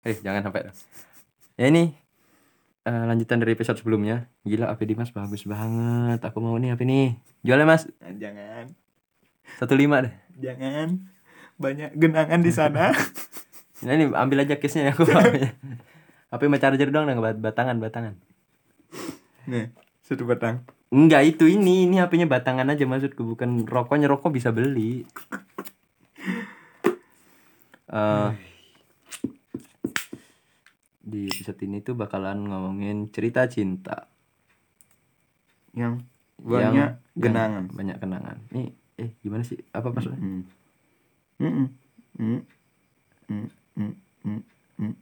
Eh, 0.00 0.16
jangan 0.20 0.40
sampai. 0.40 0.72
Ya 1.54 1.68
ini 1.68 1.92
eh, 2.82 3.04
lanjutan 3.04 3.40
dari 3.40 3.52
episode 3.52 3.76
sebelumnya. 3.76 4.28
Gila 4.42 4.72
HP 4.72 4.88
Dimas 4.88 5.12
bagus 5.12 5.44
banget. 5.44 6.20
Aku 6.24 6.40
mau 6.40 6.56
nih 6.56 6.72
HP 6.72 6.88
nih. 6.88 7.08
Jualnya 7.44 7.66
Mas 7.68 7.84
Jangan, 8.00 8.64
15 9.60 10.04
deh. 10.08 10.14
jangan. 10.40 10.88
Banyak 11.56 11.90
genangan 11.96 12.40
di 12.40 12.52
sana. 12.52 12.90
Nah, 13.80 13.96
ini 13.96 14.12
ambil 14.12 14.44
aja 14.44 14.60
case-nya 14.60 14.92
aku 14.92 15.08
mau. 15.08 15.24
HP 15.24 16.40
sama 16.44 16.60
charger 16.60 16.92
doang 16.92 17.08
nggak 17.08 17.16
bat- 17.16 17.40
batangan 17.40 17.80
batangan. 17.80 18.12
Nih, 19.48 19.72
satu 20.04 20.28
batang. 20.28 20.68
Enggak 20.92 21.24
itu 21.24 21.48
ini 21.48 21.88
ini 21.88 21.96
HP-nya 21.96 22.28
batangan 22.28 22.68
aja 22.68 22.84
maksudku 22.84 23.24
bukan 23.24 23.64
rokoknya 23.64 24.04
rokok 24.04 24.36
bisa 24.36 24.52
beli. 24.52 25.08
Eh 27.90 28.30
di 31.10 31.26
episode 31.26 31.58
ini 31.66 31.82
tuh 31.82 31.98
bakalan 31.98 32.46
ngomongin 32.46 33.10
cerita 33.10 33.50
cinta. 33.50 34.06
Yang 35.74 36.06
Yang- 36.38 36.70
banyak 36.70 36.90
genangan. 37.18 37.64
Banyak 37.74 37.96
kenangan. 37.98 38.36
Nih 38.54 38.70
eh 38.96 39.10
gimana 39.20 39.42
sih? 39.42 39.58
Apa 39.74 39.90
maksudnya? 39.90 40.22
Mm. 40.22 40.42
Mm. 41.42 41.68
Mm. 42.20 42.40
Mm. 43.26 43.92
Mm. 44.24 44.42
Mm. 44.78 44.94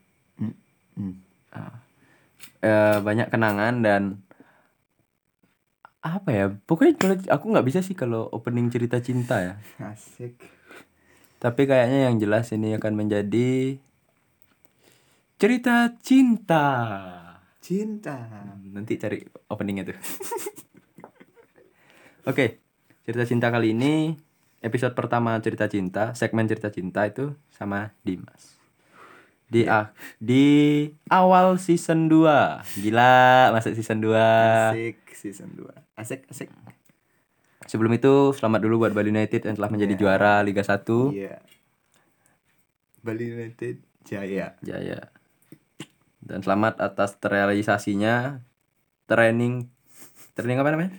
Mm. 0.96 1.14
Eh, 2.58 2.98
banyak 3.02 3.28
kenangan 3.30 3.74
dan 3.84 4.02
apa 6.02 6.30
ya? 6.30 6.46
Pokoknya 6.66 6.94
kalau 6.98 7.16
aku 7.26 7.44
nggak 7.54 7.66
bisa 7.66 7.80
sih 7.82 7.94
kalau 7.94 8.26
opening 8.30 8.70
cerita 8.70 8.98
cinta 9.02 9.38
ya. 9.42 9.54
Asik. 9.82 10.38
Tapi 11.38 11.70
kayaknya 11.70 12.10
yang 12.10 12.18
jelas 12.18 12.50
ini 12.50 12.74
akan 12.74 12.98
menjadi 12.98 13.78
cerita 15.38 15.94
cinta. 16.02 16.64
Cinta. 17.62 18.16
Nanti 18.74 18.98
cari 18.98 19.22
openingnya 19.46 19.86
tuh. 19.86 19.98
Oke, 22.30 22.60
cerita 23.06 23.24
cinta 23.24 23.48
kali 23.48 23.72
ini 23.72 24.18
episode 24.60 24.92
pertama 24.98 25.38
cerita 25.38 25.70
cinta, 25.70 26.12
segmen 26.18 26.50
cerita 26.50 26.68
cinta 26.68 27.06
itu 27.06 27.38
sama 27.54 27.94
Dimas. 28.02 28.58
Di 29.48 29.64
ah, 29.64 29.94
di 30.20 30.84
awal 31.08 31.56
season 31.56 32.10
2. 32.10 32.84
Gila, 32.84 33.48
masuk 33.54 33.72
season 33.78 34.04
2. 34.04 34.12
Asik 34.12 34.98
season 35.16 35.48
2. 35.56 35.72
Asik, 35.96 36.28
asik. 36.28 36.52
Sebelum 37.64 37.94
itu 37.96 38.36
selamat 38.36 38.60
dulu 38.60 38.84
buat 38.84 38.92
Bali 38.92 39.08
United 39.08 39.48
yang 39.48 39.56
telah 39.56 39.72
menjadi 39.72 39.94
Ya. 39.96 40.00
juara 40.02 40.34
Liga 40.44 40.60
1. 40.60 41.14
Iya. 41.16 41.40
Bali 43.00 43.24
United 43.24 43.80
Jaya. 44.04 44.52
Jaya. 44.60 45.00
Dan 46.28 46.44
selamat 46.44 46.76
atas 46.84 47.16
terrealisasinya 47.16 48.44
training 49.08 49.72
training 50.36 50.60
apa 50.60 50.70
namanya? 50.76 50.92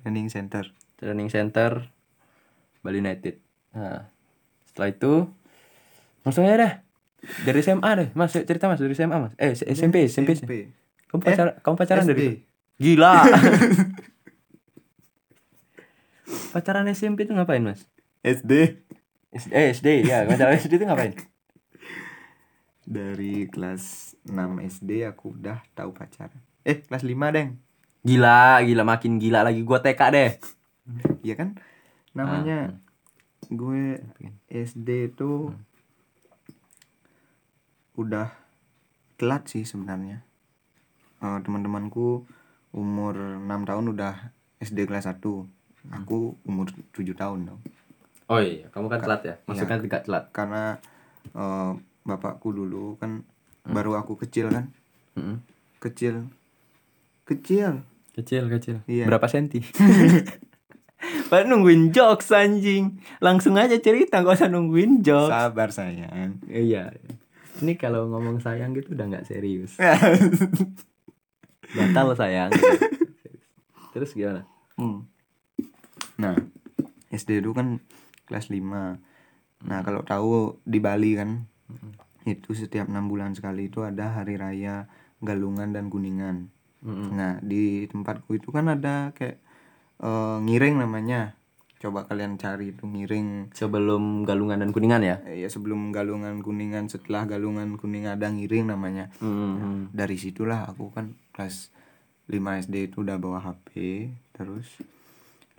Training 0.00 0.32
Center. 0.32 0.72
Training 0.96 1.28
Center 1.28 1.92
Bali 2.80 3.04
United. 3.04 3.36
Nah, 3.76 4.08
setelah 4.64 4.88
itu 4.88 5.12
langsung 6.24 6.48
aja 6.48 6.56
dah. 6.56 6.72
Dari 7.44 7.60
SMA 7.60 7.90
deh, 7.92 8.08
Mas. 8.16 8.32
Cerita 8.32 8.64
Mas 8.64 8.80
dari 8.80 8.96
SMA, 8.96 9.16
Mas. 9.18 9.32
Eh, 9.36 9.52
SMP, 9.52 10.08
SMP. 10.08 10.32
SMP. 10.32 10.52
Kamu 11.06 11.20
pacaran, 11.20 11.54
kamu 11.60 11.76
pacaran 11.84 12.04
SD. 12.06 12.10
dari 12.10 12.28
Gila. 12.80 13.14
pacaran 16.52 16.88
SMP 16.88 17.28
itu 17.28 17.36
ngapain, 17.36 17.60
Mas? 17.60 17.84
SD. 18.24 18.80
Eh, 19.52 19.76
SD 19.76 20.08
ya, 20.08 20.24
pacaran 20.24 20.56
SD 20.56 20.80
itu 20.80 20.86
ngapain? 20.88 21.12
Dari 22.86 23.50
kelas 23.50 24.14
6 24.30 24.62
SD 24.62 25.02
aku 25.10 25.34
udah 25.34 25.58
tahu 25.74 25.90
pacaran. 25.90 26.38
Eh, 26.62 26.86
kelas 26.86 27.02
5, 27.02 27.34
Deng. 27.34 27.58
Gila, 28.06 28.62
gila 28.62 28.86
makin 28.86 29.18
gila 29.18 29.42
lagi 29.42 29.66
gua 29.66 29.82
TK 29.82 30.00
deh. 30.14 30.30
Iya 31.26 31.34
kan? 31.34 31.58
Namanya 32.14 32.78
gue 33.50 33.98
SD 34.46 35.14
itu 35.14 35.50
udah 37.98 38.30
telat 39.18 39.50
sih 39.50 39.66
sebenarnya. 39.66 40.22
Eh, 41.18 41.38
teman-temanku 41.42 42.22
umur 42.70 43.14
6 43.42 43.68
tahun 43.68 43.84
udah 43.90 44.14
SD 44.62 44.86
kelas 44.86 45.10
1. 45.10 45.18
Aku 46.02 46.38
umur 46.46 46.70
7 46.94 47.14
tahun 47.18 47.50
dong. 47.50 47.60
Oh 48.26 48.42
iya, 48.42 48.66
kamu 48.70 48.86
kan 48.90 49.00
telat 49.02 49.22
ya? 49.22 49.34
Maksudnya 49.50 49.82
tidak 49.82 50.02
telat. 50.06 50.24
Karena 50.30 50.78
eh, 51.34 51.72
bapakku 52.06 52.54
dulu 52.54 52.94
kan 53.02 53.26
baru 53.66 53.98
aku 53.98 54.14
kecil 54.22 54.54
kan. 54.54 54.70
Mm-mm. 55.18 55.42
Kecil. 55.82 56.30
Kecil. 57.26 57.82
Kecil, 58.14 58.48
kecil. 58.48 58.76
Iya. 58.86 59.10
Berapa 59.10 59.26
senti? 59.26 59.60
Pak 61.30 61.44
nungguin 61.46 61.92
jokes 61.92 62.32
anjing. 62.32 63.02
Langsung 63.20 63.58
aja 63.58 63.76
cerita 63.76 64.22
gak 64.22 64.38
usah 64.40 64.50
nungguin 64.50 65.04
jokes. 65.04 65.32
Sabar 65.32 65.70
sayang. 65.74 66.40
Iya. 66.48 66.94
Ini 67.60 67.72
kalau 67.80 68.08
ngomong 68.12 68.44
sayang 68.44 68.76
gitu 68.76 68.92
udah 68.92 69.06
nggak 69.08 69.26
serius. 69.28 69.80
Batal 71.76 72.12
sayang. 72.12 72.52
Terus 73.96 74.12
gimana? 74.12 74.44
Hmm. 74.76 75.08
Nah, 76.20 76.36
SD 77.08 77.40
itu 77.40 77.56
kan 77.56 77.80
kelas 78.28 78.52
5. 78.52 78.60
Nah, 79.66 79.80
kalau 79.80 80.04
tahu 80.04 80.60
di 80.68 80.84
Bali 80.84 81.16
kan 81.16 81.48
itu 82.26 82.50
setiap 82.52 82.90
enam 82.90 83.06
bulan 83.06 83.34
sekali 83.38 83.70
itu 83.70 83.86
ada 83.86 84.18
hari 84.18 84.34
raya 84.34 84.90
Galungan 85.22 85.70
dan 85.72 85.88
Kuningan. 85.88 86.50
Mm-mm. 86.86 87.08
Nah, 87.16 87.40
di 87.40 87.88
tempatku 87.88 88.36
itu 88.36 88.52
kan 88.52 88.70
ada 88.70 89.10
kayak 89.16 89.38
eh, 90.02 90.38
ngiring 90.44 90.82
namanya. 90.82 91.34
Coba 91.76 92.08
kalian 92.08 92.36
cari 92.40 92.72
itu 92.72 92.84
ngiring. 92.88 93.52
Sebelum 93.52 94.24
galungan 94.24 94.60
dan 94.60 94.70
kuningan 94.72 95.02
ya? 95.04 95.16
Eh, 95.28 95.44
ya 95.44 95.48
sebelum 95.52 95.92
Galungan 95.92 96.40
Kuningan, 96.40 96.88
setelah 96.88 97.28
Galungan 97.28 97.76
Kuningan 97.76 98.16
ada 98.16 98.32
ngiring 98.32 98.72
namanya. 98.72 99.12
Mm-mm. 99.20 99.92
dari 99.92 100.16
situlah 100.16 100.68
aku 100.68 100.92
kan 100.92 101.16
kelas 101.36 101.70
5 102.26 102.66
SD 102.66 102.90
itu 102.90 103.06
udah 103.06 103.22
bawa 103.22 103.38
HP 103.38 103.70
terus 104.34 104.66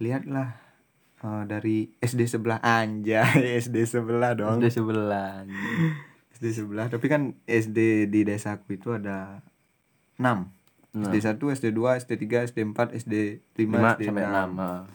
lihatlah 0.03 0.67
eh, 1.20 1.44
dari 1.44 1.78
SD 1.98 2.22
sebelah 2.26 2.60
anjay 2.60 3.24
SD 3.60 3.84
sebelah 3.84 4.34
dong 4.34 4.60
SD 4.60 4.68
sebelah. 4.76 5.44
SD 6.32 6.46
sebelah 6.54 6.86
tapi 6.88 7.06
kan 7.06 7.22
SD 7.44 8.06
di 8.06 8.22
desaku 8.22 8.76
itu 8.76 8.92
ada 8.92 9.42
6 10.16 10.54
Nah. 10.96 11.14
SD 11.14 11.30
1, 11.38 11.54
SD 11.54 11.68
2, 11.72 12.02
SD 12.02 12.12
3, 12.18 12.50
SD 12.50 12.60
4, 12.66 12.90
SD 12.98 13.14
5, 13.54 13.70
5 13.70 13.86
SD 13.94 14.02
sampai 14.04 14.24
6 14.26 14.50
6. 14.50 14.90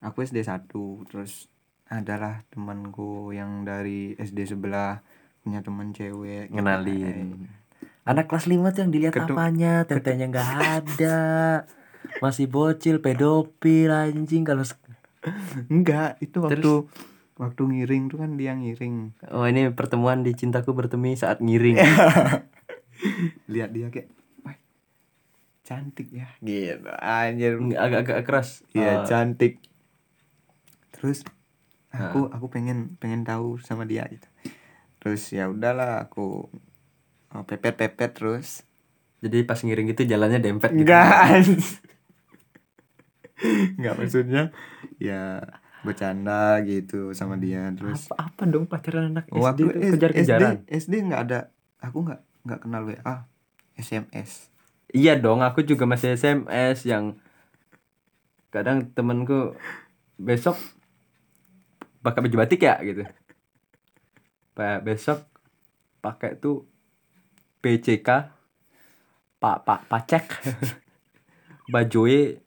aku 0.00 0.18
SD 0.22 0.38
1 0.40 0.72
terus 1.04 1.52
adalah 1.86 2.48
temanku 2.48 3.28
yang 3.30 3.60
dari 3.62 4.16
SD 4.16 4.48
sebelah 4.48 5.04
punya 5.38 5.60
teman 5.60 5.92
cewek 5.92 6.48
gitu. 6.48 6.56
Ngenalin. 6.56 7.44
Anak 8.02 8.24
kelas 8.26 8.46
5 8.46 8.72
tuh 8.72 8.80
yang 8.80 8.92
dilihat 8.94 9.12
Ketu- 9.12 9.36
apanya? 9.36 9.84
Tetenya 9.84 10.26
nggak 10.26 10.50
ada. 10.80 11.18
Masih 12.18 12.46
bocil, 12.46 12.98
pedofil 12.98 13.92
anjing 13.92 14.42
kalau 14.42 14.64
enggak 15.72 16.18
itu 16.22 16.38
waktu 16.38 16.62
Terus? 16.62 16.86
waktu 17.36 17.62
ngiring 17.68 18.02
tuh 18.08 18.18
kan 18.22 18.30
dia 18.38 18.52
ngiring. 18.56 18.96
Oh 19.34 19.44
ini 19.44 19.68
pertemuan 19.74 20.24
di 20.24 20.32
cintaku 20.32 20.72
bertemu 20.72 21.18
saat 21.18 21.42
ngiring. 21.42 21.76
lihat 23.52 23.70
dia 23.76 23.92
kayak 23.92 24.08
cantik 25.66 26.08
ya. 26.14 26.30
Gitu 26.38 26.86
anjir. 27.02 27.58
Agak-agak 27.58 28.22
keras. 28.22 28.62
iya 28.70 29.02
Oh, 29.02 29.04
cantik. 29.04 29.58
Terus 30.94 31.26
aku 31.90 32.30
aku 32.30 32.46
pengen 32.48 32.94
pengen 33.02 33.26
tahu 33.26 33.58
sama 33.58 33.82
dia 33.84 34.06
gitu. 34.06 34.28
Terus 35.02 35.22
ya 35.34 35.50
udahlah 35.50 36.06
aku 36.06 36.46
oh, 37.34 37.44
pepet 37.44 37.74
pepet 37.74 38.14
terus. 38.14 38.62
Jadi 39.20 39.42
pas 39.42 39.58
ngiring 39.58 39.90
itu 39.90 40.06
jalannya 40.06 40.38
dempet 40.38 40.70
gitu. 40.70 40.86
enggak 40.86 41.42
enggak 43.76 43.94
maksudnya 43.96 44.42
ya 44.96 45.44
bercanda 45.84 46.58
gitu 46.64 47.14
sama 47.14 47.38
dia 47.38 47.70
terus 47.70 48.10
Apa, 48.10 48.32
apa 48.32 48.42
dong 48.48 48.66
pacaran 48.66 49.14
anak 49.14 49.30
SD 49.30 49.38
waktu 49.38 49.62
itu 49.62 49.94
kejar-kejaran? 49.94 50.54
SD 50.66 50.72
SD 50.72 50.92
nggak 51.06 51.22
ada 51.30 51.40
aku 51.78 51.98
nggak 52.02 52.20
nggak 52.42 52.60
kenal 52.62 52.82
WA 52.84 53.14
SMS 53.76 54.50
Iya 54.86 55.18
dong, 55.18 55.42
aku 55.42 55.66
juga 55.66 55.82
masih 55.82 56.14
SMS 56.14 56.86
yang 56.86 57.18
kadang 58.48 58.86
temenku 58.94 59.52
besok 60.16 60.54
pakai 62.00 62.22
baju 62.22 62.36
batik 62.40 62.62
ya 62.62 62.78
gitu. 62.80 63.02
Pak 64.54 64.86
besok 64.86 65.26
pakai 65.98 66.38
tuh 66.38 66.64
PCK 67.60 68.08
Pak 69.36 69.58
Pak 69.66 69.80
Pacek 69.90 70.24
Bajoe 71.74 72.45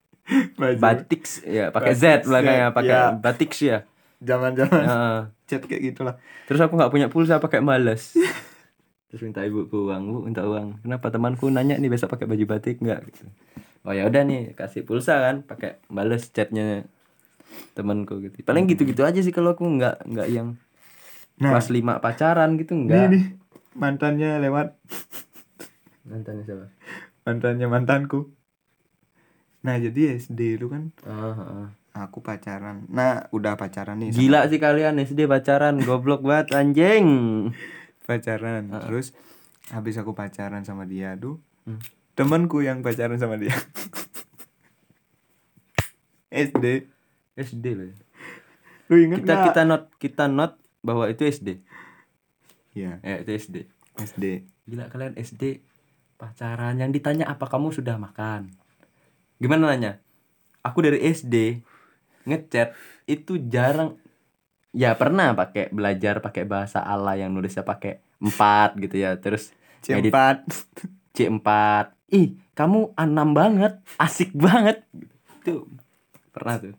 batik 0.77 1.21
ya 1.41 1.69
pakai 1.69 1.93
Z 1.93 2.25
belakangnya 2.25 2.69
Z, 2.69 2.75
pakai 2.75 2.95
ya. 2.95 3.03
batik 3.15 3.51
ya. 3.55 3.77
zaman 4.19 4.51
zaman 4.53 4.83
Heeh. 4.85 5.19
chat 5.45 5.63
kayak 5.63 5.83
gitulah 5.85 6.15
terus 6.45 6.59
aku 6.59 6.75
nggak 6.75 6.91
punya 6.91 7.07
pulsa 7.07 7.39
pakai 7.39 7.59
males. 7.59 8.13
terus 9.09 9.25
minta 9.25 9.41
ibuku 9.41 9.89
uang 9.89 10.03
bu 10.05 10.17
minta 10.21 10.45
uang 10.45 10.85
kenapa 10.85 11.09
temanku 11.09 11.49
nanya 11.49 11.81
nih 11.81 11.89
besok 11.89 12.13
pakai 12.13 12.29
baju 12.29 12.45
batik 12.45 12.77
nggak 12.77 12.99
gitu 13.09 13.25
oh 13.81 13.89
ya 13.89 14.05
udah 14.05 14.21
nih 14.21 14.53
kasih 14.53 14.85
pulsa 14.85 15.17
kan 15.17 15.41
pakai 15.41 15.81
bales 15.89 16.29
chatnya 16.29 16.85
temanku 17.73 18.21
gitu 18.21 18.45
paling 18.45 18.69
gitu 18.69 18.85
gitu 18.85 19.01
aja 19.01 19.17
sih 19.17 19.33
kalau 19.33 19.57
aku 19.57 19.65
nggak 19.65 20.05
nggak 20.05 20.29
yang 20.29 20.49
Nah. 21.39 21.55
kelas 21.55 21.71
lima 21.71 22.03
pacaran 22.03 22.59
gitu 22.59 22.75
Nih 22.75 22.83
nggak 22.85 23.05
nih 23.09 23.23
mantannya 23.73 24.43
lewat 24.43 24.75
mantannya 26.03 26.43
siapa 26.43 26.67
mantannya 27.23 27.67
mantanku. 27.71 28.19
Nah 29.59 29.75
jadi 29.75 30.15
SD 30.15 30.56
itu 30.56 30.67
kan 30.67 30.95
ah. 31.03 31.69
aku 31.97 32.19
pacaran. 32.19 32.88
Nah 32.88 33.27
udah 33.29 33.56
pacaran 33.56 33.97
nih. 33.97 34.11
sama- 34.11 34.19
gila 34.19 34.39
sih 34.47 34.57
kalian 34.57 34.95
SD 34.97 35.25
pacaran 35.25 35.79
goblok 35.79 36.21
banget 36.21 36.56
anjing 36.56 37.06
pacaran. 38.07 38.71
Terus 38.71 39.11
habis 39.69 39.95
aku 39.95 40.11
pacaran 40.11 40.63
sama 40.63 40.83
dia 40.83 41.13
tuh 41.13 41.38
Hmm. 41.61 41.77
temanku 42.15 42.59
yang 42.59 42.79
pacaran 42.79 43.15
sama 43.15 43.35
dia. 43.35 43.51
SD. 46.31 46.65
SD 47.35 47.65
loh 47.73 47.85
ya. 47.85 47.95
Lu 48.88 48.95
inget 48.97 49.21
kita 49.21 49.33
kita 49.47 49.62
not 49.63 49.83
kita 49.95 50.25
not 50.25 50.57
bahwa 50.79 51.05
itu 51.05 51.23
SD 51.23 51.62
Iya 52.71 53.00
ya 53.00 53.15
itu 53.19 53.31
SD 53.31 53.55
SD. 53.97 54.23
Gila 54.65 54.88
kalian 54.88 55.13
SD 55.15 55.59
pacaran 56.15 56.75
yang 56.75 56.89
ditanya 56.89 57.27
apa 57.27 57.45
kamu 57.45 57.69
sudah 57.69 57.97
makan. 57.97 58.53
Gimana 59.39 59.71
nanya? 59.71 60.03
Aku 60.62 60.83
dari 60.83 61.00
SD 61.00 61.63
ngechat 62.27 62.75
itu 63.07 63.39
jarang. 63.47 63.95
Ya 64.69 64.94
pernah 64.94 65.33
pakai 65.33 65.74
belajar 65.74 66.21
pakai 66.21 66.45
bahasa 66.45 66.83
ala 66.83 67.18
yang 67.18 67.33
nulisnya 67.33 67.65
pakai 67.65 68.06
empat 68.19 68.77
gitu 68.77 69.01
ya 69.01 69.18
terus 69.18 69.50
edit 69.88 70.13
C4 70.13 70.45
C4 71.15 71.50
ih 72.13 72.38
kamu 72.53 72.94
anam 72.94 73.33
banget 73.33 73.80
asik 73.97 74.36
banget. 74.36 74.86
Itu 75.41 75.65
pernah 76.30 76.59
tuh. 76.62 76.75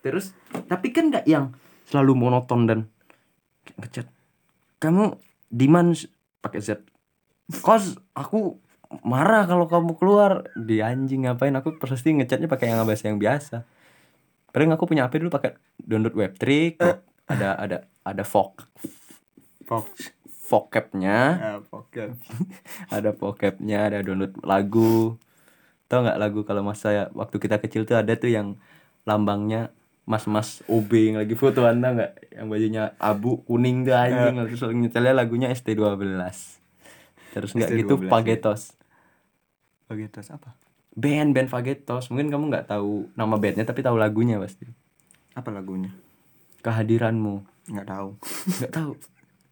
Terus 0.00 0.32
tapi 0.70 0.94
kan 0.94 1.12
nggak 1.12 1.26
yang 1.28 1.52
selalu 1.90 2.16
monoton 2.16 2.64
dan 2.64 2.80
ngechat. 3.76 4.08
Kamu 4.80 5.20
diman 5.50 5.92
pakai 6.40 6.60
Z. 6.64 6.80
Kos 7.60 8.00
aku 8.16 8.56
marah 9.02 9.48
kalau 9.48 9.66
kamu 9.66 9.98
keluar. 9.98 10.46
Di 10.54 10.84
anjing 10.84 11.26
ngapain? 11.26 11.54
Aku 11.56 11.74
pasti 11.80 12.14
ngechatnya 12.14 12.46
pakai 12.46 12.70
yang 12.70 12.84
bahasa 12.86 13.10
yang 13.10 13.18
biasa. 13.18 13.66
Paling 14.54 14.70
aku 14.70 14.86
punya 14.86 15.08
HP 15.08 15.18
dulu 15.18 15.34
pakai 15.34 15.58
download 15.82 16.14
webtrick 16.14 16.78
ada 17.26 17.58
ada 17.58 17.76
ada 18.06 18.22
vok 18.22 18.70
Fox. 19.64 20.12
vocabnya. 20.44 21.40
Pocket. 21.72 22.14
ada 22.96 23.10
vocabnya 23.16 23.88
ada 23.88 24.04
download 24.04 24.36
lagu. 24.44 25.16
Tau 25.88 26.04
nggak 26.04 26.20
lagu 26.20 26.44
kalau 26.44 26.62
masa 26.62 26.92
ya, 26.92 27.04
waktu 27.16 27.40
kita 27.40 27.58
kecil 27.58 27.88
tuh 27.88 27.96
ada 27.96 28.12
tuh 28.14 28.28
yang 28.28 28.60
lambangnya 29.08 29.72
mas-mas 30.04 30.60
OB 30.68 30.92
yang 30.92 31.16
lagi 31.16 31.32
foto 31.32 31.64
anda 31.64 31.96
nggak? 31.96 32.12
Yang 32.36 32.46
bajunya 32.52 32.82
abu 33.00 33.40
kuning 33.48 33.88
tuh 33.88 33.96
anjing. 33.96 34.36
Terus 34.52 34.60
nyetelnya 34.76 35.14
lagunya 35.16 35.48
ST12 35.48 36.60
terus 37.34 37.50
nggak 37.50 37.70
gitu 37.74 37.94
ST12, 37.98 38.06
Pagetos 38.06 38.62
Pagetos 39.94 40.26
apa? 40.28 40.58
band 40.92 41.30
band 41.30 41.48
Pagetos 41.48 42.06
mungkin 42.08 42.28
kamu 42.28 42.50
nggak 42.50 42.66
tahu 42.68 43.10
nama 43.14 43.34
bandnya 43.34 43.62
tapi 43.62 43.80
tahu 43.80 43.94
lagunya 43.94 44.38
pasti 44.38 44.66
Apa 45.32 45.50
lagunya? 45.50 45.90
kehadiranmu 46.60 47.42
Nggak 47.66 47.86
tahu. 47.88 48.08
nggak 48.52 48.72
tahu 48.72 48.90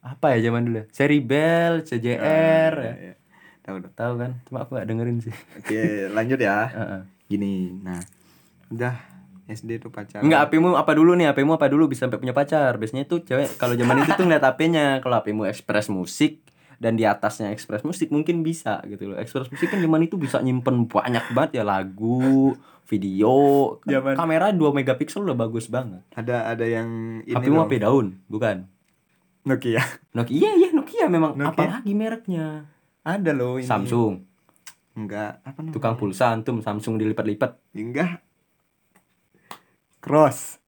apa 0.02 0.34
ya 0.34 0.38
zaman 0.44 0.66
dulu 0.66 0.82
ya? 0.82 0.84
Seri 0.90 1.18
Bell 1.18 1.80
CJR 1.80 2.74
ya. 2.74 2.90
Ah, 2.90 2.96
iya. 2.98 3.14
Tahu 3.62 3.76
dong. 3.78 3.94
tahu 3.94 4.12
kan 4.18 4.30
cuma 4.44 4.58
aku 4.60 4.74
nggak 4.74 4.86
dengerin 4.86 5.18
sih 5.18 5.34
Oke, 5.54 6.10
lanjut 6.10 6.36
ya. 6.36 6.66
Heeh. 6.68 7.00
Gini, 7.30 7.70
nah. 7.78 8.02
Udah 8.68 8.98
SD 9.46 9.78
tuh 9.78 9.88
pacaran. 9.88 10.26
Enggak, 10.26 10.50
HP-mu 10.50 10.74
apa 10.74 10.92
dulu 10.92 11.14
nih? 11.14 11.30
HP-mu 11.30 11.54
apa 11.54 11.70
dulu 11.70 11.86
bisa 11.86 12.04
sampai 12.04 12.18
punya 12.18 12.34
pacar? 12.34 12.74
Biasanya 12.76 13.06
tuh 13.06 13.22
cewek 13.22 13.54
kalau 13.54 13.74
zaman 13.74 14.02
itu 14.02 14.10
tuh 14.12 14.26
ngeliat 14.26 14.42
HP-nya. 14.42 14.98
Kalau 14.98 15.14
HP-mu 15.16 15.46
Express 15.46 15.86
Musik 15.86 16.42
dan 16.82 16.98
di 16.98 17.06
atasnya 17.06 17.54
Express 17.54 17.86
Musik 17.86 18.10
mungkin 18.10 18.42
bisa 18.42 18.82
gitu 18.84 19.06
loh. 19.06 19.16
Express 19.16 19.46
Musik 19.46 19.70
kan 19.70 19.78
zaman 19.78 20.02
itu 20.02 20.18
bisa 20.18 20.42
nyimpen 20.42 20.90
banyak 20.90 21.30
banget 21.30 21.62
ya 21.62 21.64
lagu, 21.64 22.58
video. 22.84 23.32
Kan 23.80 24.02
Zaman- 24.02 24.18
Kamera 24.18 24.50
2 24.50 24.58
megapiksel 24.74 25.22
udah 25.22 25.38
bagus 25.38 25.70
banget. 25.70 26.02
Ada 26.10 26.50
ada 26.50 26.66
yang 26.66 27.22
ini 27.22 27.46
loh. 27.46 27.62
HP 27.62 27.78
daun, 27.78 28.18
bukan? 28.26 28.66
Nokia. 29.42 29.82
Nokia 30.10 30.50
iya 30.52 30.70
Nokia 30.70 31.06
memang 31.06 31.38
Nokia. 31.38 31.54
apalagi 31.54 31.94
mereknya. 31.94 32.66
Ada 33.02 33.30
loh 33.30 33.58
ini. 33.58 33.66
Samsung, 33.66 34.22
Enggak, 34.92 35.38
apa 35.42 35.58
namanya? 35.58 35.74
tukang 35.74 35.94
pulsa 35.94 36.30
antum 36.30 36.58
Samsung 36.58 36.98
dilipat-lipat. 36.98 37.58
Enggak. 37.72 38.18
Cross. 39.98 40.58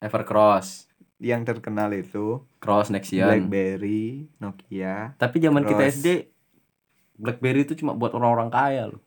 Evercross, 0.00 0.88
Yang 1.20 1.52
terkenal 1.52 1.92
itu 1.92 2.42
Cross 2.58 2.88
Nexian. 2.88 3.28
BlackBerry, 3.28 4.32
Nokia. 4.40 5.12
Tapi 5.14 5.36
zaman 5.36 5.62
kita 5.62 5.84
Cross. 5.84 6.00
SD 6.00 6.08
BlackBerry 7.14 7.62
itu 7.62 7.76
cuma 7.76 7.92
buat 7.92 8.16
orang-orang 8.16 8.48
kaya 8.48 8.88
loh. 8.88 9.04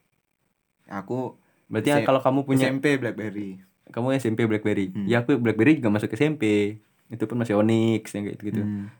Aku 0.85 1.41
Berarti 1.65 1.89
S- 1.89 2.05
kalau 2.05 2.21
kamu 2.21 2.45
punya 2.45 2.69
SMP 2.69 3.01
BlackBerry. 3.01 3.57
kamu 3.89 4.13
SMP 4.21 4.45
BlackBerry. 4.45 4.93
Hmm. 4.93 5.09
Ya 5.09 5.25
aku 5.25 5.33
BlackBerry 5.35 5.81
juga 5.81 5.89
masuk 5.89 6.13
SMP. 6.13 6.77
Itu 7.09 7.25
pun 7.25 7.41
masih 7.41 7.57
Onyx 7.57 8.13
yang 8.13 8.29
kayak 8.29 8.37
gitu. 8.39 8.61
Hmm. 8.61 8.93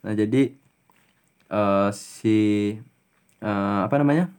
Nah, 0.00 0.12
jadi 0.12 0.56
eh 1.48 1.88
si 1.92 2.38
eh 3.38 3.80
apa 3.84 3.94
namanya? 4.00 4.32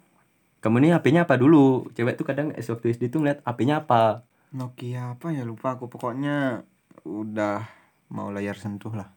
Kamu 0.60 0.82
nih 0.82 0.92
HP-nya 0.92 1.24
apa 1.24 1.38
dulu? 1.38 1.88
Cewek 1.94 2.18
tuh 2.18 2.26
kadang 2.26 2.52
waktu 2.52 2.86
SD 2.90 3.14
tuh 3.14 3.22
ngeliat 3.22 3.46
HP-nya 3.46 3.86
apa. 3.86 4.26
Nokia 4.50 5.14
apa 5.14 5.30
ya 5.30 5.46
lupa 5.46 5.78
aku 5.78 5.88
pokoknya 5.88 6.66
udah 7.06 7.70
mau 8.10 8.34
layar 8.34 8.58
sentuh 8.58 8.92
lah. 8.94 9.10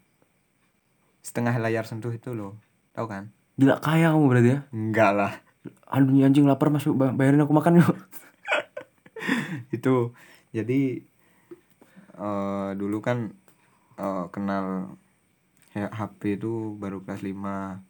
Setengah 1.24 1.56
layar 1.58 1.84
sentuh 1.88 2.12
itu 2.12 2.36
loh. 2.36 2.60
Tahu 2.92 3.06
kan? 3.08 3.32
Gila 3.56 3.80
kaya 3.80 4.12
kamu 4.12 4.26
berarti 4.28 4.50
ya. 4.52 4.58
Enggak 4.72 5.10
lah. 5.16 5.32
Aduh 5.88 6.24
anjing 6.24 6.44
lapar 6.48 6.68
masuk 6.68 6.96
ba- 6.96 7.14
bayarin 7.14 7.42
aku 7.44 7.54
makan 7.54 7.80
yuk. 7.80 7.96
itu 9.76 10.12
jadi 10.52 10.80
eh 12.12 12.70
dulu 12.76 12.98
kan 13.00 13.32
eh, 13.96 14.24
kenal 14.34 14.98
HP 15.72 16.36
itu 16.36 16.76
baru 16.76 17.00
kelas 17.00 17.24
5 17.24 17.80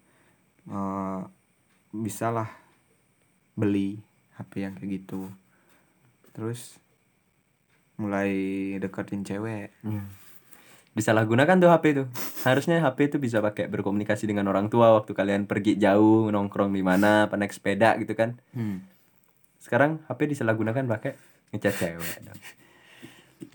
eh 0.71 1.21
bisa 1.93 2.31
lah 2.31 2.49
beli 3.59 3.99
HP 4.39 4.53
yang 4.65 4.75
kayak 4.79 5.03
gitu 5.03 5.29
terus 6.33 6.79
mulai 8.01 8.33
deketin 8.81 9.27
cewek 9.27 9.75
Disalahgunakan 10.93 11.57
tuh 11.57 11.73
HP 11.73 11.85
itu. 11.91 12.05
Harusnya 12.45 12.77
HP 12.79 13.09
itu 13.09 13.17
bisa 13.17 13.41
pakai 13.41 13.65
berkomunikasi 13.67 14.29
dengan 14.29 14.45
orang 14.47 14.69
tua 14.69 14.93
waktu 14.93 15.13
kalian 15.13 15.49
pergi 15.49 15.77
jauh 15.77 16.29
nongkrong 16.29 16.69
di 16.69 16.85
mana, 16.85 17.27
apa 17.27 17.35
naik 17.35 17.51
sepeda 17.51 17.97
gitu 17.97 18.13
kan. 18.13 18.37
Hmm. 18.53 18.85
Sekarang 19.57 20.05
HP 20.05 20.29
disalahgunakan 20.29 20.85
pakai 20.87 21.17
ngechat 21.51 21.75
cewek. 21.75 22.13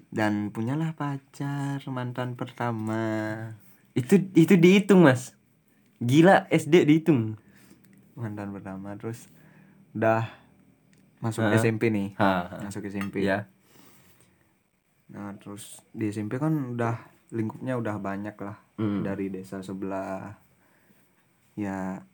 dan 0.08 0.50
punyalah 0.50 0.96
pacar 0.96 1.84
mantan 1.88 2.34
pertama 2.34 3.04
Itu 3.92 4.18
itu 4.34 4.56
dihitung, 4.56 5.04
Mas. 5.04 5.38
Gila 5.98 6.46
SD 6.48 6.86
dihitung. 6.86 7.38
mantan 8.14 8.50
pertama 8.50 8.98
terus 8.98 9.30
udah 9.94 10.26
masuk 11.20 11.42
Heeh. 11.44 11.58
SMP 11.60 11.90
nih 11.90 12.18
Ha, 12.18 12.50
ha. 12.50 12.58
masuk 12.66 12.82
SMP 12.84 13.22
ya. 13.22 13.46
Nah 15.08 15.38
terus 15.38 15.86
di 15.92 16.10
SMP 16.10 16.38
kan 16.38 16.74
udah 16.74 16.98
lingkupnya 17.30 17.76
udah 17.76 17.98
banyak 17.98 18.36
lah 18.38 18.58
Hmm. 18.78 19.02
dari 19.02 19.28
desa 19.28 19.60
sebelah 19.60 20.38
ya 21.58 22.06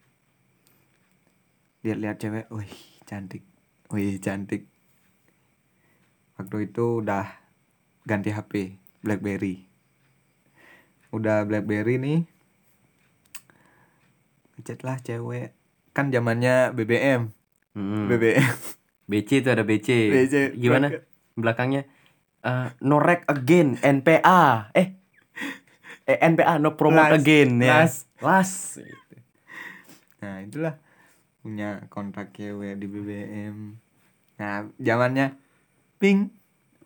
lihat-lihat 1.83 2.17
cewek, 2.17 2.45
wih 2.47 2.71
cantik, 3.03 3.43
wih 3.91 4.15
cantik. 4.17 4.71
Waktu 6.33 6.71
itu 6.71 7.03
udah 7.03 7.27
ganti 8.01 8.31
HP 8.31 8.79
BlackBerry, 8.99 9.67
udah 11.11 11.43
BlackBerry 11.43 11.99
nih, 11.99 12.19
ngechat 14.55 14.79
lah 14.81 14.97
cewek, 14.97 15.51
kan 15.91 16.07
zamannya 16.07 16.71
BBM, 16.71 17.35
Hmm. 17.75 18.07
BBM. 18.07 18.47
BC 19.03 19.43
itu 19.43 19.49
ada 19.51 19.67
BC. 19.67 19.89
BC, 20.09 20.35
Gimana? 20.55 20.87
Belakangnya 21.35 21.83
eh, 22.39 22.67
no 22.79 23.03
rec 23.03 23.27
again 23.27 23.75
NPA. 23.75 24.71
Eh. 24.71 25.02
Eh 26.03 26.19
NPA 26.19 26.57
no 26.57 26.73
promote 26.73 27.09
Last. 27.09 27.19
again 27.19 27.49
ya. 27.57 27.73
Last. 27.79 27.97
Last. 28.19 28.57
Nah 30.19 30.39
itulah 30.39 30.75
punya 31.39 31.87
kontrak 31.87 32.31
cewek 32.31 32.75
di 32.75 32.85
BBM. 32.85 33.75
Nah 34.33 34.51
zamannya 34.77 35.35
ping, 35.97 36.27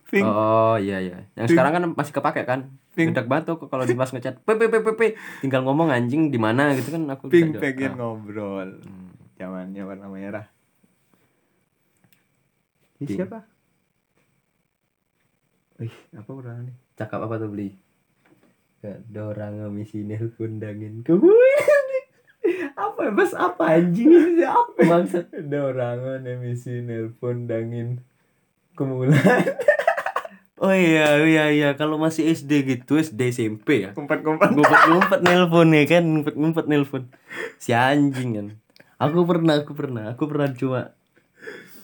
ping. 0.06 0.22
Oh 0.22 0.76
iya 0.76 0.98
iya. 1.00 1.26
Yang 1.34 1.46
Ping. 1.46 1.50
sekarang 1.52 1.72
kan 1.72 1.84
masih 1.94 2.14
kepake 2.14 2.42
kan? 2.44 2.70
Ping. 2.92 3.10
Ngedak 3.10 3.26
batu 3.26 3.52
kok 3.56 3.68
kalau 3.68 3.86
Dimas 3.86 4.10
ngechat 4.10 4.38
p 4.38 4.50
p 4.50 4.62
p 4.64 4.76
p 4.76 4.88
p 4.92 5.02
tinggal 5.40 5.62
ngomong 5.62 5.90
anjing 5.90 6.30
di 6.30 6.38
mana 6.38 6.74
gitu 6.74 6.90
kan 6.92 7.06
aku 7.08 7.26
Ping 7.28 7.54
pengen 7.54 7.94
Ah. 7.94 7.98
ngobrol. 8.00 8.82
Zamannya 9.34 9.82
warna 9.82 10.08
merah. 10.08 10.46
Ini 12.98 13.14
siapa? 13.16 13.46
Wih, 15.78 15.94
apa 16.12 16.30
orang 16.32 16.66
nih? 16.66 16.76
cakap 16.96 17.22
apa 17.22 17.38
tuh 17.38 17.46
beli 17.48 17.78
Gak 18.88 19.04
ada 19.12 19.22
orang 19.36 19.52
ngemisi 19.60 20.00
nelpon 20.08 20.64
dangin. 20.64 21.04
Ke 21.04 21.12
apa 22.80 23.12
bos? 23.12 23.36
Apa 23.36 23.76
anjing? 23.76 24.08
Ini 24.08 24.48
apa 24.48 24.80
maksud? 24.80 25.28
Ada 25.28 25.58
orang 25.60 26.24
emisi 26.24 26.80
nelpon 26.80 27.52
dangin. 27.52 28.00
Kemulan. 28.80 29.20
oh 30.64 30.72
iya 30.72 31.20
iya 31.28 31.52
iya. 31.52 31.70
Kalau 31.76 32.00
masih 32.00 32.32
SD 32.32 32.64
gitu 32.64 32.96
SD 32.96 33.36
SMP 33.36 33.84
ya. 33.84 33.92
Kompat-kompat. 33.92 34.56
ngumpet-ngumpet 34.56 35.20
nelpon 35.20 35.68
ya 35.76 35.84
kan? 35.84 36.04
Ngumpet-ngumpet 36.08 36.66
nelpon. 36.72 37.04
Si 37.60 37.76
anjing 37.76 38.40
kan. 38.40 38.48
Aku 39.04 39.28
pernah 39.28 39.60
aku 39.60 39.76
pernah. 39.76 40.16
Aku 40.16 40.32
pernah 40.32 40.48
cuma 40.56 40.96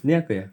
ini 0.07 0.15
aku 0.15 0.31
ya? 0.39 0.45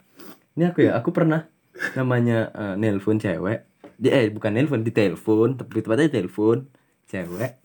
Ini 0.59 0.75
aku 0.75 0.79
ya? 0.83 0.99
Aku 0.99 1.15
pernah 1.15 1.47
namanya 1.95 2.51
eh, 2.51 2.75
nelpon 2.75 3.23
cewek 3.23 3.70
dia 4.01 4.17
eh 4.17 4.27
bukan 4.33 4.57
nelpon 4.57 4.81
di 4.81 4.89
telepon. 4.91 5.55
Tapi 5.55 5.85
tepatnya 5.85 6.09
telepon. 6.09 6.65
Cewek. 7.05 7.61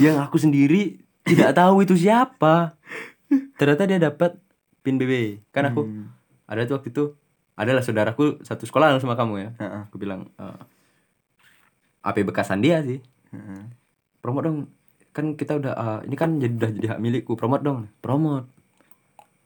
Yang 0.00 0.16
aku 0.24 0.36
sendiri 0.40 0.82
tidak 1.22 1.52
tahu 1.54 1.84
itu 1.84 1.94
siapa. 1.94 2.74
Ternyata 3.60 3.84
dia 3.84 4.00
dapat 4.00 4.40
pin 4.80 4.96
BB 4.96 5.44
kan 5.48 5.68
aku 5.68 5.84
Hmm. 5.84 6.12
ada 6.44 6.64
tuh 6.64 6.76
waktu 6.76 6.92
itu 6.92 7.04
adalah 7.54 7.80
saudaraku 7.80 8.42
satu 8.42 8.64
sekolah 8.64 8.96
sama 8.98 9.14
kamu 9.14 9.34
ya. 9.38 9.50
Heeh. 9.56 9.82
aku 9.86 9.96
bilang 9.96 10.28
eh, 10.34 10.60
AP 12.02 12.24
bekasan 12.24 12.60
dia 12.60 12.80
sih. 12.80 12.98
Heeh. 13.30 13.60
promote 14.18 14.44
dong. 14.48 14.58
Kan 15.12 15.36
kita 15.36 15.60
udah 15.60 15.72
eh, 15.72 16.00
ini 16.08 16.16
kan 16.16 16.40
jadi 16.40 16.54
udah 16.54 16.70
jadi 16.74 16.86
hak 16.96 17.00
milikku. 17.00 17.36
Promote 17.36 17.62
dong. 17.62 17.92
Promote 18.00 18.48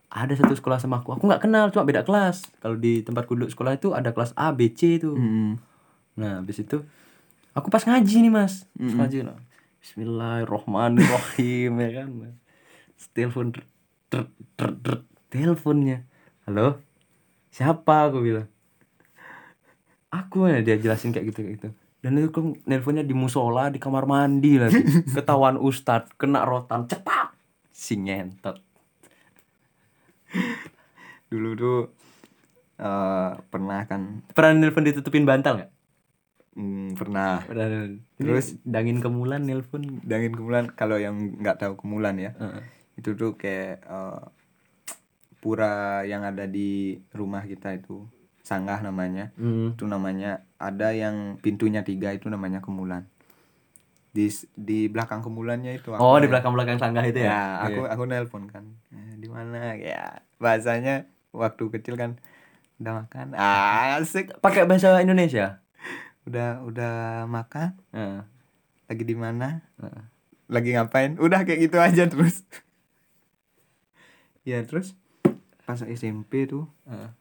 ada 0.09 0.33
satu 0.33 0.57
sekolah 0.57 0.81
sama 0.81 1.01
aku. 1.05 1.13
Aku 1.17 1.29
nggak 1.29 1.45
kenal 1.45 1.69
cuma 1.69 1.85
beda 1.85 2.03
kelas. 2.05 2.45
Kalau 2.65 2.77
di 2.81 3.05
tempat 3.05 3.29
duduk 3.29 3.53
sekolah 3.53 3.77
itu 3.77 3.93
ada 3.93 4.13
kelas 4.13 4.33
A 4.37 4.53
B 4.57 4.73
C 4.73 4.97
itu. 5.01 5.13
Hmm. 5.15 5.61
nah 6.19 6.43
habis 6.43 6.59
itu 6.59 6.83
aku 7.55 7.71
pas 7.71 7.85
ngaji 7.87 8.27
nih 8.27 8.33
mas. 8.33 8.67
Pas 8.75 8.91
Mm-mm. 8.91 8.99
ngaji 8.99 9.19
lah 9.23 9.39
Bismillahirrohmanirrohim 9.79 11.73
ya 11.79 11.91
kan 12.03 12.09
telepon 13.15 13.55
teleponnya. 15.31 16.03
Halo? 16.49 16.83
Siapa? 17.55 18.11
Aku 18.11 18.25
bilang. 18.25 18.49
Aku 20.09 20.49
ya 20.49 20.65
dia 20.65 20.81
jelasin 20.81 21.13
kayak 21.13 21.31
gitu 21.31 21.39
kayak 21.45 21.55
gitu. 21.61 21.69
Dan 21.99 22.17
itu 22.17 22.31
kan 22.31 22.55
nelponnya 22.65 23.05
di 23.05 23.13
musola 23.13 23.69
di 23.69 23.79
kamar 23.83 24.07
mandi 24.09 24.57
lagi 24.59 24.81
ketahuan 25.15 25.59
ustad 25.59 26.07
kena 26.15 26.47
rotan 26.47 26.87
cepat 26.87 27.35
si 27.75 27.99
ngentot 27.99 28.59
Dulu 31.33 31.49
tuh 31.55 31.79
eh 32.79 33.31
pernah 33.51 33.81
kan. 33.85 34.23
Pernah 34.31 34.53
nelpon 34.55 34.87
ditutupin 34.87 35.27
bantal 35.27 35.59
nggak? 35.63 35.73
Hmm, 36.59 36.99
pernah. 36.99 37.47
Pernah 37.47 37.67
Terus? 38.19 38.59
Ini 38.59 38.67
dangin 38.67 38.99
kemulan 38.99 39.47
nelpon. 39.47 40.03
Dangin 40.03 40.35
kemulan 40.35 40.71
kalau 40.75 40.99
yang 40.99 41.15
nggak 41.39 41.59
tahu 41.63 41.79
kemulan 41.79 42.19
ya. 42.19 42.35
Heeh. 42.35 42.63
itu 42.99 43.15
tuh 43.15 43.39
kayak 43.39 43.87
eh, 43.87 44.23
pura 45.39 46.03
yang 46.03 46.27
ada 46.27 46.51
di 46.51 46.99
rumah 47.15 47.47
kita 47.47 47.79
itu. 47.79 48.03
Sanggah 48.43 48.83
namanya. 48.83 49.31
Hmm. 49.39 49.79
itu 49.79 49.87
namanya 49.87 50.43
ada 50.59 50.91
yang 50.91 51.39
pintunya 51.39 51.87
tiga 51.87 52.11
itu 52.11 52.27
namanya 52.27 52.59
kemulan. 52.59 53.07
Di 54.11 54.27
di 54.59 54.91
belakang 54.91 55.23
kemulannya 55.23 55.79
itu 55.79 55.95
aku 55.95 56.03
oh 56.03 56.19
di 56.19 56.27
belakang 56.27 56.51
belakang 56.57 56.81
sanggah 56.81 57.07
itu 57.07 57.23
ya, 57.23 57.31
ya 57.31 57.43
aku 57.71 57.81
aku 57.87 58.03
nelpon 58.09 58.51
kan. 58.51 58.65
"Eh, 58.91 59.08
di 59.19 59.27
mana 59.27 59.75
ya 59.75 60.23
bahasanya 60.39 61.11
waktu 61.35 61.75
kecil 61.75 61.99
kan 61.99 62.23
udah 62.79 63.03
makan. 63.03 63.35
Ah, 63.35 63.99
asik. 63.99 64.39
Pakai 64.39 64.63
bahasa 64.63 65.03
Indonesia? 65.03 65.59
Udah 66.31 66.63
udah 66.63 67.27
makan. 67.27 67.75
Heeh. 67.91 68.23
lagi 68.89 69.05
di 69.05 69.17
mana? 69.19 69.67
Heeh. 69.83 70.05
lagi 70.49 70.71
ngapain? 70.73 71.19
Udah 71.19 71.43
kayak 71.45 71.61
gitu 71.69 71.77
aja 71.83 72.07
terus. 72.07 72.41
Ya 74.49 74.65
terus? 74.65 74.97
Pas 75.69 75.77
SMP 75.85 76.49
tuh 76.49 76.73
Heeh. 76.89 77.13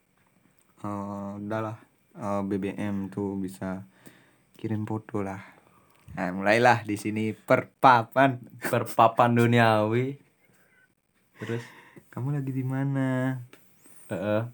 eh 0.87 1.29
udahlah 1.43 1.75
eh, 2.15 2.41
BBM 2.47 3.11
tuh 3.11 3.35
bisa 3.35 3.83
kirim 4.55 4.87
foto 4.87 5.19
lah. 5.19 5.43
Nah 6.15 6.31
mulailah 6.31 6.87
di 6.87 6.95
sini 6.95 7.35
perpapan. 7.35 8.39
Perpapan 8.63 9.35
duniawi. 9.35 10.15
Terus 11.43 11.63
kamu 12.17 12.33
lagi 12.33 12.49
di 12.49 12.65
mana? 12.65 13.37
Heeh. 14.09 14.49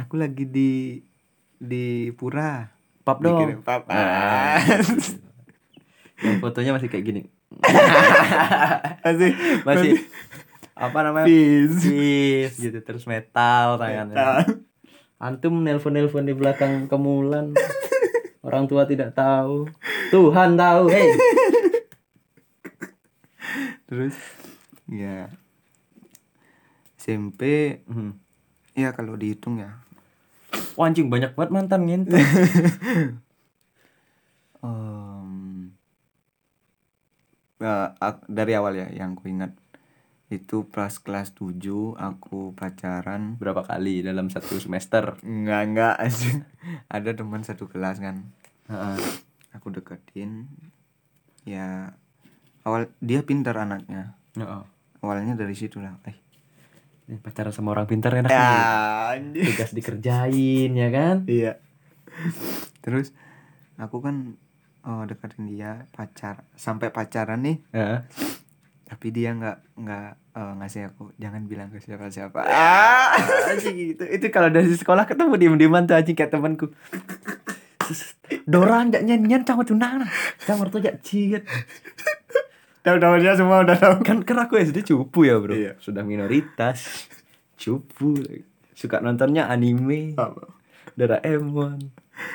aku 0.00 0.16
lagi 0.16 0.48
di 0.48 0.96
di 1.60 2.08
pura. 2.16 2.72
Pap 3.04 3.20
dong. 3.20 3.36
Dikirim 3.36 3.60
pap. 3.60 3.84
Ah. 3.92 4.56
yang 6.24 6.40
fotonya 6.40 6.72
masih 6.72 6.88
kayak 6.88 7.04
gini. 7.04 7.22
Masih. 9.04 9.36
Masih. 9.68 10.08
Apa 10.72 11.04
namanya? 11.04 11.28
Peace. 11.28 11.84
Peace, 11.84 12.56
gitu. 12.56 12.80
Terus 12.80 13.04
metal 13.04 13.76
tangannya 13.76 14.48
antum 15.20 15.60
nelpon 15.60 15.92
nelpon 15.92 16.24
di 16.24 16.32
belakang 16.32 16.88
kemulan. 16.88 17.52
Orang 18.40 18.72
tua 18.72 18.88
tidak 18.88 19.12
tahu. 19.12 19.68
Tuhan 20.08 20.56
tahu 20.56 20.88
hei 20.88 21.12
terus? 23.84 24.16
Ya 24.88 25.28
SMP 27.04 27.42
Hmm. 27.84 28.16
ya 28.72 28.96
kalau 28.96 29.20
dihitung 29.20 29.60
ya. 29.60 29.76
Wah, 30.72 30.88
anjing 30.88 31.12
banyak 31.12 31.36
banget 31.36 31.50
mantan 31.52 31.84
em, 34.64 35.28
eh, 37.60 37.88
ak- 38.00 38.24
dari 38.24 38.56
awal 38.56 38.72
ya 38.80 38.88
yang 38.88 39.12
ku 39.12 39.28
ingat. 39.28 39.52
Itu 40.32 40.64
pas 40.64 40.96
kelas 40.96 41.36
7 41.36 41.92
aku 42.00 42.56
pacaran. 42.56 43.36
Berapa 43.36 43.60
kali 43.68 44.00
dalam 44.00 44.32
satu 44.32 44.56
semester? 44.56 45.20
Enggak 45.20 45.60
enggak 45.68 45.94
aja 46.00 46.32
ada 46.88 47.10
teman 47.12 47.44
satu 47.44 47.68
kelas 47.68 48.00
kan. 48.00 48.24
Heeh. 48.72 48.96
aku 49.52 49.68
deketin. 49.70 50.48
Ya 51.44 51.92
awal 52.64 52.88
dia 53.04 53.20
pintar 53.20 53.60
anaknya. 53.60 54.16
Heeh. 54.34 54.64
awalnya 55.04 55.36
dari 55.36 55.52
situ 55.52 55.84
lah. 55.84 56.00
Eh 56.08 56.16
pacaran 57.20 57.52
sama 57.52 57.76
orang 57.76 57.84
pintar 57.84 58.16
enak 58.16 58.32
ya 58.32 59.12
nih. 59.20 59.44
tugas 59.44 59.70
dikerjain 59.76 60.70
ya 60.72 60.88
kan? 60.88 61.16
Iya. 61.28 61.60
Terus? 62.80 63.12
Aku 63.76 64.00
kan 64.00 64.40
oh, 64.88 65.04
deketin 65.04 65.52
dia 65.52 65.84
pacar 65.92 66.48
sampai 66.56 66.88
pacaran 66.88 67.44
nih. 67.44 67.60
Heeh. 67.76 68.00
tapi 68.84 69.10
dia 69.10 69.32
nggak 69.32 69.80
nggak 69.80 70.10
eh, 70.36 70.52
ngasih 70.60 70.92
aku 70.92 71.10
jangan 71.16 71.48
bilang 71.48 71.72
ke 71.72 71.80
siapa 71.80 72.12
siapa 72.12 72.44
ah 72.46 73.16
anjing 73.50 73.74
gitu. 73.96 74.04
Itu 74.06 74.28
kalau 74.28 74.52
dari 74.52 74.70
sekolah 74.70 75.08
ketemu 75.08 75.34
diem 75.40 75.56
dieman 75.56 75.88
tuh 75.88 75.96
anjing 75.96 76.14
kayak 76.14 76.30
temanku. 76.30 76.70
Dorang 78.44 78.92
jak 78.92 79.02
nyanyian 79.08 79.42
cang 79.42 79.64
tunang 79.64 80.04
cang 80.44 80.60
mertua 80.60 80.84
jak 80.84 81.00
ciet 81.00 81.42
tahu 82.84 82.96
tahu 82.98 83.14
dia 83.16 83.32
semua 83.32 83.64
udah 83.64 83.74
tahu. 83.74 83.94
Kan 84.02 84.20
kan 84.22 84.36
aku 84.38 84.54
SD 84.56 84.84
cupu 84.84 85.24
ya 85.24 85.40
bro. 85.40 85.50
Iya. 85.50 85.74
sudah 85.78 86.02
minoritas. 86.02 87.08
Cupu. 87.56 88.20
Suka 88.72 89.00
nontonnya 89.00 89.48
anime. 89.48 90.12
Doraemon. 90.92 91.80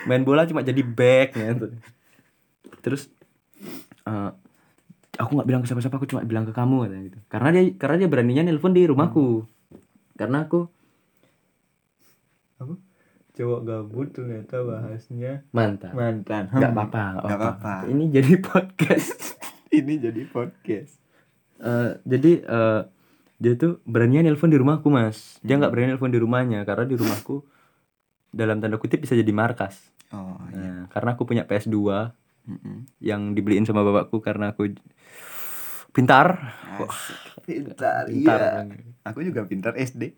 Main 0.03 0.23
bola 0.23 0.43
cuma 0.43 0.59
jadi 0.59 0.81
back 0.81 1.33
gitu. 1.33 1.71
terus 2.79 3.07
eh, 4.03 4.31
aku 5.15 5.29
nggak 5.29 5.45
bilang 5.45 5.61
ke 5.61 5.67
siapa-siapa 5.67 5.95
aku 5.95 6.07
cuma 6.07 6.23
bilang 6.23 6.43
ke 6.43 6.51
kamu 6.51 6.83
katanya 6.83 7.03
gitu. 7.05 7.19
Karena 7.27 7.47
dia 7.49 7.63
karena 7.75 7.95
dia 7.97 8.09
beraninya 8.09 8.43
nelpon 8.43 8.71
di 8.71 8.83
rumahku. 8.83 9.43
Karena 10.15 10.43
aku 10.43 10.67
apa? 12.57 12.75
Cowok 13.31 13.61
gabut 13.63 14.07
ternyata 14.11 14.59
bahasnya 14.59 15.47
mantan. 15.51 15.91
mantan. 15.93 16.43
Nggak 16.49 16.59
Hmm. 16.65 16.75
apa-apa 16.75 17.03
nggak 17.15 17.37
apa-apa. 17.39 17.73
ini 17.87 18.03
jadi 18.09 18.33
podcast 18.47 19.38
ini 19.79 19.99
jadi 19.99 20.21
podcast. 20.27 20.99
Eh, 21.59 21.91
jadi 22.07 22.31
eh, 22.43 22.81
dia 23.39 23.53
tuh 23.55 23.79
beraninya 23.87 24.27
nelpon 24.27 24.51
di 24.51 24.59
rumahku 24.59 24.87
mas. 24.91 25.39
Dia 25.43 25.59
nggak 25.59 25.71
berani 25.71 25.87
nelpon 25.95 26.11
di 26.11 26.19
rumahnya 26.19 26.67
karena 26.67 26.83
di 26.87 26.95
rumahku 26.99 27.43
dalam 28.31 28.59
tanda 28.59 28.79
kutip 28.79 29.03
bisa 29.03 29.15
jadi 29.15 29.31
markas. 29.31 29.79
Oh 30.11 30.39
iya. 30.51 30.59
Nah, 30.59 30.91
karena 30.91 31.15
aku 31.15 31.23
punya 31.27 31.43
PS2 31.47 31.77
Mm-mm. 32.49 32.77
yang 33.03 33.37
dibeliin 33.37 33.63
sama 33.63 33.83
bapakku 33.85 34.19
karena 34.23 34.55
aku 34.55 34.75
pintar. 35.95 36.55
Asik. 36.79 37.17
pintar 37.49 38.05
pintar 38.05 38.69
iya. 38.69 38.77
aku 39.01 39.25
juga 39.25 39.41
pintar 39.41 39.73
SD 39.73 40.13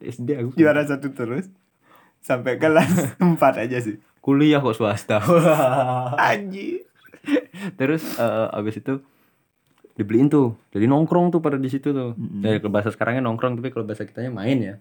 SD 0.00 0.28
aku 0.40 0.48
juara 0.56 0.82
satu 0.86 1.12
terus. 1.14 1.46
Sampai 2.20 2.60
kelas 2.60 3.16
4 3.18 3.64
aja 3.64 3.78
sih. 3.80 3.96
Kuliah 4.20 4.60
kok 4.60 4.76
swasta. 4.76 5.24
Anjir 6.30 6.89
terus 7.78 8.02
eh, 8.16 8.58
abis 8.58 8.80
itu 8.80 8.94
dibeliin 9.94 10.32
tuh. 10.32 10.56
Jadi 10.72 10.88
nongkrong 10.88 11.34
tuh 11.34 11.40
pada 11.44 11.60
di 11.60 11.68
situ 11.68 11.92
tuh. 11.92 12.16
Dari 12.16 12.60
kalau 12.62 12.72
bahasa 12.72 12.90
sekarangnya 12.92 13.24
nongkrong 13.24 13.60
tapi 13.60 13.68
kalau 13.72 13.84
bahasa 13.84 14.08
kitanya 14.08 14.32
main 14.32 14.58
ya. 14.60 14.76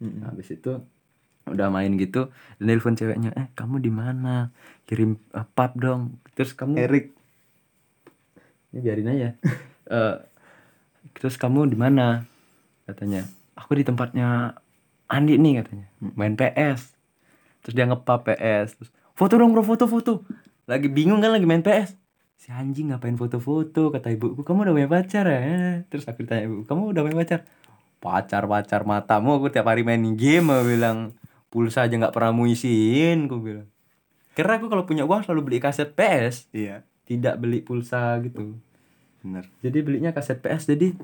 Mm-mm. 0.00 0.24
habis 0.24 0.48
itu 0.48 0.80
udah 1.44 1.68
main 1.68 1.92
gitu 2.00 2.32
dan 2.56 2.72
nelpon 2.72 2.96
ceweknya 2.96 3.36
eh 3.36 3.52
kamu 3.52 3.84
di 3.84 3.92
mana? 3.92 4.48
Kirim 4.88 5.20
eh, 5.36 5.46
pap 5.52 5.76
dong. 5.76 6.16
Terus 6.32 6.56
kamu 6.56 6.80
Erik. 6.80 7.12
Ini 8.72 8.80
biarin 8.80 9.12
aja. 9.12 9.30
Eh, 9.90 10.22
terus 11.18 11.34
kamu 11.34 11.66
di 11.66 11.74
mana? 11.74 12.22
Katanya 12.86 13.26
aku 13.58 13.74
di 13.74 13.82
tempatnya 13.82 14.54
Andi 15.10 15.34
nih 15.34 15.66
katanya. 15.66 15.90
Main 15.98 16.38
PS 16.38 16.94
terus 17.60 17.74
dia 17.76 17.86
ngepap 17.86 18.24
PS 18.24 18.76
terus 18.76 18.90
foto 19.12 19.36
dong 19.36 19.52
bro 19.52 19.60
foto 19.60 19.84
foto 19.84 20.24
lagi 20.68 20.88
bingung 20.92 21.20
kan 21.22 21.32
lagi 21.32 21.46
main 21.48 21.64
PS 21.64 22.00
si 22.40 22.48
anjing 22.48 22.88
ngapain 22.88 23.20
foto-foto 23.20 23.92
kata 23.92 24.16
ibuku 24.16 24.40
kamu 24.40 24.64
udah 24.64 24.74
punya 24.80 24.88
pacar 24.88 25.28
ya? 25.28 25.84
Terus 25.92 26.08
aku 26.08 26.24
ditanya 26.24 26.48
ibu 26.48 26.64
kamu 26.64 26.96
udah 26.96 27.02
punya 27.04 27.16
pacar? 27.20 27.40
Pacar 28.00 28.48
pacar 28.48 28.80
matamu 28.88 29.36
aku 29.36 29.52
tiap 29.52 29.68
hari 29.68 29.84
main 29.84 30.00
game 30.16 30.48
aku 30.48 30.64
bilang. 30.72 31.12
Pulsa 31.52 31.84
aja 31.84 31.92
nggak 31.92 32.16
pernah 32.16 32.32
mau 32.32 32.48
isiin 32.48 33.28
aku 33.28 33.36
bilang. 33.44 33.68
Karena 34.32 34.56
aku 34.56 34.72
kalau 34.72 34.88
punya 34.88 35.04
uang 35.04 35.28
selalu 35.28 35.52
beli 35.52 35.58
kaset 35.60 35.92
PS 35.92 36.48
iya. 36.56 36.88
Tidak 37.04 37.36
beli 37.36 37.60
pulsa 37.60 38.16
gitu. 38.24 38.56
Bener. 39.20 39.44
Jadi 39.60 39.84
belinya 39.84 40.16
kaset 40.16 40.40
PS 40.40 40.72
jadi 40.72 40.96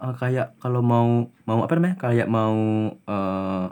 eh, 0.00 0.14
kayak 0.16 0.56
kalau 0.56 0.80
mau 0.80 1.28
mau 1.44 1.68
apa 1.68 1.76
namanya? 1.76 2.00
Kayak 2.00 2.32
mau 2.32 2.56
eh, 2.96 3.66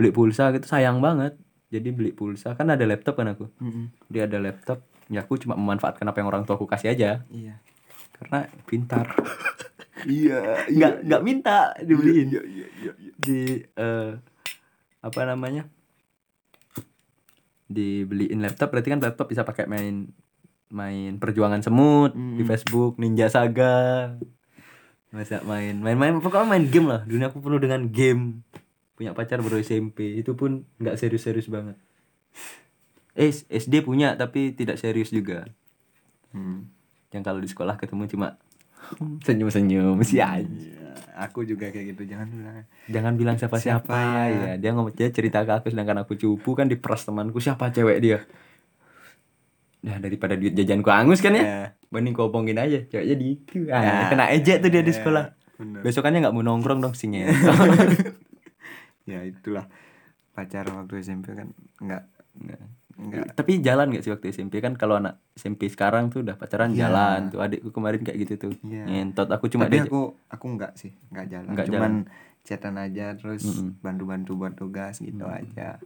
beli 0.00 0.10
pulsa 0.16 0.48
gitu 0.56 0.64
sayang 0.64 1.04
banget 1.04 1.36
jadi 1.66 1.88
beli 1.90 2.12
pulsa. 2.12 2.54
Kan 2.54 2.70
ada 2.70 2.84
laptop 2.86 3.18
kan 3.18 3.32
aku? 3.32 3.50
Mm-mm. 3.58 3.90
dia 4.06 4.24
ada 4.24 4.38
laptop. 4.38 4.82
Ya 5.06 5.22
aku 5.22 5.38
cuma 5.38 5.54
memanfaatkan 5.54 6.02
apa 6.02 6.18
yang 6.18 6.28
orang 6.30 6.42
tua 6.42 6.58
aku 6.58 6.66
kasih 6.66 6.90
aja. 6.90 7.22
Iya. 7.30 7.58
Karena 8.14 8.46
pintar. 8.64 9.06
Iya 10.06 10.70
nggak 10.70 10.92
nggak 11.02 11.22
minta 11.26 11.74
dibeliin. 11.82 12.30
Iya 12.30 12.42
iya 12.46 12.66
iya 12.78 12.92
iya. 12.94 13.12
di 13.18 13.40
eh, 13.58 14.10
apa 15.02 15.20
namanya? 15.26 15.66
Dibeliin 17.66 18.38
laptop. 18.38 18.70
Berarti 18.70 18.94
kan 18.94 19.02
laptop 19.02 19.26
bisa 19.26 19.42
pakai 19.42 19.66
main 19.66 20.06
main 20.70 21.18
perjuangan 21.18 21.58
semut 21.58 22.14
di 22.14 22.42
Mm. 22.42 22.46
Facebook 22.46 22.98
Ninja 23.02 23.26
Saga. 23.26 24.14
Bisa 25.10 25.42
main 25.42 25.80
main-main 25.80 26.22
pokoknya 26.22 26.46
main 26.46 26.66
game 26.70 26.86
lah. 26.86 27.02
Dunia 27.02 27.26
aku 27.26 27.42
penuh 27.42 27.58
dengan 27.58 27.90
game 27.90 28.46
punya 28.96 29.12
pacar 29.12 29.38
baru 29.38 29.60
SMP 29.60 30.16
itu 30.16 30.32
pun 30.32 30.64
nggak 30.80 30.96
serius-serius 30.96 31.46
banget. 31.46 31.76
Eh 33.12 33.30
SD 33.30 33.80
punya 33.80 34.16
tapi 34.16 34.52
tidak 34.52 34.76
serius 34.76 35.08
juga. 35.08 35.44
Hmm. 36.32 36.68
yang 37.08 37.24
kalau 37.24 37.40
di 37.40 37.48
sekolah 37.48 37.80
ketemu 37.80 38.12
cuma 38.12 38.36
senyum-senyum 39.24 39.96
si 40.04 40.20
aja 40.20 40.44
Iya, 40.44 40.92
aku 41.16 41.42
juga 41.42 41.72
kayak 41.72 41.96
gitu. 41.96 42.02
Jangan 42.04 42.28
bilang. 42.28 42.56
Jangan 42.86 43.12
bilang 43.16 43.36
siapa-siapa. 43.36 43.88
Siapa 43.88 44.20
ya 44.28 44.52
dia 44.60 44.70
ngomong 44.72 44.92
dia 44.92 45.08
cerita 45.08 45.40
ke 45.42 45.52
aku 45.54 45.72
sedangkan 45.72 46.04
aku 46.04 46.12
cupu 46.14 46.52
kan 46.52 46.68
diperas 46.68 47.08
temanku 47.08 47.40
siapa 47.40 47.72
cewek 47.72 47.98
dia? 48.00 48.18
Nah 49.80 49.96
daripada 49.96 50.34
duit 50.34 50.52
jajanku 50.52 50.90
angus 50.90 51.20
kan 51.20 51.32
ya? 51.32 51.72
Banding 51.88 52.12
kau 52.12 52.26
omongin 52.26 52.58
aja 52.58 52.82
Ceweknya 52.84 53.14
gitu 53.16 53.70
ah, 53.70 53.80
Ya. 53.80 53.96
Kena 54.10 54.24
ejek 54.28 54.58
tuh 54.58 54.68
dia 54.68 54.82
di 54.82 54.90
Ya, 54.90 54.98
sekolah. 54.98 55.24
bener. 55.56 55.80
Besokannya 55.80 56.18
nggak 56.26 56.34
mau 56.34 56.44
nongkrong 56.44 56.80
dong 56.82 56.92
si 56.92 57.06
ngentot. 57.08 57.56
ya 59.06 59.22
itulah. 59.22 59.66
Pacar 60.30 60.68
waktu 60.68 61.00
SMP 61.00 61.32
kan 61.32 61.48
nggak 61.78 62.02
nggak 62.36 62.60
Tapi 63.32 63.60
jalan 63.60 63.92
gak 63.92 64.00
sih 64.00 64.08
waktu 64.08 64.32
SMP 64.32 64.56
kan 64.58 64.72
Kalau 64.72 64.96
anak 64.96 65.20
SMP 65.32 65.68
sekarang 65.68 66.08
tuh 66.08 66.24
udah 66.24 66.32
pacaran 66.34 66.72
Iya. 66.72 66.88
jalan 66.88 67.20
Tuh. 67.28 67.40
Adikku 67.40 67.68
kemarin 67.70 68.00
kayak 68.00 68.18
gitu 68.24 68.34
tuh. 68.36 68.52
Iya. 68.62 68.84
Ngentot. 68.84 69.28
Aku 69.30 69.48
cuma 69.48 69.68
tapi 69.68 69.84
aku 69.84 70.16
aku 70.28 70.46
nggak 70.50 70.72
sih. 70.76 70.92
Nggak 71.08 71.26
jalan. 71.28 71.48
Nggak 71.52 71.66
cuman 71.68 71.92
chatan 72.40 72.76
aja 72.76 73.12
terus 73.14 73.42
Mm-mm. 73.42 73.80
bantu-bantu 73.80 74.32
buat 74.34 74.54
tugas 74.54 74.98
gitu 74.98 75.24
aja. 75.24 75.76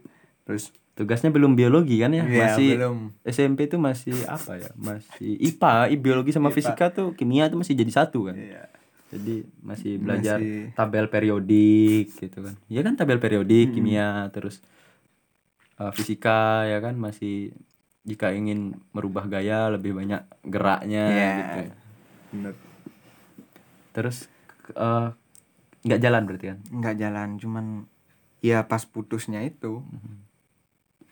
Terus 0.43 0.71
Tugasnya 0.91 1.31
belum 1.31 1.55
biologi 1.55 2.03
kan 2.03 2.11
ya? 2.11 2.27
Iya, 2.27 2.39
Masih 2.51 2.69
belum. 2.75 2.97
SMP 3.23 3.71
tuh 3.71 3.79
masih 3.79 4.11
apa 4.27 4.59
ya? 4.59 4.69
Masih 4.75 5.39
IPA 5.39 5.87
Biologi 5.97 6.35
sama 6.35 6.51
IPA. 6.51 6.55
fisika 6.59 6.85
tuh 6.91 7.15
Kimia 7.15 7.47
tuh 7.47 7.63
masih 7.63 7.79
jadi 7.79 7.91
satu 7.91 8.27
kan? 8.27 8.35
Iya 8.35 8.67
Jadi 9.11 9.35
masih 9.59 9.93
belajar 9.97 10.37
Masih- 10.37 10.71
tabel 10.71 11.05
periodik 11.05 12.07
gitu 12.13 12.39
kan. 12.41 12.55
Iya 12.65 12.81
kan 12.81 12.95
tabel 12.95 13.17
periodik, 13.17 13.67
Mm-mm. 13.67 13.75
kimia, 13.75 14.07
terus 14.29 14.63
uh, 15.75 15.91
fisika 15.91 16.63
ya 16.63 16.79
kan 16.79 16.95
masih 16.95 17.51
jika 18.01 18.31
ingin 18.31 18.73
merubah 18.91 19.27
gaya 19.27 19.67
lebih 19.69 19.93
banyak 19.93 20.21
geraknya 20.43 21.05
Iya. 21.05 21.31
gitu. 21.37 21.59
bener 22.31 22.53
Terus 23.91 24.17
uh, 24.73 25.11
nggak 25.81 25.99
jalan 25.99 26.23
berarti 26.23 26.45
kan. 26.47 26.59
nggak 26.71 26.95
jalan 26.97 27.29
cuman 27.35 27.65
ya 28.39 28.63
pas 28.63 28.81
putusnya 28.83 29.41
itu 29.41 29.83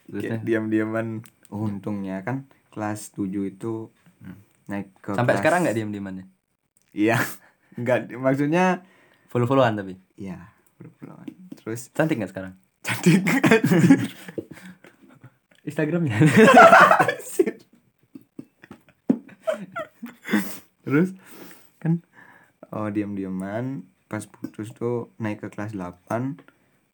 Terusnya 0.07 0.39
kayak 0.39 0.41
diam-diaman 0.41 1.07
untungnya 1.49 2.23
kan 2.23 2.47
kelas 2.69 3.11
7 3.11 3.27
itu 3.45 3.91
naik 4.65 4.89
ke 4.95 5.11
sampai 5.11 5.25
kelas- 5.27 5.41
sekarang 5.43 5.59
nggak 5.61 5.75
diam-diamannya. 5.75 6.25
iya 6.91 7.19
nggak 7.79 7.99
maksudnya 8.15 8.83
Follow-followan 9.27 9.75
tapi. 9.75 9.93
iya 10.15 10.49
belum 10.77 11.23
terus 11.55 11.89
Cantik 11.89 12.17
nggak 12.17 12.31
sekarang? 12.31 12.53
cantik 12.81 13.21
Instagramnya. 15.61 16.17
terus 20.81 21.13
kan 21.77 22.01
oh 22.69 22.87
diam-diaman 22.87 23.85
pas 24.05 24.25
putus 24.25 24.71
tuh 24.71 25.13
naik 25.15 25.39
ke 25.39 25.49
kelas 25.49 25.73
8 25.73 26.41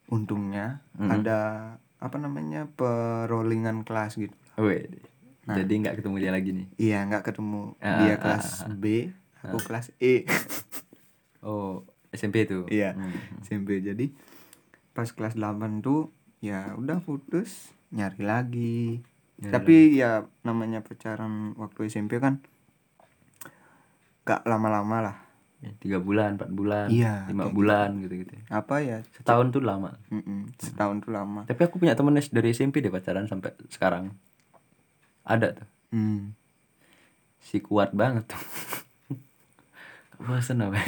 untungnya 0.08 0.84
Mhm. 0.94 1.10
ada 1.14 1.40
apa 1.98 2.18
namanya 2.18 2.68
perollingan 2.70 3.82
kelas 3.82 4.18
gitu 4.18 4.36
Wih. 4.58 4.88
Nah. 5.46 5.56
Jadi 5.56 5.74
nggak 5.78 5.96
ketemu 5.96 6.16
dia 6.18 6.32
lagi 6.32 6.50
nih. 6.52 6.68
iya 6.76 7.00
nggak 7.04 7.24
ketemu 7.24 7.78
Ah, 7.78 8.02
dia 8.02 8.14
ah, 8.14 8.20
kelas 8.20 8.46
ah, 8.60 8.66
ah. 8.66 8.76
B 8.76 8.86
aku 9.40 9.58
kelas 9.62 9.94
E 10.00 10.26
Oh, 11.46 11.86
SMP 12.10 12.50
tuh. 12.50 12.66
Iya. 12.68 12.98
Hmm. 12.98 13.14
SMP 13.46 13.80
jadi 13.80 14.10
pas 14.96 15.06
kelas 15.08 15.36
8 15.36 15.86
tuh 15.86 16.10
ya 16.40 16.74
udah 16.80 17.04
putus 17.04 17.70
nyari 17.92 18.24
lagi 18.24 19.04
Nyari 19.44 19.52
tapi 19.52 19.76
ya 20.00 20.24
namanya 20.48 20.80
pacaran 20.80 21.52
waktu 21.60 21.92
SMP 21.92 22.18
kan 22.24 22.40
gak 24.24 24.48
lama-lama 24.48 25.00
lah 25.04 25.18
Ya, 25.64 25.72
tiga 25.82 25.98
bulan, 25.98 26.38
empat 26.38 26.52
bulan, 26.54 26.94
Iya, 26.94 27.26
lima 27.26 27.50
bulan 27.50 27.98
gitu-gitu. 27.98 28.38
apa 28.54 28.86
ya 28.86 29.02
Setahun 29.18 29.50
tuh 29.50 29.66
lama. 29.66 29.98
Mm-mm, 30.14 30.52
setahun 30.62 31.02
tuh 31.02 31.10
lama 31.10 31.42
Tapi 31.48 31.58
aku 31.66 31.82
punya 31.82 31.98
temen 31.98 32.14
dari 32.14 32.54
SMP 32.54 32.86
deh 32.86 32.94
pacaran 32.94 33.26
sampai 33.26 33.50
sekarang. 33.74 34.14
Ada 35.26 35.58
tuh. 35.58 35.68
Hmm. 35.90 36.38
Si 37.42 37.58
kuat 37.66 37.98
banget 37.98 38.30
tuh. 38.30 38.38
Bosan 40.20 40.62
apa? 40.62 40.80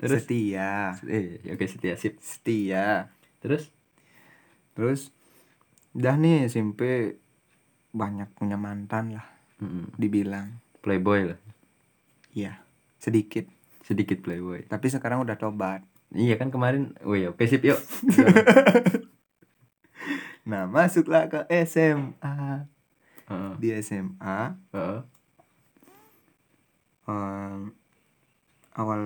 Terus 0.00 0.24
setia 0.24 0.96
eh 1.04 1.38
oke 1.46 1.64
setia 1.66 1.94
sip. 1.94 2.18
setia 2.20 3.12
Terus 3.40 3.68
terus 4.72 5.12
udah 5.92 6.14
nih 6.14 6.46
SMP 6.46 7.12
banyak 7.90 8.30
punya 8.32 8.56
mantan 8.56 9.18
lah 9.18 9.26
mm, 9.58 9.98
dibilang 9.98 10.62
playboy 10.80 11.34
lah. 11.34 11.38
iya 12.30 12.62
sedikit 12.96 13.44
Sedikit 13.82 14.22
playboy. 14.22 14.62
tapi 14.64 14.86
sekarang 14.86 15.20
udah 15.20 15.36
tobat 15.36 15.84
Iya 16.10 16.34
kan 16.34 16.50
kemarin. 16.50 16.90
Oh 17.06 17.14
iya, 17.14 17.30
oke 17.30 17.46
sip 17.46 17.62
yuk. 17.62 17.78
nah 20.50 20.66
masuklah 20.66 21.30
ke 21.30 21.46
SMA 21.62 22.66
Heeh. 23.30 23.52
di 23.58 23.68
SMA 23.78 24.58
Heeh. 24.74 24.98
Em, 27.10 27.74
awal 28.72 29.02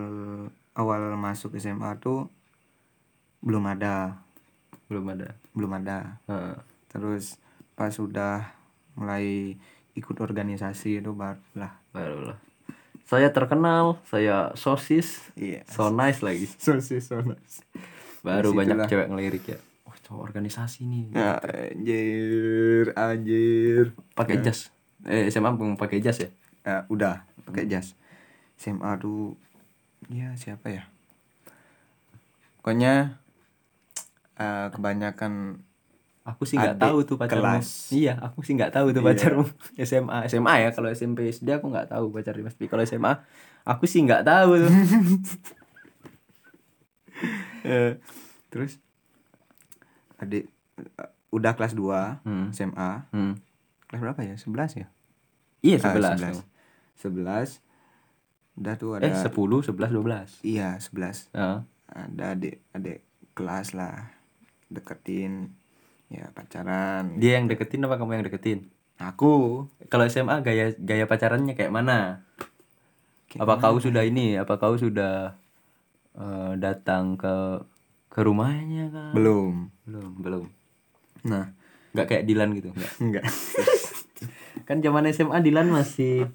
awal 0.75 1.03
masuk 1.17 1.57
SMA 1.57 1.97
tuh 1.99 2.29
belum 3.41 3.65
ada 3.67 4.21
Belum 4.85 5.09
ada. 5.09 5.33
belum 5.51 5.73
ada 5.75 6.21
Heeh. 6.27 6.57
terus 6.89 7.41
pas 7.73 7.89
sudah 7.89 8.53
mulai 8.95 9.57
ikut 9.93 10.17
organisasi 10.17 11.01
itu 11.01 11.11
barulah 11.11 11.73
Barulah. 11.91 12.39
Saya 13.05 13.29
terkenal, 13.29 14.01
saya 14.03 14.51
sosis, 14.55 15.21
iya 15.35 15.61
so 15.67 15.89
nice 15.89 16.21
lagi. 16.21 16.49
sosis 16.59 17.05
sosis 17.05 17.61
Baru 18.21 18.51
Di 18.51 18.57
situlah. 18.57 18.59
banyak 18.81 18.89
cewek 18.89 19.09
ngelirik 19.09 19.45
ya. 19.47 19.59
Oh, 19.85 19.93
cowok 19.95 20.21
organisasi 20.27 20.85
nih. 20.85 21.05
ya, 21.13 21.37
anjir 21.37 22.87
anjir 22.95 23.85
Pakai 24.13 24.41
jas. 24.41 24.73
Eh 25.05 25.29
SMA 25.29 25.53
belum 25.53 25.77
pakai 25.77 26.01
jas 26.01 26.17
ya? 26.19 26.31
Ya, 26.63 26.77
udah 26.89 27.29
pakai 27.45 27.65
jas 27.65 27.97
SMA 28.57 28.97
tuh 28.97 29.37
ya 30.07 30.35
siapa 30.35 30.69
ya 30.69 30.85
pokoknya 32.59 33.19
eh, 34.37 34.67
kebanyakan 34.71 35.63
Aku 36.25 36.49
sih 36.49 36.57
nggak 36.57 36.81
tahu 36.81 37.05
tuh 37.05 37.21
pacarmu. 37.21 37.61
kelas. 37.61 37.93
Iya, 37.93 38.17
aku 38.17 38.41
sih 38.41 38.57
nggak 38.57 38.73
tahu 38.73 38.89
tuh 38.91 39.05
Iya. 39.05 39.09
pacarmu. 39.13 39.45
SMA, 39.85 40.25
SMA 40.25 40.55
ya. 40.57 40.69
Kalau 40.73 40.89
SMP 40.89 41.29
SD 41.29 41.53
aku 41.53 41.69
nggak 41.69 41.93
tahu 41.93 42.09
pacar 42.09 42.33
Dimas. 42.33 42.57
Tapi 42.57 42.65
kalau 42.65 42.81
SMA 42.81 43.13
aku 43.61 43.85
sih 43.85 44.01
nggak 44.01 44.25
tahu 44.25 44.57
tuh. 44.57 44.73
eh, 47.67 48.01
terus 48.49 48.81
adik 50.17 50.49
eh, 50.81 51.11
udah 51.29 51.53
kelas 51.53 51.75
2 51.75 52.23
Hmm. 52.25 52.49
SMA 52.51 53.05
Hmm. 53.11 53.35
kelas 53.85 54.01
berapa 54.01 54.21
ya 54.25 54.35
11 54.41 54.73
ya 54.75 54.89
Iya, 55.61 55.77
Ah, 55.81 55.93
11. 55.93 56.45
11 56.97 57.61
udah 58.55 58.75
tuh 58.75 58.91
ada 58.95 59.07
Eh, 59.07 59.19
10, 59.21 59.35
11, 59.61 59.91
12. 59.91 60.31
iya 60.41 60.77
11 60.77 61.31
Heeh. 61.33 61.59
ada 61.87 62.25
adik 62.31 62.63
adik 62.71 63.03
kelas 63.33 63.73
lah 63.73 64.15
deketin 64.69 65.51
ya 66.07 66.31
pacaran 66.31 67.17
Dia 67.17 67.39
yang 67.39 67.47
deketin 67.47 67.83
apa 67.83 67.97
kamu 67.97 68.11
yang 68.15 68.27
deketin? 68.27 68.71
aku 68.95 69.67
Kalau 69.87 70.07
SMA 70.07 70.39
gaya 70.41 70.71
gaya 70.77 71.05
pacarannya 71.05 71.53
kayak 71.53 71.71
mana? 71.71 72.23
Kayak 73.27 73.43
apa 73.43 73.55
kau 73.59 73.77
sudah 73.77 74.03
ini? 74.03 74.39
Apa 74.39 74.55
kau 74.55 74.75
sudah 74.75 75.35
eh, 76.15 76.53
datang 76.57 77.15
ke 77.15 77.59
ke 78.07 78.21
rumahnya 78.23 78.87
kan? 78.89 79.11
belum 79.13 79.55
Belum, 79.83 80.11
belum. 80.17 80.45
nah 81.25 81.51
Nggak 81.91 82.07
kayak 82.09 82.25
Dilan 82.25 82.51
gitu, 82.53 82.71
enggak. 82.71 82.93
enggak 82.99 83.25
Kan 84.69 84.79
zaman 84.79 85.05
SMA 85.09 85.39
Dilan 85.41 85.67
masih 85.69 86.31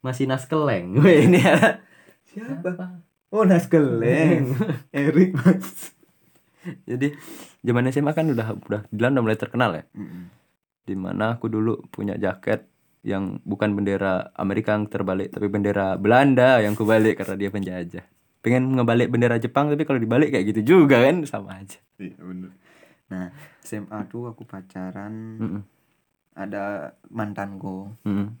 masih 0.00 0.24
naskeleng. 0.26 0.98
Weh, 1.00 1.26
ini 1.26 1.40
ada 1.40 1.82
siapa 2.28 3.02
oh 3.28 3.44
Naskeleng 3.44 4.52
Erik 4.96 5.32
mas 5.32 5.92
Jadi 6.84 7.16
zaman 7.60 7.88
SMA 7.88 8.12
kan 8.12 8.28
udah 8.28 8.52
udah 8.56 8.82
Dilan 8.88 9.16
udah 9.16 9.24
mulai 9.24 9.38
terkenal 9.40 9.72
ya. 9.72 9.84
Mm-mm. 9.92 10.28
Di 10.84 10.92
mana 10.92 11.36
aku 11.36 11.48
dulu 11.48 11.80
punya 11.88 12.16
jaket 12.16 12.68
yang 13.00 13.40
bukan 13.42 13.72
bendera 13.72 14.34
Amerika 14.34 14.76
yang 14.76 14.84
terbalik 14.84 15.32
tapi 15.32 15.48
bendera 15.48 15.96
Belanda 15.96 16.60
yang 16.60 16.76
kubalik 16.76 17.16
karena 17.16 17.36
dia 17.36 17.48
penjajah. 17.48 18.04
Pengen 18.38 18.76
ngebalik 18.76 19.08
bendera 19.08 19.36
Jepang 19.36 19.68
tapi 19.68 19.82
kalau 19.82 19.96
dibalik 19.96 20.30
kayak 20.30 20.52
gitu 20.52 20.60
juga 20.76 21.02
kan 21.02 21.24
sama 21.24 21.60
aja. 21.60 21.80
iya 21.98 22.14
bener 22.16 22.52
nah 23.08 23.32
SMA 23.64 24.04
tuh 24.06 24.28
aku 24.28 24.44
pacaran 24.44 25.40
Mm-mm. 25.40 25.62
ada 26.36 26.92
mantanku 27.08 27.88
Mm-mm. 28.04 28.36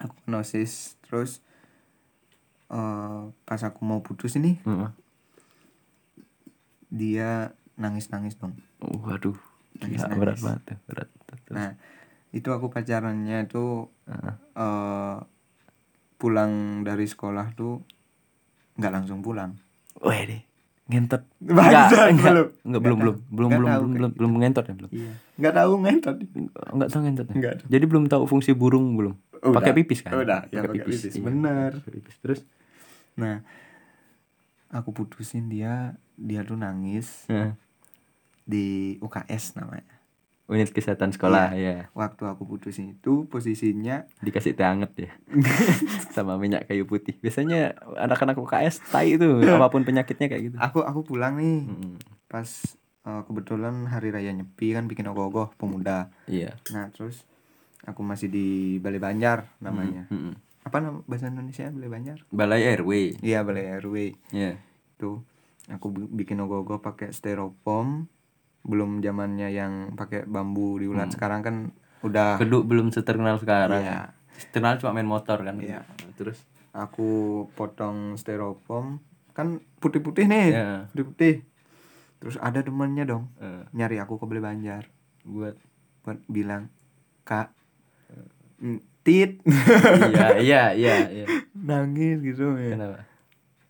Aku 0.00 0.16
nosis 0.26 0.96
terus 1.04 1.44
eh 2.68 3.22
pas 3.44 3.60
aku 3.60 3.80
mau 3.82 4.00
putus 4.00 4.34
ini 4.34 4.56
Mm-mm. 4.64 4.90
dia 6.90 7.54
nangis 7.76 8.10
nangis 8.10 8.36
dong 8.36 8.56
Oh, 8.80 8.96
Waduh, 9.04 9.36
Nangis, 9.76 10.00
berat 10.08 10.40
banget 10.40 10.62
tuh, 10.64 10.78
berat. 10.88 11.08
Terus, 11.28 11.52
nah 11.52 11.70
itu 12.32 12.48
aku 12.48 12.72
pacarannya 12.72 13.44
tuh 13.44 13.92
Heeh. 14.08 14.34
eh 14.56 15.16
pulang 16.16 16.80
dari 16.80 17.04
sekolah 17.04 17.52
tuh 17.52 17.84
nggak 18.76 18.92
langsung 18.92 19.20
pulang 19.20 19.56
Weh 20.00 20.24
deh, 20.24 20.42
ngentot. 20.88 21.28
Enggak, 21.44 21.92
belum. 22.16 22.46
enggak, 22.64 22.80
belum, 22.80 22.96
belum, 22.96 23.16
belum, 23.28 23.50
belum, 23.52 23.68
belum, 23.68 23.90
belum, 23.92 24.10
belum 24.16 24.32
ngentot 24.40 24.64
ya, 24.64 24.74
belum. 24.76 24.90
iya 24.90 25.12
nggak 25.36 25.54
tahu 25.56 25.72
ngentot 25.80 26.16
Enggak 26.72 26.88
tahu 26.88 27.00
ngentot 27.04 27.26
ya? 27.28 27.34
Enggak. 27.36 27.54
Jadi 27.68 27.84
belum 27.84 28.04
tahu 28.08 28.24
fungsi 28.24 28.52
burung 28.52 28.96
belum. 28.96 29.12
Udah. 29.42 29.56
Pakai 29.56 29.72
pipis 29.74 30.00
kan? 30.00 30.12
Udah, 30.14 30.44
ya, 30.46 30.60
pakai 30.60 30.76
pipis. 30.78 31.00
iya. 31.08 31.22
Bener. 31.22 31.72
Pipis. 31.82 32.16
Terus 32.18 32.40
nah 33.14 33.40
aku 34.68 34.92
putusin 34.92 35.46
dia 35.46 35.92
dia 36.14 36.40
tuh 36.40 36.54
nangis 36.54 37.24
Heeh. 37.26 37.52
di 38.42 38.66
UKS 38.98 39.56
namanya 39.56 39.86
unit 40.46 40.66
kesehatan 40.68 41.10
sekolah 41.10 41.54
ya. 41.54 41.86
waktu 41.92 42.22
aku 42.24 42.42
putusin 42.44 42.92
itu 42.92 43.22
posisinya 43.24 44.02
Dikasih 44.18 44.50
teh 44.52 44.66
anget 44.66 44.90
ya. 44.98 45.10
Sama 46.10 46.34
minyak 46.36 46.66
kayu 46.66 46.84
putih. 46.84 47.14
Biasanya 47.16 47.78
anak-anak 47.96 48.34
UKS 48.36 48.82
tai 48.88 49.14
itu 49.14 49.26
apa 49.46 49.68
pun 49.68 49.82
penyakitnya 49.82 50.26
kayak 50.26 50.42
gitu. 50.44 50.56
aku 50.58 50.82
aku 50.82 51.00
pulang 51.04 51.38
nih 51.38 51.64
Mm-mm. 51.64 51.94
pas 52.26 52.50
eh, 53.00 53.22
kebetulan 53.24 53.86
hari 53.86 54.10
raya 54.10 54.30
nyepi 54.30 54.74
kan 54.74 54.84
bikin 54.84 55.06
ogoh-ogoh 55.06 55.54
pemuda 55.54 56.10
Iya. 56.26 56.58
nah 56.68 56.90
terus 56.90 57.22
aku 57.82 58.00
masih 58.00 58.28
di 58.28 58.46
Balai 58.76 58.98
Banjar 58.98 59.48
namanya. 59.58 60.04
Mm-mm. 60.08 60.34
apa 60.60 60.76
nama 60.76 61.00
bahasa 61.04 61.26
Indonesia 61.26 61.66
Balai 61.66 61.88
Banjar? 61.88 62.18
Balai 62.28 62.62
RW. 62.74 62.90
iya 63.20 63.40
Balai 63.40 63.72
RW 63.74 63.96
Ya. 64.28 64.60
tuh 64.96 65.24
aku 65.66 65.88
bi- 65.88 66.12
bikin 66.18 66.36
ogoh-ogoh 66.38 66.78
pakai 66.78 67.10
styrofoam. 67.10 68.04
Belum 68.60 69.00
zamannya 69.00 69.48
yang 69.48 69.72
pakai 69.94 70.24
bambu 70.24 70.76
diulat. 70.76 71.08
Sekarang 71.08 71.40
kan 71.40 71.56
udah 72.00 72.36
Keduk 72.36 72.64
belum 72.64 72.90
seterkenal 72.90 73.40
sekarang. 73.40 73.80
Iya. 73.80 74.12
Terkenal 74.50 74.76
cuma 74.76 74.92
main 74.92 75.08
motor 75.08 75.40
kan. 75.40 75.56
Iya. 75.56 75.80
Terus? 76.14 76.44
Aku 76.70 77.08
potong 77.50 78.14
styrofoam. 78.14 79.00
Kan 79.32 79.64
putih-putih 79.78 80.28
nih. 80.28 80.48
Ya 80.50 80.68
putih-putih. 80.90 81.40
Terus 82.20 82.36
ada 82.36 82.60
temannya 82.60 83.08
dong. 83.08 83.32
Eh, 83.40 83.64
nyari 83.72 83.96
aku 83.96 84.20
ke 84.20 84.28
Balai 84.28 84.44
Banjar. 84.44 84.92
Buat? 85.24 85.56
Buat 86.02 86.20
bilang 86.26 86.68
kak 87.22 87.56
tit 89.00 89.40
iya 90.06 90.36
iya 90.36 90.62
iya 90.70 90.94
iya. 91.08 91.26
nangis 91.60 92.20
gitu 92.20 92.52
ya 92.54 92.76
Kenapa? 92.76 93.00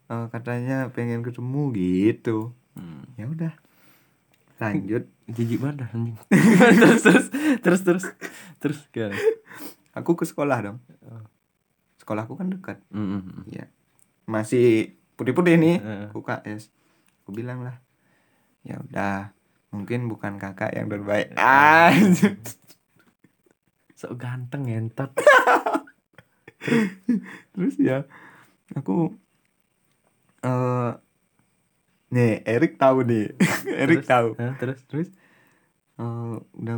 Eh, 0.07 0.26
katanya 0.29 0.76
pengen 0.88 1.20
ketemu 1.20 1.62
gitu 1.72 2.38
Hmm. 2.70 3.03
ya 3.14 3.26
udah 3.26 3.53
lanjut 4.57 5.05
Jijik 5.26 5.59
banget 5.59 5.87
anjing. 5.87 6.16
terus 6.81 7.03
terus 7.03 7.26
terus 7.59 7.81
terus 7.83 8.05
terus 8.59 8.79
gimana? 8.88 9.14
aku 9.92 10.14
ke 10.14 10.22
sekolah 10.22 10.59
dong 10.61 10.79
sekolahku 11.96 12.35
kan 12.35 12.46
dekat 12.48 12.79
Mm-mm. 12.88 13.42
ya 13.46 13.66
masih 14.24 14.94
putih-putih 15.14 15.55
nih. 15.55 15.76
UKS 16.11 16.70
aku 17.20 17.31
bilang 17.33 17.61
lah 17.61 17.79
ya 18.61 18.79
udah 18.81 19.35
mungkin 19.68 20.07
bukan 20.07 20.37
kakak 20.37 20.72
yang 20.72 20.87
terbaik 20.87 21.35
ah 21.35 21.90
Sok 24.01 24.17
ganteng 24.17 24.65
ngentot. 24.65 25.13
terus 27.53 27.77
ya 27.81 28.05
aku 28.77 29.17
eh 30.45 30.93
nih 32.13 32.45
Erik 32.45 32.81
tahu 32.81 33.05
nih 33.05 33.33
Erik 33.85 34.05
tahu 34.05 34.37
Hah, 34.37 34.57
terus 34.61 34.81
terus 34.89 35.09
eh 36.01 36.35
udah 36.57 36.77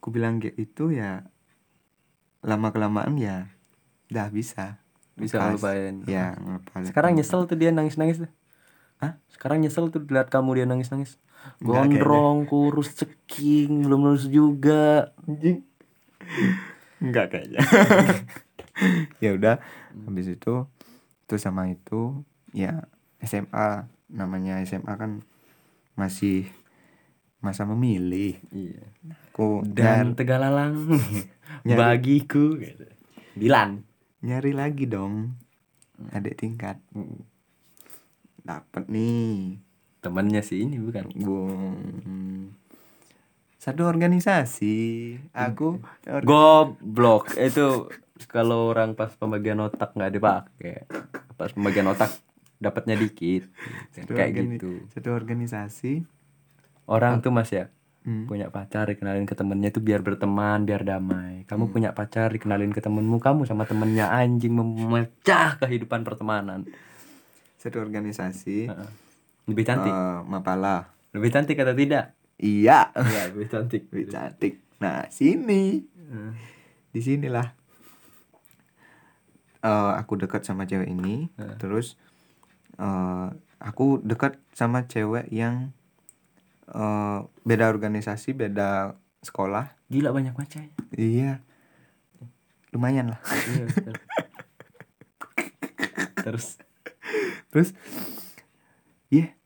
aku 0.00 0.08
bilang 0.08 0.40
kayak 0.40 0.56
itu 0.56 0.92
ya 0.92 1.28
lama 2.40 2.72
kelamaan 2.72 3.20
ya 3.20 3.52
udah 4.08 4.32
bisa 4.32 4.80
bisa 5.16 5.36
ngelupain. 5.36 6.00
ya 6.08 6.32
ngelepas 6.40 6.88
Sekarang 6.88 7.12
nyesel 7.12 7.44
tuh 7.44 7.56
dia 7.60 7.68
nangis-nangis 7.76 8.24
tuh. 8.24 8.32
Hah? 8.96 9.20
Sekarang 9.28 9.60
nyesel 9.60 9.92
tuh 9.92 10.00
lihat 10.08 10.32
kamu 10.32 10.56
dia 10.56 10.64
nangis-nangis. 10.64 11.20
Gondrong, 11.60 12.48
kurus, 12.48 12.96
ceking, 12.96 13.84
belum 13.84 14.08
lulus 14.08 14.24
juga. 14.32 15.12
anjing 15.28 15.68
enggak 16.98 17.26
kayaknya 17.30 17.60
ya 19.24 19.30
udah 19.32 19.56
habis 20.04 20.26
itu 20.28 20.64
terus 21.24 21.40
sama 21.40 21.66
itu 21.66 22.22
ya 22.50 22.86
SMA 23.20 23.68
namanya 24.08 24.58
SMA 24.60 24.90
kan 24.92 25.20
masih 25.94 26.48
masa 27.38 27.64
memilih 27.64 28.36
Iya. 28.50 28.84
aku 29.30 29.64
Dan 29.64 30.12
nyari, 30.12 30.16
Tegalalang 30.16 30.74
Nyari. 31.66 31.78
bagiku 31.78 32.56
gitu. 32.56 32.84
Dilan. 33.32 33.84
nyari 34.20 34.52
lagi 34.52 34.84
dong 34.84 35.40
adik 36.10 36.36
tingkat 36.36 36.76
dapat 38.38 38.84
nih 38.86 39.56
Temannya 40.00 40.40
sih 40.40 40.64
ini 40.64 40.76
bukan. 40.76 41.04
bung 41.14 41.76
satu 43.60 43.84
organisasi 43.84 44.78
aku 45.30 45.84
or- 46.06 46.24
Goblok. 46.24 47.36
Itu 47.36 47.92
kalau 48.26 48.68
orang 48.68 48.92
pas 48.94 49.12
pembagian 49.12 49.60
otak 49.60 49.92
nggak 49.92 50.12
dipakai. 50.12 50.88
Pas 51.34 51.52
pembagian 51.52 51.84
otak 51.86 52.08
dapatnya 52.56 52.96
dikit. 52.96 53.48
satu 53.90 54.12
Kayak 54.12 54.32
organi- 54.34 54.52
gitu. 54.56 54.70
satu 54.90 55.08
organisasi 55.10 56.04
Orang 56.86 57.20
tuh 57.20 57.30
Mas 57.30 57.48
ya 57.48 57.68
Hmm. 58.00 58.24
punya 58.24 58.48
pacar 58.48 58.88
dikenalin 58.88 59.22
ke 59.22 59.34
temennya 59.34 59.68
tuh 59.68 59.78
biar 59.78 60.00
berteman 60.00 60.64
biar 60.64 60.80
damai 60.82 61.44
kamu 61.44 61.64
Hmm. 61.64 61.72
punya 61.72 61.90
pacar 61.92 62.32
dikenalin 62.32 62.68
ke 62.68 62.80
temenmu 62.80 63.16
kamu 63.18 63.44
sama 63.44 63.62
temennya 63.62 64.08
anjing 64.08 64.50
memecah 64.50 65.60
kehidupan 65.60 66.00
pertemanan 66.00 66.64
satu 67.54 67.76
organisasi 67.78 68.66
Heeh. 68.66 68.90
lebih 69.46 69.62
cantik 69.62 69.92
eh, 69.92 70.18
Mapala 70.24 70.88
lebih 71.12 71.28
cantik 71.28 71.54
atau 71.54 71.76
tidak 71.76 72.16
iya. 72.40 72.88
Ya 72.96 73.28
lebih 73.28 73.46
cantik 73.52 73.86
lebih 73.92 74.08
cantik. 74.10 74.64
Nah 74.80 75.04
sini. 75.12 75.84
Heeh. 75.84 76.32
di 76.90 76.98
sinilah 76.98 77.60
Eh, 79.60 79.92
aku 80.00 80.16
dekat 80.16 80.40
sama 80.48 80.64
cewek 80.64 80.88
ini. 80.88 81.28
Heeh. 81.36 81.56
terus 81.60 82.00
eh, 82.80 83.28
aku 83.60 84.00
dekat 84.00 84.40
sama 84.56 84.88
cewek 84.88 85.28
yang 85.28 85.76
eh, 86.72 87.18
beda 87.44 87.68
organisasi 87.68 88.32
beda 88.32 88.96
sekolah. 89.20 89.76
Gila 89.92 90.16
banyak 90.16 90.32
macam. 90.32 90.64
iya. 90.96 91.44
Lumayan 92.72 93.12
lah. 93.12 93.20
Iya, 93.52 93.64
betul. 93.68 93.94
Terus? 96.24 96.46
Terus 97.52 97.68
iya. 99.12 99.36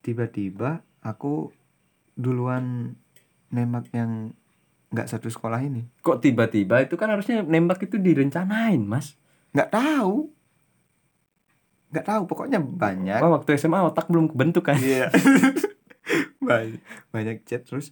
Tiba-tiba 0.00 0.80
aku 1.04 1.52
duluan 2.20 2.94
nembak 3.50 3.88
yang 3.96 4.36
nggak 4.90 5.08
satu 5.08 5.30
sekolah 5.30 5.62
ini 5.62 5.86
kok 6.04 6.20
tiba-tiba 6.20 6.82
itu 6.84 6.94
kan 7.00 7.14
harusnya 7.14 7.40
nembak 7.42 7.82
itu 7.82 7.96
direncanain, 7.96 8.82
Mas. 8.84 9.16
nggak 9.50 9.72
tahu 9.72 10.30
nggak 11.90 12.06
tahu 12.06 12.22
pokoknya 12.30 12.62
banyak 12.62 13.18
Wah, 13.18 13.34
waktu 13.40 13.58
SMA 13.58 13.82
otak 13.82 14.06
belum 14.06 14.30
kebentuk 14.30 14.70
kan. 14.70 14.78
Iya. 14.78 15.10
banyak, 16.48 16.78
banyak 17.10 17.36
chat 17.42 17.66
terus 17.66 17.90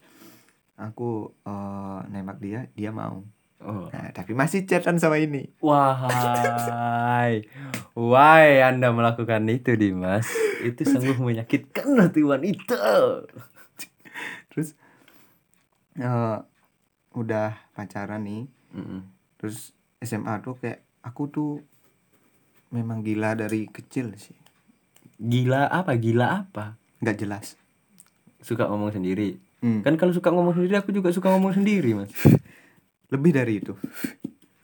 aku 0.78 1.34
eh, 1.42 2.00
nembak 2.14 2.38
dia, 2.38 2.70
dia 2.78 2.94
mau. 2.94 3.26
Oh. 3.58 3.90
Nah, 3.90 4.14
tapi 4.14 4.38
masih 4.38 4.62
chatan 4.70 5.02
sama 5.02 5.18
ini. 5.18 5.50
Wahai, 5.58 7.42
why 7.98 8.62
Anda 8.62 8.94
melakukan 8.94 9.50
itu, 9.50 9.74
Dimas? 9.74 10.30
Itu 10.62 10.86
sungguh 10.86 11.18
menyakitkan 11.18 11.98
hati 11.98 12.22
wanita. 12.22 12.78
Eh, 15.98 16.38
udah 17.18 17.58
pacaran 17.74 18.22
nih. 18.22 18.46
Mm-mm. 18.74 19.02
Terus 19.42 19.74
SMA 19.98 20.38
tuh 20.38 20.54
kayak 20.62 20.86
aku 21.02 21.22
tuh 21.26 21.52
memang 22.70 23.02
gila 23.02 23.34
dari 23.34 23.66
kecil 23.66 24.14
sih. 24.14 24.36
Gila 25.18 25.66
apa? 25.66 25.98
Gila 25.98 26.46
apa? 26.46 26.78
nggak 26.98 27.18
jelas. 27.18 27.54
Suka 28.42 28.66
ngomong 28.70 28.94
sendiri. 28.94 29.38
Hmm. 29.58 29.82
Kan 29.82 29.98
kalau 29.98 30.14
suka 30.14 30.30
ngomong 30.30 30.54
sendiri, 30.54 30.78
aku 30.78 30.94
juga 30.94 31.10
suka 31.10 31.34
ngomong 31.34 31.58
sendiri, 31.58 31.94
Mas. 31.94 32.10
Lebih 33.14 33.32
dari 33.34 33.58
itu. 33.58 33.74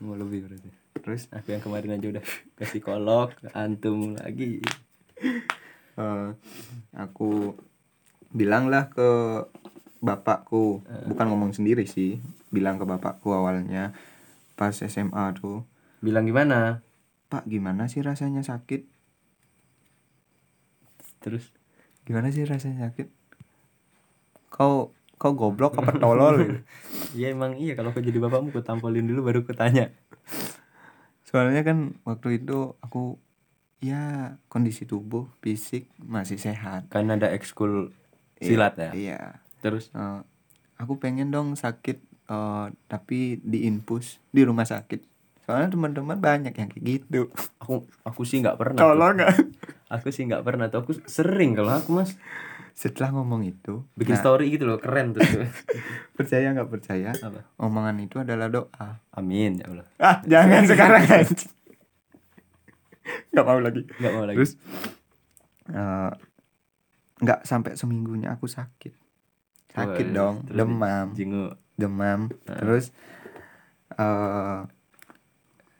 Mau 0.05 0.15
lebih 0.15 0.47
berarti. 0.47 0.71
Terus 1.01 1.27
Aku 1.33 1.49
yang 1.51 1.63
kemarin 1.65 1.97
aja 1.97 2.07
udah 2.13 2.25
ke 2.55 2.63
psikolog, 2.69 3.33
ke 3.35 3.49
antum 3.57 4.15
lagi. 4.21 4.61
eh, 5.97 6.29
aku 6.93 7.57
bilanglah 8.35 8.93
ke 8.93 9.09
bapakku, 10.05 10.85
bukan 11.09 11.27
ngomong 11.33 11.57
sendiri 11.57 11.89
sih, 11.89 12.21
bilang 12.53 12.77
ke 12.77 12.85
bapakku 12.85 13.33
awalnya 13.33 13.97
pas 14.55 14.77
SMA 14.77 15.33
tuh. 15.41 15.65
Bilang 16.05 16.29
gimana? 16.29 16.85
Pak 17.33 17.49
gimana 17.49 17.89
sih 17.89 18.05
rasanya 18.05 18.45
sakit? 18.45 18.85
Terus 21.25 21.49
Gimana 22.05 22.29
sih 22.29 22.45
rasanya 22.45 22.89
sakit? 22.89 23.09
Kau 24.53 24.93
kau 25.17 25.33
goblok 25.33 25.81
apa 25.81 25.97
tolol? 25.97 26.37
gitu. 26.45 26.61
ya 27.25 27.33
emang 27.33 27.57
iya 27.57 27.73
kalau 27.73 27.97
aku 27.97 28.05
jadi 28.05 28.21
bapakmu 28.21 28.53
aku 28.53 28.61
tampolin 28.61 29.09
dulu 29.09 29.33
baru 29.33 29.41
aku 29.41 29.57
tanya. 29.57 29.89
Soalnya 31.25 31.65
kan 31.65 31.97
waktu 32.05 32.45
itu 32.45 32.77
aku 32.85 33.17
ya 33.81 34.37
kondisi 34.53 34.85
tubuh 34.85 35.33
fisik 35.41 35.89
masih 35.97 36.37
sehat. 36.37 36.93
Kan 36.93 37.09
ada 37.09 37.33
ekskul 37.33 37.97
silat 38.39 38.77
ya. 38.77 38.91
Iya. 38.93 39.21
Terus 39.65 39.89
Eh, 39.97 40.21
aku 40.77 41.01
pengen 41.01 41.33
dong 41.33 41.57
sakit 41.57 41.97
eh, 42.29 42.67
tapi 42.85 43.41
diinfus 43.41 44.21
di 44.29 44.45
rumah 44.45 44.69
sakit. 44.69 45.01
Soalnya 45.45 45.73
teman-teman 45.73 46.21
banyak 46.21 46.53
yang 46.57 46.69
kayak 46.69 46.85
gitu. 46.85 47.33
aku 47.61 47.85
aku 48.05 48.23
sih 48.29 48.45
nggak 48.45 48.61
pernah. 48.61 48.81
Tolong 48.81 49.17
nggak? 49.21 49.33
Aku 49.93 50.09
sih 50.13 50.25
nggak 50.29 50.45
pernah 50.45 50.69
tuh. 50.69 50.85
Aku 50.85 50.93
sering 51.09 51.57
kalau 51.57 51.73
aku 51.73 52.01
mas 52.01 52.17
Setelah 52.75 53.15
ngomong 53.15 53.47
itu, 53.47 53.87
bikin 53.95 54.19
nah, 54.19 54.23
story 54.27 54.51
gitu 54.51 54.67
loh 54.67 54.83
keren 54.83 55.15
tuh. 55.15 55.23
percaya 56.19 56.51
nggak 56.51 56.67
percaya? 56.67 57.15
Apa? 57.15 57.47
Omongan 57.55 58.03
itu 58.03 58.19
adalah 58.19 58.51
doa. 58.51 58.99
Amin 59.15 59.63
ya 59.63 59.71
Allah. 59.71 59.87
Ah, 60.03 60.19
jangan 60.27 60.67
sekarang. 60.75 61.07
Nggak 63.31 63.47
mau 63.47 63.63
lagi. 63.63 63.87
Nggak 63.87 64.13
mau 64.19 64.25
lagi. 64.27 64.37
Terus 64.43 64.53
eh, 65.71 66.13
nggak 67.23 67.41
sampai 67.47 67.79
seminggunya 67.79 68.35
aku 68.35 68.51
sakit. 68.51 69.04
Sakit 69.75 70.07
Wah, 70.09 70.15
dong, 70.15 70.35
terus 70.47 70.57
demam, 70.57 71.07
Jingu. 71.13 71.45
demam. 71.75 72.21
Heeh. 72.47 72.59
Terus 72.63 72.85
eh 73.95 74.59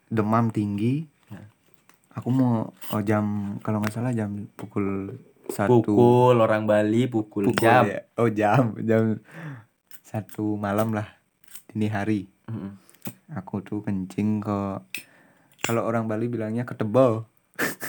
demam 0.07 0.51
tinggi. 0.51 1.07
Nah. 1.31 1.47
Aku 2.15 2.29
mau 2.29 2.69
oh, 2.71 3.01
jam 3.01 3.57
kalau 3.59 3.79
nggak 3.79 3.91
salah 3.91 4.11
jam 4.11 4.47
pukul 4.55 5.15
satu 5.47 5.81
Pukul 5.83 6.35
orang 6.37 6.65
Bali 6.65 7.07
pukul, 7.07 7.49
pukul 7.49 7.63
jam. 7.63 7.83
ya. 7.87 8.01
Oh 8.15 8.29
jam 8.29 8.75
jam 8.81 9.19
satu 10.01 10.55
malam 10.55 10.93
lah 10.93 11.07
dini 11.69 11.87
hari. 11.87 12.21
Mm-mm. 12.47 12.77
Aku 13.33 13.59
tuh 13.59 13.81
kencing 13.81 14.39
ke 14.39 14.59
kalau 15.65 15.81
orang 15.81 16.05
Bali 16.05 16.29
bilangnya 16.29 16.61
ke 16.61 16.77
tebal 16.77 17.25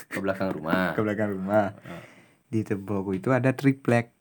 Ke 0.08 0.18
belakang 0.18 0.48
rumah. 0.54 0.90
ke 0.96 1.00
belakang 1.04 1.36
rumah. 1.36 1.76
Ah. 1.84 2.00
Di 2.48 2.64
tebalku 2.64 3.12
itu 3.12 3.28
ada 3.34 3.52
triplek. 3.52 4.15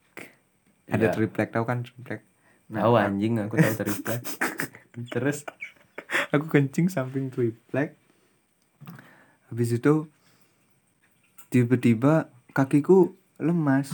Ada 0.86 1.10
Iya. 1.10 1.14
triplek 1.18 1.50
tahu 1.50 1.66
kan 1.66 1.82
triplek? 1.82 2.22
Tahu 2.70 2.94
anjing 2.98 3.42
aku 3.42 3.56
tahu 3.58 3.74
triplek. 3.74 4.22
Terus 5.14 5.46
aku 6.30 6.46
kencing 6.50 6.90
samping 6.90 7.34
triplek. 7.34 7.98
Habis 9.50 9.78
itu 9.78 10.10
tiba-tiba 11.50 12.30
kakiku 12.54 13.14
lemas. 13.42 13.92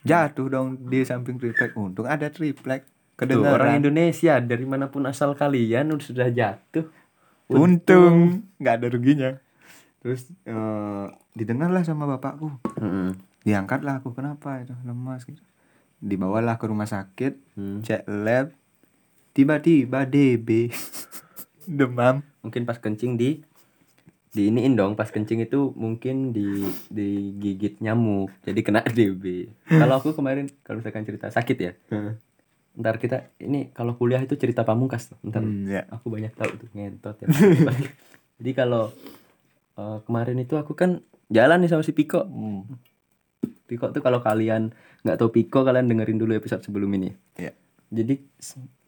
Jatuh 0.00 0.48
dong 0.48 0.68
di 0.88 1.04
samping 1.04 1.36
triplek. 1.36 1.76
Untung 1.76 2.08
ada 2.08 2.30
triplek. 2.32 2.88
tuh, 3.20 3.44
orang 3.44 3.76
Kedengaran. 3.76 3.78
Indonesia 3.84 4.34
dari 4.40 4.64
mana 4.64 4.88
pun 4.88 5.04
asal 5.04 5.36
kalian 5.36 5.92
udah 5.92 6.06
sudah 6.08 6.28
jatuh. 6.32 6.88
Untung 7.52 8.48
nggak 8.56 8.74
ada 8.80 8.86
ruginya. 8.88 9.30
Terus 10.00 10.24
eh 10.48 11.06
didengarlah 11.36 11.84
sama 11.84 12.08
bapakku. 12.08 12.48
Mm-mm. 12.80 13.12
Diangkatlah 13.44 14.00
aku 14.00 14.16
kenapa 14.16 14.64
itu 14.64 14.72
lemas 14.88 15.28
gitu. 15.28 15.44
Dibawalah 16.00 16.56
ke 16.56 16.64
rumah 16.64 16.84
sakit, 16.86 17.36
Hmm. 17.54 17.80
cek 17.80 18.04
lab. 18.06 18.50
Tiba-tiba 19.30 20.04
DB. 20.04 20.72
Demam. 21.68 22.24
Mungkin 22.40 22.64
pas 22.64 22.76
kencing 22.76 23.14
di 23.14 23.44
di 24.30 24.46
iniin 24.46 24.72
dong 24.72 24.94
pas 24.94 25.06
kencing 25.06 25.42
itu 25.42 25.74
mungkin 25.74 26.30
di 26.30 26.62
digigit 26.86 27.82
nyamuk 27.82 28.30
jadi 28.40 28.62
kena 28.62 28.86
DB 28.94 29.50
kalau 29.68 29.98
aku 29.98 30.14
kemarin 30.14 30.46
kalau 30.62 30.78
misalkan 30.78 31.02
cerita 31.02 31.26
sakit 31.28 31.56
ya 31.58 31.72
ntar 32.72 32.94
kita 32.96 33.34
ini 33.36 33.74
kalau 33.74 33.98
kuliah 33.98 34.22
itu 34.22 34.38
cerita 34.38 34.62
pamungkas 34.62 35.10
ntar 35.20 35.42
Hmm, 35.42 35.66
ya. 35.66 35.82
aku 35.90 36.14
banyak 36.14 36.30
tahu 36.32 36.46
tuh 36.56 36.70
ngentot 36.70 37.18
ya 37.18 37.26
jadi 38.38 38.50
kalau 38.54 38.94
eh, 39.74 39.98
kemarin 40.00 40.38
itu 40.38 40.54
aku 40.54 40.78
kan 40.78 41.02
jalan 41.26 41.58
nih 41.58 41.68
sama 41.68 41.82
si 41.82 41.90
Piko 41.90 42.22
Hmm. 42.22 42.70
Piko 43.66 43.90
tuh 43.90 43.98
kalau 43.98 44.22
kalian 44.22 44.70
nggak 45.00 45.16
tahu 45.16 45.30
Piko 45.30 45.60
kalian 45.60 45.86
dengerin 45.86 46.16
dulu 46.16 46.32
episode 46.32 46.60
sebelum 46.60 46.90
ini 46.92 47.10
Iya. 47.34 47.52
jadi 47.88 48.20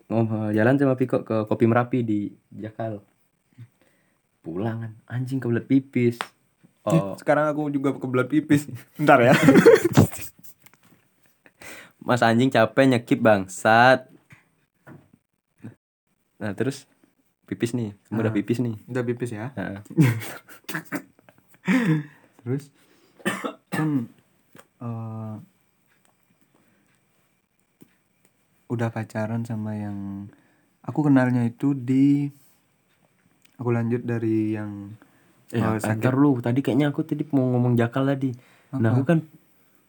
ngom- 0.07 0.51
jalan 0.51 0.77
sama 0.77 0.95
Piko 0.95 1.21
ke 1.21 1.45
Kopi 1.45 1.65
Merapi 1.65 1.99
di 2.01 2.19
Jakal 2.51 3.01
pulang 4.41 4.79
kan 4.81 4.93
anjing 5.09 5.39
kebelet 5.39 5.65
pipis 5.65 6.19
oh 6.83 7.15
Sekarang 7.15 7.47
aku 7.47 7.71
juga 7.71 7.95
kebelat 7.95 8.27
pipis. 8.27 8.67
Ntar 8.97 9.23
ya. 9.23 9.35
mas 12.01 12.19
anjing 12.21 12.51
capek 12.51 12.85
nyekip 12.89 13.19
bangsat 13.19 14.11
nah 16.37 16.51
terus 16.53 16.91
pipis 17.45 17.71
nih 17.71 17.95
kamu 18.05 18.19
udah 18.21 18.29
Ah. 18.29 18.37
pipis 18.37 18.59
nih 18.59 18.75
Udah 18.85 19.03
pipis 19.03 19.31
ya. 19.31 19.55
Heeh. 19.55 19.79
Terus 22.43 22.65
kan 23.71 24.11
eh, 24.83 25.35
udah 28.73 28.89
pacaran 28.89 29.45
sama 29.45 29.77
yang 29.77 30.27
aku 30.81 31.05
kenalnya 31.05 31.45
itu 31.45 31.73
di 31.73 32.33
aku 33.55 33.69
lanjut 33.69 34.03
dari 34.03 34.57
yang 34.57 34.97
Eh, 35.53 35.61
Oh, 35.61 35.77
sakit. 35.77 36.01
ntar 36.01 36.17
lu 36.17 36.41
tadi 36.41 36.65
kayaknya 36.65 36.89
aku 36.89 37.05
tadi 37.05 37.29
mau 37.29 37.45
ngomong 37.47 37.77
Jakal 37.77 38.09
tadi. 38.09 38.33
Nah, 38.73 38.81
Apa? 38.83 38.89
aku 38.91 39.03
kan 39.05 39.19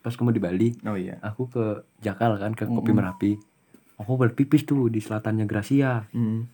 pas 0.04 0.12
kamu 0.12 0.36
di 0.36 0.42
Bali, 0.44 0.70
oh 0.84 1.00
iya 1.00 1.16
aku 1.24 1.48
ke 1.48 1.64
Jakal 2.04 2.36
kan 2.36 2.52
ke 2.52 2.68
Kopi 2.68 2.92
Mm-mm. 2.92 3.00
Merapi. 3.00 3.32
Aku 3.96 4.20
berpipis 4.20 4.68
tuh 4.68 4.92
di 4.92 5.00
selatannya 5.00 5.48
Gracia. 5.48 6.04
Mm. 6.12 6.52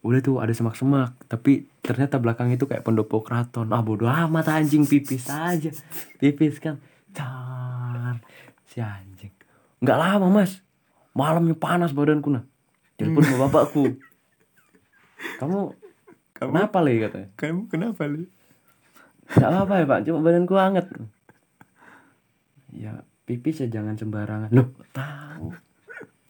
Udah 0.00 0.20
tuh 0.22 0.38
ada 0.38 0.54
semak-semak, 0.54 1.18
tapi 1.26 1.66
ternyata 1.82 2.16
belakang 2.16 2.46
itu 2.48 2.62
kayak 2.62 2.86
pendopo 2.86 3.18
keraton. 3.18 3.66
Ah 3.68 3.82
bodoh 3.82 4.06
amat 4.06 4.46
anjing 4.46 4.86
pipis 4.86 5.26
aja. 5.26 5.74
Pipis 6.14 6.62
kan. 6.62 6.78
Car. 7.10 8.22
Si 8.64 8.78
anjing. 8.78 9.34
Enggak 9.82 9.98
lama, 9.98 10.30
Mas. 10.30 10.62
Malamnya 11.16 11.56
panas 11.56 11.96
badanku 11.96 12.28
nah. 12.28 12.44
Telepon 13.00 13.24
sama 13.24 13.48
bapakku. 13.48 13.96
Kamu 15.40 15.72
Kamu 16.36 16.52
kenapa 16.52 16.84
lagi 16.84 17.00
katanya? 17.08 17.28
kamu 17.40 17.60
kenapa 17.72 18.04
li? 18.04 18.28
Gak 19.32 19.48
apa-apa 19.48 19.74
ya 19.80 19.84
pak, 19.88 20.00
cuma 20.04 20.20
badanku 20.20 20.54
hangat. 20.60 20.86
Ya 22.68 23.00
pipis 23.24 23.64
ya 23.64 23.68
jangan 23.72 23.96
sembarangan. 23.96 24.52
Loh 24.52 24.68
tahu? 24.92 25.56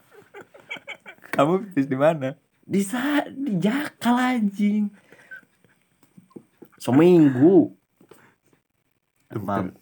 Kamu 1.35 1.67
pipis 1.67 1.91
di 1.91 1.99
mana? 1.99 2.39
Di 2.63 2.81
saat 2.87 3.35
di 3.35 3.59
jakal 3.59 4.15
anjing. 4.15 4.87
Seminggu. 6.79 7.75
Demam. 9.27 9.75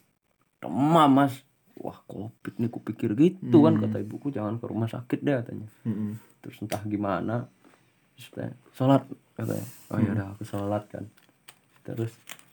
Demam 0.64 1.10
mas 1.12 1.44
wah 1.76 1.98
covid 2.04 2.54
nih 2.56 2.68
kupikir 2.68 3.10
gitu 3.12 3.58
kan 3.60 3.74
Hmm. 3.74 3.82
kata 3.82 3.98
ibuku 3.98 4.28
jangan 4.28 4.56
ke 4.56 4.64
rumah 4.64 4.86
sakit 4.86 5.18
deh 5.20 5.34
katanya. 5.36 5.68
Mm-mm. 5.82 6.16
terus 6.38 6.56
entah 6.58 6.82
gimana 6.82 7.48
terus 8.14 8.30
sholat 8.72 9.02
katanya. 9.32 9.66
Oh 9.88 9.96
ya 9.96 10.04
Hmm. 10.04 10.14
udah 10.14 10.26
aku 10.32 10.42
sholat 10.44 10.82
kan. 10.86 11.04
Terus 11.82 12.12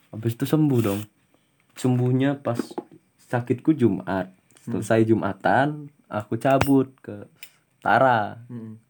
habis 0.09 0.33
itu 0.33 0.43
sembuh 0.43 0.79
dong. 0.81 1.01
Sembuhnya 1.73 2.35
pas 2.35 2.57
sakitku 3.25 3.71
Jumat. 3.71 4.31
Selesai 4.61 5.05
Jumatan 5.05 5.89
aku 6.07 6.35
cabut 6.35 6.89
ke 6.99 7.25
Tara. 7.79 8.37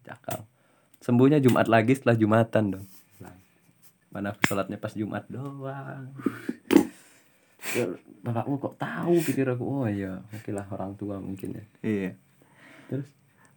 Jakal 0.02 0.44
sembuhnya 1.00 1.38
Jumat 1.38 1.66
lagi 1.66 1.92
setelah 1.92 2.14
Jumatan 2.14 2.64
dong. 2.72 2.86
Mana 4.12 4.32
aku 4.32 4.44
sholatnya 4.44 4.76
pas 4.76 4.92
Jumat 4.92 5.24
doang 5.28 6.12
ya, 7.78 7.86
bapakmu 8.26 8.58
kok 8.58 8.76
tahu 8.78 9.16
pikir 9.22 9.46
aku 9.54 9.64
oh 9.64 9.88
iya 9.88 10.22
oke 10.34 10.50
lah 10.52 10.66
orang 10.70 10.94
tua 10.98 11.18
mungkin 11.22 11.58
ya. 11.58 11.66
Iya. 11.82 12.12
Terus? 12.90 13.10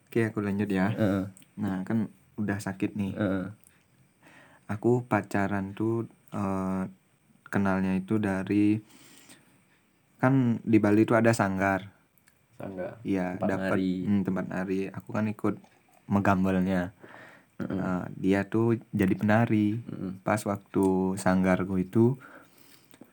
Oke 0.07 0.21
aku 0.31 0.38
lanjut 0.45 0.69
ya. 0.71 0.95
Heeh, 0.95 1.25
nah 1.59 1.83
kan 1.83 2.12
udah 2.38 2.59
sakit 2.62 2.95
nih. 2.95 3.14
Heeh. 3.14 3.47
aku 4.64 5.05
pacaran 5.05 5.77
tuh 5.77 6.09
eh, 6.33 6.88
kenalnya 7.53 8.01
itu 8.01 8.17
dari 8.17 8.81
kan 10.17 10.57
di 10.64 10.79
Bali 10.81 11.05
tuh 11.05 11.21
ada 11.21 11.37
sanggar. 11.37 11.93
Sangga. 12.57 12.97
Iya 13.05 13.37
dapat 13.37 13.77
hmm, 13.77 14.25
tempat 14.25 14.45
nari. 14.49 14.88
Aku 14.88 15.12
kan 15.12 15.29
ikut 15.29 15.61
megambelnya 16.09 16.97
Heeh. 17.61 17.79
Eh, 17.79 18.05
dia 18.19 18.40
tuh 18.49 18.81
jadi 18.90 19.14
penari. 19.14 19.79
Heeh. 19.79 20.12
pas 20.27 20.40
waktu 20.43 21.14
sanggarku 21.21 21.79
itu 21.79 22.19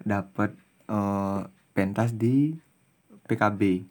dapat 0.02 0.58
eh, 0.92 1.40
pentas 1.72 2.12
di 2.14 2.52
PKB 3.26 3.88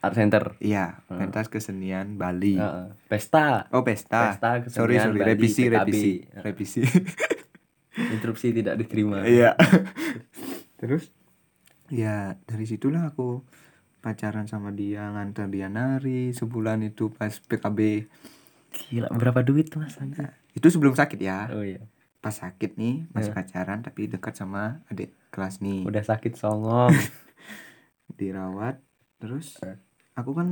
Art 0.00 0.16
Center? 0.16 0.56
Iya 0.58 1.04
pentas 1.06 1.46
kesenian 1.46 2.16
Bali. 2.16 2.56
Heeh. 2.56 2.88
pesta. 3.06 3.68
Oh 3.70 3.84
pesta, 3.84 4.34
Pesta 4.34 4.64
sorry 4.66 4.96
kesenian 4.98 5.04
sorry 5.12 5.18
Bali, 5.20 5.30
revisi 5.30 5.62
PKB. 5.62 5.76
revisi 5.76 6.12
revisi. 6.40 6.80
Interupsi 7.92 8.46
tidak 8.50 8.80
diterima. 8.80 9.22
Iya. 9.22 9.52
Terus? 10.80 11.12
Ya 11.92 12.40
dari 12.48 12.64
situlah 12.64 13.12
aku 13.12 13.44
pacaran 14.00 14.48
sama 14.48 14.72
dia 14.72 15.06
nganter 15.12 15.46
dia 15.52 15.68
nari. 15.68 16.32
Sebulan 16.32 16.82
itu 16.82 17.12
pas 17.12 17.36
PKB 17.38 18.08
gila 18.72 19.12
berapa 19.12 19.44
duit 19.44 19.68
tuh 19.68 19.84
mas? 19.84 19.94
Itu 20.56 20.72
sebelum 20.72 20.96
sakit 20.96 21.20
ya. 21.20 21.52
Oh 21.52 21.60
iya 21.60 21.84
pas 22.22 22.30
sakit 22.32 22.74
nih 22.74 23.10
masih 23.10 23.28
Ya. 23.28 23.36
pacaran 23.36 23.82
tapi 23.82 24.06
dekat 24.06 24.32
sama 24.32 24.80
adik 24.86 25.10
kelas 25.28 25.58
nih. 25.58 25.82
Udah 25.82 26.00
sakit 26.00 26.32
songong. 26.32 26.94
Dirawat 28.16 28.78
terus 29.18 29.58
Eh. 29.60 29.74
aku 30.14 30.32
kan 30.32 30.48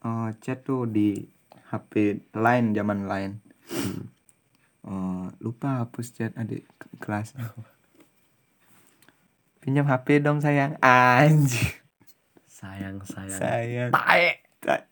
eh, 0.00 0.30
chat 0.38 0.60
tuh 0.60 0.84
di 0.84 1.24
HP 1.66 1.92
line 2.30 2.70
zaman 2.70 3.04
line. 3.04 3.34
Eh, 4.84 5.26
lupa 5.38 5.80
hapus 5.80 6.06
chat 6.12 6.32
adik 6.34 6.68
ke- 6.74 6.92
kelas. 6.98 7.32
Pinjam 9.58 9.86
HP 9.86 10.20
dong 10.20 10.38
sayang. 10.38 10.76
Anjir 10.78 11.80
sayang 12.46 13.00
sayang. 13.02 13.32
Sayang. 13.34 13.90
Tae 13.90 14.28
Ta- 14.58 14.84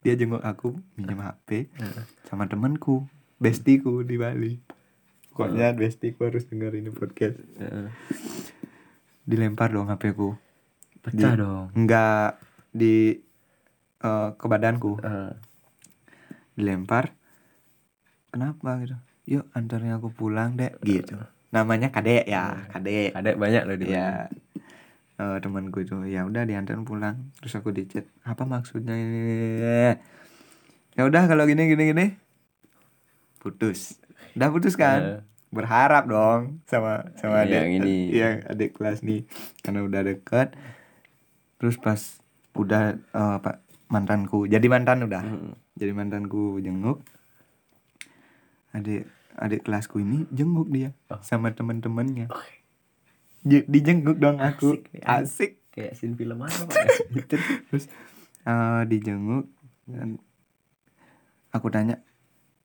dia 0.00 0.14
jenguk 0.14 0.42
aku 0.42 0.74
pinjam 0.92 1.18
HP 1.20 1.70
Heeh. 1.70 2.04
sama 2.24 2.44
temanku 2.44 3.06
bestiku 3.36 4.02
di 4.02 4.14
Bali 4.14 4.58
pokoknya 5.40 5.72
bestiku 5.72 6.28
harus 6.28 6.44
denger 6.44 6.76
ini 6.76 6.92
podcast. 6.92 7.40
Heeh. 7.56 7.88
dilempar 9.24 9.70
dong 9.70 9.88
HP 9.88 10.12
ku. 10.12 10.34
Pecah 11.00 11.32
Di- 11.32 11.40
dong. 11.40 11.66
Enggak 11.72 12.36
di 12.70 13.16
eh, 14.00 14.28
ke 14.34 14.46
badanku. 14.46 15.00
Heeh. 15.00 15.32
dilempar. 16.54 17.16
Kenapa 18.28 18.76
gitu? 18.84 18.96
Yuk 19.30 19.46
antarnya 19.54 19.96
aku 19.96 20.12
pulang 20.12 20.54
dek. 20.54 20.76
Gitu. 20.82 21.16
Namanya 21.50 21.88
kadek 21.88 22.28
ya. 22.28 22.68
Kadek 22.68 23.16
ada 23.16 23.32
banyak 23.34 23.62
loh 23.64 23.76
di 23.78 23.86
Bali. 23.88 23.96
ya 23.96 24.28
eh, 25.16 25.36
temanku 25.40 25.80
itu 25.80 25.94
ya 26.04 26.26
udah 26.26 26.44
diantar 26.44 26.76
pulang. 26.82 27.32
Terus 27.40 27.54
aku 27.56 27.72
di 27.72 27.86
chat 27.86 28.04
apa 28.22 28.44
maksudnya 28.44 28.92
ini? 28.92 29.96
Ya 30.98 31.02
udah 31.06 31.24
kalau 31.24 31.46
gini 31.46 31.70
gini 31.70 31.94
gini. 31.94 32.06
Putus. 33.38 33.96
Udah 34.36 34.52
putus 34.52 34.74
kan. 34.76 35.24
Berharap 35.50 36.06
dong 36.06 36.62
sama 36.64 37.10
sama 37.14 37.42
Yang 37.42 37.50
adik 37.66 37.76
ini. 37.76 37.96
yang 38.12 38.34
adik 38.44 38.70
kelas 38.72 39.02
nih. 39.02 39.26
Karena 39.60 39.82
udah 39.82 40.02
deket. 40.04 40.54
Terus 41.56 41.76
pas 41.76 42.00
udah 42.52 42.82
eh, 42.96 43.36
pak 43.38 43.56
mantanku 43.86 44.46
jadi 44.46 44.62
mantan 44.66 45.02
udah. 45.02 45.22
Mm. 45.22 45.52
jadi 45.74 45.92
mantanku 45.92 46.58
jenguk. 46.58 47.02
Adik 48.70 49.06
adik 49.34 49.62
kelasku 49.62 49.98
ini 49.98 50.28
jenguk 50.28 50.68
dia 50.68 50.92
Oh. 51.08 51.18
sama 51.20 51.50
temen-temennya. 51.50 52.30
Je- 53.42 53.66
dijenguk 53.66 54.16
dong 54.16 54.38
aku. 54.38 54.78
Asik 54.78 55.02
asik. 55.02 55.52
Kayak 55.70 55.94
scene 55.94 56.14
film 56.14 56.38
apa 56.40 56.66
ya? 56.66 56.86
terus 57.66 57.86
eh, 58.42 58.82
dijenguk 58.84 59.46
dan 59.86 60.18
aku 61.50 61.66
tanya 61.68 62.02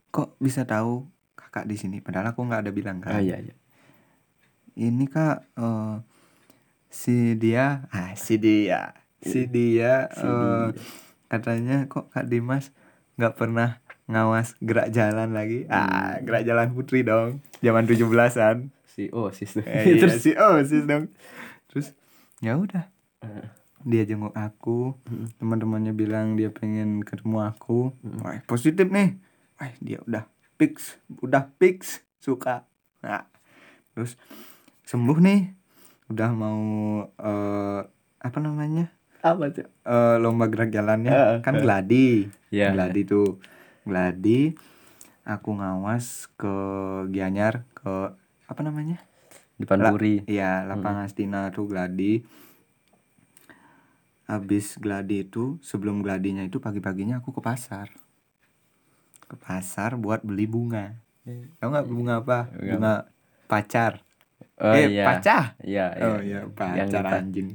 kok 0.10 0.38
bisa 0.38 0.64
tahu 0.64 1.06
kakak 1.56 1.72
di 1.72 1.80
sini. 1.80 2.04
Padahal 2.04 2.36
aku 2.36 2.44
nggak 2.44 2.68
ada 2.68 2.72
bilang 2.76 3.00
ah 3.08 3.16
kan 3.16 3.24
iya 3.24 3.40
iya. 3.40 3.56
Ini 4.76 5.08
kak 5.08 5.56
eh, 5.56 5.96
si 6.92 7.40
dia 7.40 7.88
ah 7.96 8.12
si 8.20 8.36
dia 8.36 8.92
si 9.24 9.48
dia 9.48 10.12
Si 10.12 10.28
dia. 10.28 10.76
katanya 11.32 11.88
kok 11.88 12.12
kak 12.12 12.28
Dimas 12.28 12.76
nggak 13.16 13.40
pernah 13.40 13.80
ngawas 14.12 14.60
gerak 14.60 14.92
jalan 14.92 15.32
lagi? 15.32 15.64
Ah 15.72 16.20
gerak 16.20 16.44
jalan 16.44 16.76
putri 16.76 17.08
dong. 17.08 17.40
Zaman 17.64 17.88
17-an 17.88 18.76
si 18.84 19.08
oh 19.16 19.32
sis 19.32 19.56
tuh 19.56 19.64
eh, 19.64 19.96
iya, 19.96 19.96
terus 19.96 20.20
si 20.20 20.36
oh 20.36 20.60
sis 20.60 20.84
dong. 20.84 21.08
Terus 21.72 21.96
ya 22.44 22.60
udah. 22.60 22.92
Dia 23.88 24.04
jenguk 24.04 24.36
aku. 24.36 25.00
Mm. 25.08 25.40
teman-temannya 25.40 25.94
bilang 25.96 26.36
dia 26.36 26.52
pengen 26.52 27.00
ketemu 27.08 27.48
aku. 27.48 27.96
Mm. 28.04 28.20
wah 28.28 28.44
positif 28.44 28.92
nih. 28.92 29.16
Wah 29.56 29.72
dia 29.80 30.04
udah 30.04 30.35
fix 30.56 31.00
udah 31.22 31.52
fix 31.60 32.02
suka. 32.20 32.66
Nah 33.04 33.28
terus 33.96 34.20
sembuh 34.88 35.18
nih. 35.22 35.42
Udah 36.12 36.30
mau 36.36 36.62
eh 37.18 37.82
apa 38.22 38.38
namanya? 38.42 38.92
Apa 39.26 39.50
tuh? 39.50 39.68
Eh 39.86 40.16
lomba 40.22 40.46
gerak 40.50 40.70
jalannya 40.70 41.12
Eh, 41.12 41.36
kan 41.42 41.58
gladi. 41.58 42.30
Iya, 42.54 42.72
gladi 42.72 43.02
tuh 43.08 43.42
gladi. 43.84 44.54
Aku 45.26 45.58
ngawas 45.58 46.30
ke 46.38 46.56
Gianyar 47.10 47.66
ke 47.74 48.14
apa 48.46 48.62
namanya? 48.62 49.02
Di 49.58 49.66
Panpuri 49.66 50.22
Iya, 50.30 50.68
lapangan 50.70 51.08
Astina 51.10 51.50
tuh 51.50 51.66
gladi. 51.66 52.22
Habis 54.26 54.82
gladi 54.82 55.22
itu, 55.22 55.62
sebelum 55.62 56.02
gladinya 56.02 56.42
itu 56.42 56.58
pagi-paginya 56.58 57.22
aku 57.22 57.30
ke 57.34 57.42
pasar. 57.46 57.94
Ke 59.26 59.36
pasar 59.36 59.96
buat 59.96 60.22
beli 60.22 60.46
bunga. 60.46 60.98
Tahu 61.58 61.68
nggak 61.68 61.88
bunga 61.88 62.14
apa? 62.20 62.40
Bunga 62.52 62.94
pacar. 63.46 64.02
oh 64.56 64.72
eh, 64.72 64.88
iya 64.90 65.04
pacah. 65.06 65.44
iya 65.60 65.86
Oh 66.00 66.18
iya, 66.18 66.40
Yang 66.40 66.56
pacar 66.56 67.04
kita- 67.04 67.20
anjing. 67.20 67.50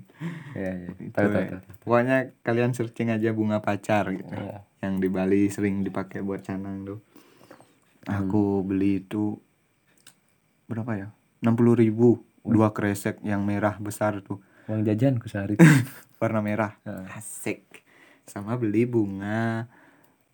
iya 0.53 0.73
iya 0.77 0.89
Itu, 0.99 1.13
tahu 1.13 1.27
tahu 1.29 1.45
tahu 1.49 1.61
Pokoknya 1.81 2.17
kalian 2.41 2.71
searching 2.71 3.09
aja 3.09 3.33
bunga 3.33 3.59
pacar 3.59 4.11
gitu. 4.11 4.29
Iya. 4.31 4.69
Yang 4.81 4.95
di 4.99 5.09
Bali 5.09 5.41
sering 5.49 5.81
dipakai 5.81 6.21
buat 6.21 6.41
canang 6.41 6.85
tuh. 6.85 7.01
Aku 8.05 8.61
beli 8.61 9.01
itu 9.01 9.41
berapa 10.67 10.93
ya? 10.95 11.09
60.000 11.41 11.57
ribu 11.79 12.21
dua 12.43 12.71
kresek 12.71 13.21
yang 13.21 13.43
merah 13.43 13.77
besar 13.77 14.21
tuh 14.21 14.41
uang 14.67 14.81
jajanku 14.83 15.25
sehari 15.27 15.57
warna 16.21 16.41
merah 16.41 16.73
asik 17.11 17.85
sama 18.25 18.55
beli 18.55 18.85
bunga 18.85 19.69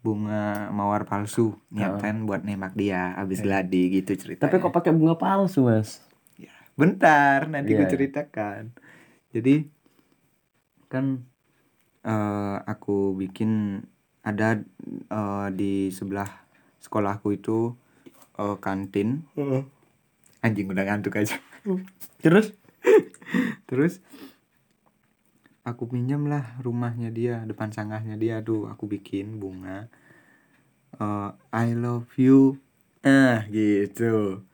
bunga 0.07 0.70
mawar 0.70 1.02
palsu 1.02 1.59
niatan 1.74 2.30
buat 2.30 2.46
nembak 2.46 2.78
dia 2.78 3.11
abis 3.18 3.42
gladi 3.42 3.90
gitu 3.98 4.14
cerita 4.14 4.46
tapi 4.46 4.62
kok 4.62 4.70
pakai 4.70 4.94
bunga 4.94 5.18
palsu 5.18 5.66
mas? 5.66 5.98
Ya, 6.38 6.54
bentar 6.78 7.50
nanti 7.50 7.74
Iya, 7.74 7.78
gue 7.82 7.86
iya. 7.90 7.92
ceritakan. 7.98 8.62
Jadi 9.34 9.54
kan 10.86 11.26
eh, 12.07 12.57
aku 12.62 13.18
bikin 13.18 13.82
ada 14.22 14.62
eh, 15.11 15.48
di 15.50 15.90
sebelah 15.90 16.30
sekolahku 16.78 17.34
itu 17.34 17.74
eh, 18.38 18.57
kantin. 18.62 19.26
Anjing 20.46 20.70
udah 20.70 20.84
ngantuk 20.86 21.18
aja. 21.18 21.34
Terus? 22.22 22.54
Terus 23.68 23.98
aku 25.66 25.90
pinjam 25.90 26.30
lah 26.30 26.54
rumahnya 26.62 27.10
dia 27.10 27.42
depan 27.42 27.74
sanggahnya 27.74 28.14
dia. 28.14 28.38
Tuh 28.46 28.70
aku 28.70 28.86
bikin 28.86 29.42
bunga. 29.42 29.90
Eh, 30.94 31.30
I 31.50 31.74
love 31.74 32.06
you. 32.14 32.62
Ah 33.02 33.42
gitu. 33.50 34.46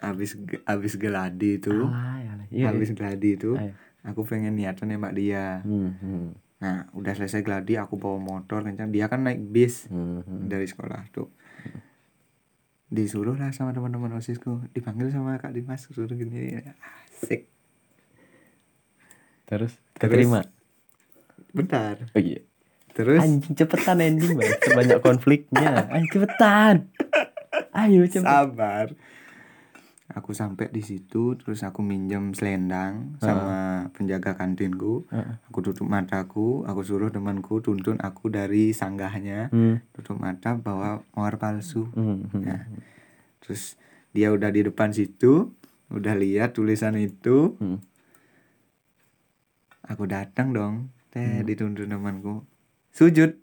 Abis 0.00 0.36
abis 0.64 0.96
geladi 0.96 1.60
tuh 1.60 1.88
Alay, 1.88 2.24
alay. 2.28 2.46
Iya, 2.48 2.72
habis 2.72 2.92
iya. 2.92 2.96
geladi 2.96 3.30
tuh 3.36 3.60
Ayo. 3.60 3.76
aku 4.04 4.24
pengen 4.24 4.56
niatan 4.56 4.88
nembak 4.88 5.12
dia. 5.12 5.60
Hmm, 5.64 5.92
hmm, 6.00 6.26
nah 6.64 6.88
udah 6.96 7.12
selesai 7.12 7.44
geladi 7.44 7.76
aku 7.76 8.00
bawa 8.00 8.16
motor 8.16 8.64
kencang. 8.64 8.88
Dia 8.88 9.12
kan 9.12 9.24
naik 9.24 9.40
bis 9.52 9.88
hmm, 9.92 10.24
hmm. 10.24 10.40
dari 10.48 10.64
sekolah 10.64 11.12
tuh. 11.12 11.28
Disuruh 12.92 13.36
lah 13.36 13.52
sama 13.52 13.76
teman-teman 13.76 14.16
osisku 14.16 14.64
dipanggil 14.72 15.12
sama 15.12 15.36
kak 15.36 15.52
Dimas 15.52 15.84
suruh 15.84 16.08
gini. 16.08 16.56
Asik 16.56 17.51
Terus 19.52 19.76
keterima. 19.92 20.40
bentar 21.52 22.00
Oh 22.16 22.22
iya. 22.22 22.40
terus 22.92 23.20
Anjing 23.20 23.52
cepetan 23.52 24.00
ending 24.00 24.40
bang. 24.40 24.48
Sebanyak 24.64 25.04
konfliknya. 25.04 25.84
Ayo 25.92 26.08
cepetan. 26.08 26.88
Ayo 27.72 28.02
cepet. 28.08 28.24
sabar 28.24 28.86
aku 30.12 30.36
sampai 30.36 30.68
di 30.68 30.84
situ 30.84 31.40
terus 31.40 31.64
aku 31.64 31.80
minjem 31.80 32.36
selendang 32.36 33.16
sama 33.16 33.88
penjaga 33.96 34.36
kantinku 34.36 35.08
Heeh. 35.08 35.40
aku 35.48 35.58
tutup 35.64 35.88
mataku 35.88 36.68
aku 36.68 36.84
suruh 36.84 37.08
temanku 37.08 37.64
tuntun 37.64 37.96
aku 37.96 38.28
dari 38.28 38.76
sanggahnya 38.76 39.48
Hmm, 39.48 39.80
tutup 39.96 40.20
mata 40.20 40.52
bawa 40.52 41.00
mawar 41.16 41.40
palsu 41.40 41.88
hmm. 41.96 42.28
Nah, 42.44 42.60
terus 43.40 43.80
dia 44.12 44.28
udah 44.28 44.52
di 44.52 44.68
depan 44.68 44.92
situ 44.92 45.56
udah 45.88 46.12
lihat 46.12 46.52
tulisan 46.52 47.00
itu 47.00 47.56
Hmm. 47.56 47.80
Aku 49.92 50.04
datang 50.04 50.50
dong. 50.50 50.74
Teh 51.08 51.44
dituntun 51.44 51.86
temanku. 51.86 52.42
Sujud. 52.90 53.36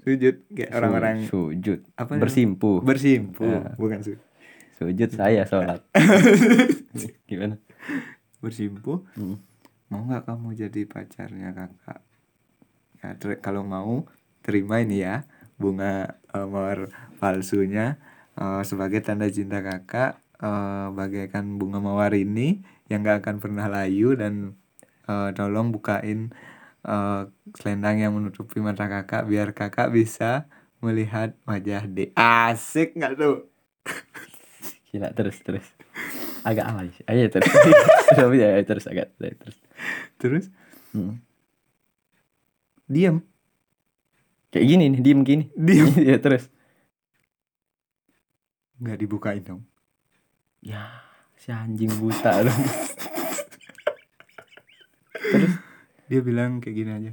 Sujud. 0.00 0.46
Kayak 0.48 0.70
orang-orang 0.72 1.16
Su- 1.26 1.50
sujud. 1.50 1.82
apa 1.94 2.14
bersimpuh. 2.14 2.78
Bersimpu 2.80 3.42
Ya. 3.44 3.74
bukan 3.74 4.00
sujud 4.00 4.22
sujud 4.76 5.08
saya 5.10 5.42
sholat. 5.42 5.80
Gimana? 7.28 7.56
Bersimpu 8.38 9.08
Hmm. 9.16 9.40
mau 9.88 10.04
nggak 10.04 10.28
kamu 10.28 10.48
jadi 10.54 10.80
pacarnya 10.84 11.50
kakak? 11.50 12.00
Ya, 13.00 13.08
kalau 13.38 13.64
mau 13.64 14.04
terima 14.40 14.78
ini 14.78 15.00
ya. 15.00 15.24
Bunga 15.56 16.20
eh, 16.28 16.44
mawar 16.44 16.92
palsunya 17.16 17.96
eh, 18.34 18.62
sebagai 18.62 19.00
tanda 19.00 19.24
cinta 19.26 19.64
kakak 19.64 20.20
eh, 20.36 20.86
bagaikan 20.92 21.56
bunga 21.56 21.80
mawar 21.80 22.12
ini 22.12 22.60
yang 22.86 23.00
nggak 23.00 23.24
akan 23.24 23.36
pernah 23.40 23.66
layu 23.66 24.12
dan 24.12 24.52
eh, 25.06 25.30
tolong 25.34 25.70
bukain 25.70 26.34
eh, 26.86 27.22
selendang 27.58 27.96
yang 28.02 28.12
menutupi 28.14 28.58
mata 28.62 28.86
kakak 28.90 29.26
biar 29.26 29.54
kakak 29.54 29.90
bisa 29.94 30.50
melihat 30.82 31.32
wajah 31.48 31.88
de 31.88 32.12
asik 32.18 32.94
nggak 32.98 33.16
tuh? 33.18 33.48
Gila 34.92 35.10
terus 35.16 35.40
terus. 35.42 35.66
Agak 36.46 36.66
alay 36.68 36.92
sih. 36.94 37.04
ayo 37.10 37.26
terus. 37.26 37.50
Tapi 38.18 38.36
ya, 38.38 38.60
terus 38.62 38.86
agak 38.86 39.10
terus. 39.18 39.58
Terus? 40.20 40.46
Hmm. 40.94 41.20
diam 42.86 43.18
kayak 44.54 44.66
gini 44.70 44.84
nih 44.94 45.00
diem 45.02 45.20
gini. 45.26 45.44
Diam 45.58 45.90
ya 46.08 46.16
terus. 46.22 46.46
Nggak 48.78 48.98
dibukain 49.02 49.42
dong. 49.42 49.62
Ya 50.62 51.06
si 51.36 51.52
anjing 51.52 51.92
buta 52.00 52.42
dong 52.42 52.62
terus 55.30 55.54
dia 56.06 56.20
bilang 56.20 56.58
kayak 56.58 56.76
gini 56.76 56.90
aja 56.92 57.12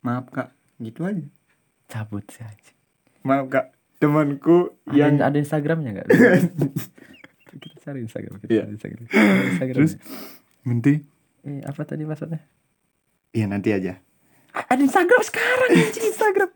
maaf 0.00 0.26
kak. 0.28 0.50
Gitu 0.76 1.06
aja. 1.06 1.22
Cabut 1.86 2.26
anjing. 2.26 2.74
Maaf 3.22 3.46
kak. 3.46 3.70
Temanku 3.96 4.74
ada, 4.82 4.96
yang 4.98 5.22
ada 5.22 5.38
Instagramnya 5.38 5.90
nggak? 5.94 6.08
Kita 7.52 7.76
cari 7.84 8.02
Instagram 8.02 8.40
kita 8.40 8.50
Iya. 8.50 8.62
cari 8.64 8.72
Instagram. 8.74 9.00
Instagram 9.46 9.74
terus? 9.76 9.92
nanti? 10.64 10.94
Eh, 11.44 11.60
apa 11.62 11.80
tadi 11.84 12.02
maksudnya? 12.02 12.40
Iya 13.30 13.46
nanti 13.46 13.70
aja. 13.70 14.00
Ada 14.52 14.82
Instagram 14.82 15.22
sekarang 15.22 15.70
anjing. 15.70 16.06
Instagram. 16.10 16.50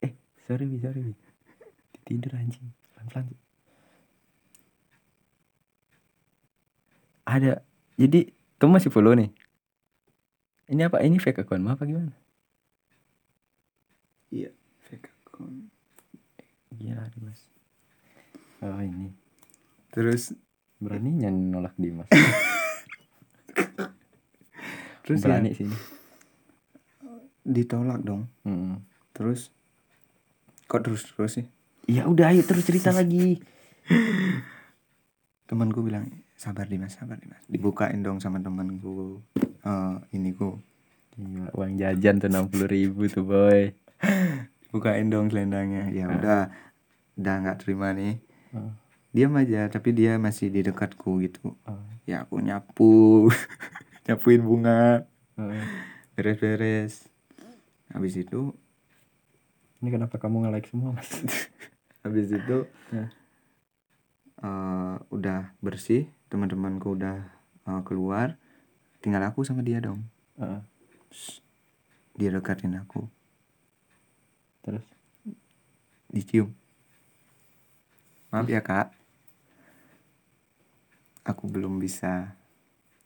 Eh 0.00 0.12
sorry 0.44 0.64
Wi, 0.64 0.78
sorry 0.80 1.00
Wi. 1.02 1.14
tidur 2.04 2.32
anjing. 2.34 2.72
Pelan 2.94 3.06
pelan 3.10 3.26
ada 7.24 7.64
jadi 7.96 8.30
kamu 8.56 8.76
masih 8.76 8.92
follow 8.92 9.16
nih 9.16 9.32
ini 10.70 10.80
apa? 10.84 11.00
Ini 11.04 11.16
fake 11.20 11.44
account 11.44 11.66
apa 11.68 11.82
gimana? 11.84 12.14
Iya 14.32 14.50
fake 14.88 15.08
account. 15.24 15.68
Gila 16.74 17.04
Dimas 17.12 17.40
oh 18.64 18.80
ini. 18.80 19.12
Terus? 19.92 20.32
Beraninya 20.80 21.30
nolak 21.30 21.76
Dimas 21.78 22.08
terus 25.04 25.20
berani 25.20 25.52
ya, 25.52 25.56
sini 25.60 25.76
ditolak 27.44 28.00
dong. 28.00 28.32
Mm. 28.48 28.80
terus? 29.12 29.52
Kok 30.64 30.80
terus 30.80 31.04
terus 31.04 31.32
sih? 31.36 31.46
Ya 31.84 32.08
udah 32.08 32.32
ayo 32.32 32.40
terus 32.40 32.64
cerita 32.64 32.88
lagi. 32.98 33.44
Temanku 35.44 35.84
bilang 35.84 36.08
sabar 36.40 36.64
dimas 36.64 36.96
sabar 36.96 37.20
dimas. 37.20 37.44
Dibukain 37.44 38.00
dong 38.00 38.18
sama 38.18 38.40
temanku 38.40 39.20
eh 39.64 39.94
ini 40.12 40.30
ku 40.32 40.60
Gila, 41.14 41.46
uang 41.54 41.78
jajan 41.78 42.18
tuh 42.18 42.26
enam 42.26 42.50
puluh 42.50 42.66
ribu 42.66 43.06
tuh 43.06 43.22
boy. 43.22 43.70
Bukain 44.74 45.06
dong 45.06 45.30
selendangnya. 45.30 45.86
Ya 45.94 46.10
udah 46.10 46.50
udah 47.14 47.34
nggak 47.38 47.62
terima 47.62 47.94
nih. 47.94 48.18
Oh. 48.50 48.70
diam 49.14 49.30
aja 49.38 49.70
tapi 49.70 49.94
dia 49.94 50.18
masih 50.18 50.50
di 50.50 50.66
dekatku 50.66 51.22
gitu. 51.22 51.54
Oh. 51.64 51.78
ya 52.02 52.26
aku 52.26 52.42
nyapu. 52.42 53.30
Nyapuin 54.10 54.42
bunga. 54.42 55.06
Beres-beres. 56.12 57.06
Habis 57.88 58.18
itu 58.18 58.50
ini 59.78 59.92
kenapa 59.92 60.18
kamu 60.18 60.48
nge-like 60.48 60.66
semua 60.66 60.98
mas? 60.98 61.06
Habis 62.02 62.32
itu 62.32 62.66
Ya. 62.90 63.06
eh, 64.40 64.96
udah 65.08 65.54
bersih 65.60 66.10
teman-temanku 66.26 66.98
udah 66.98 67.22
eh, 67.64 67.82
keluar 67.86 68.34
tinggal 69.04 69.20
aku 69.28 69.44
sama 69.44 69.60
dia 69.60 69.84
dong. 69.84 70.00
Heeh. 70.40 70.64
dia 72.16 72.32
dekatin 72.32 72.80
aku. 72.80 73.04
Terus? 74.64 74.86
Dicium. 76.08 76.48
Maaf 78.32 78.48
ya 78.48 78.64
kak. 78.64 78.96
Aku 81.28 81.44
belum 81.52 81.76
bisa 81.76 82.32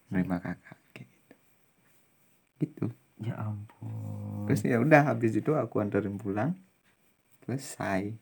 menerima 0.06 0.38
kakak 0.38 0.78
kayak 0.94 1.08
gitu. 1.10 1.34
Gitu. 2.62 2.86
Ya 3.18 3.34
ampun. 3.34 4.46
Terus 4.46 4.62
ya 4.62 4.78
udah 4.78 5.10
habis 5.10 5.34
itu 5.34 5.50
aku 5.58 5.82
anterin 5.82 6.14
pulang. 6.14 6.54
Selesai. 7.42 8.14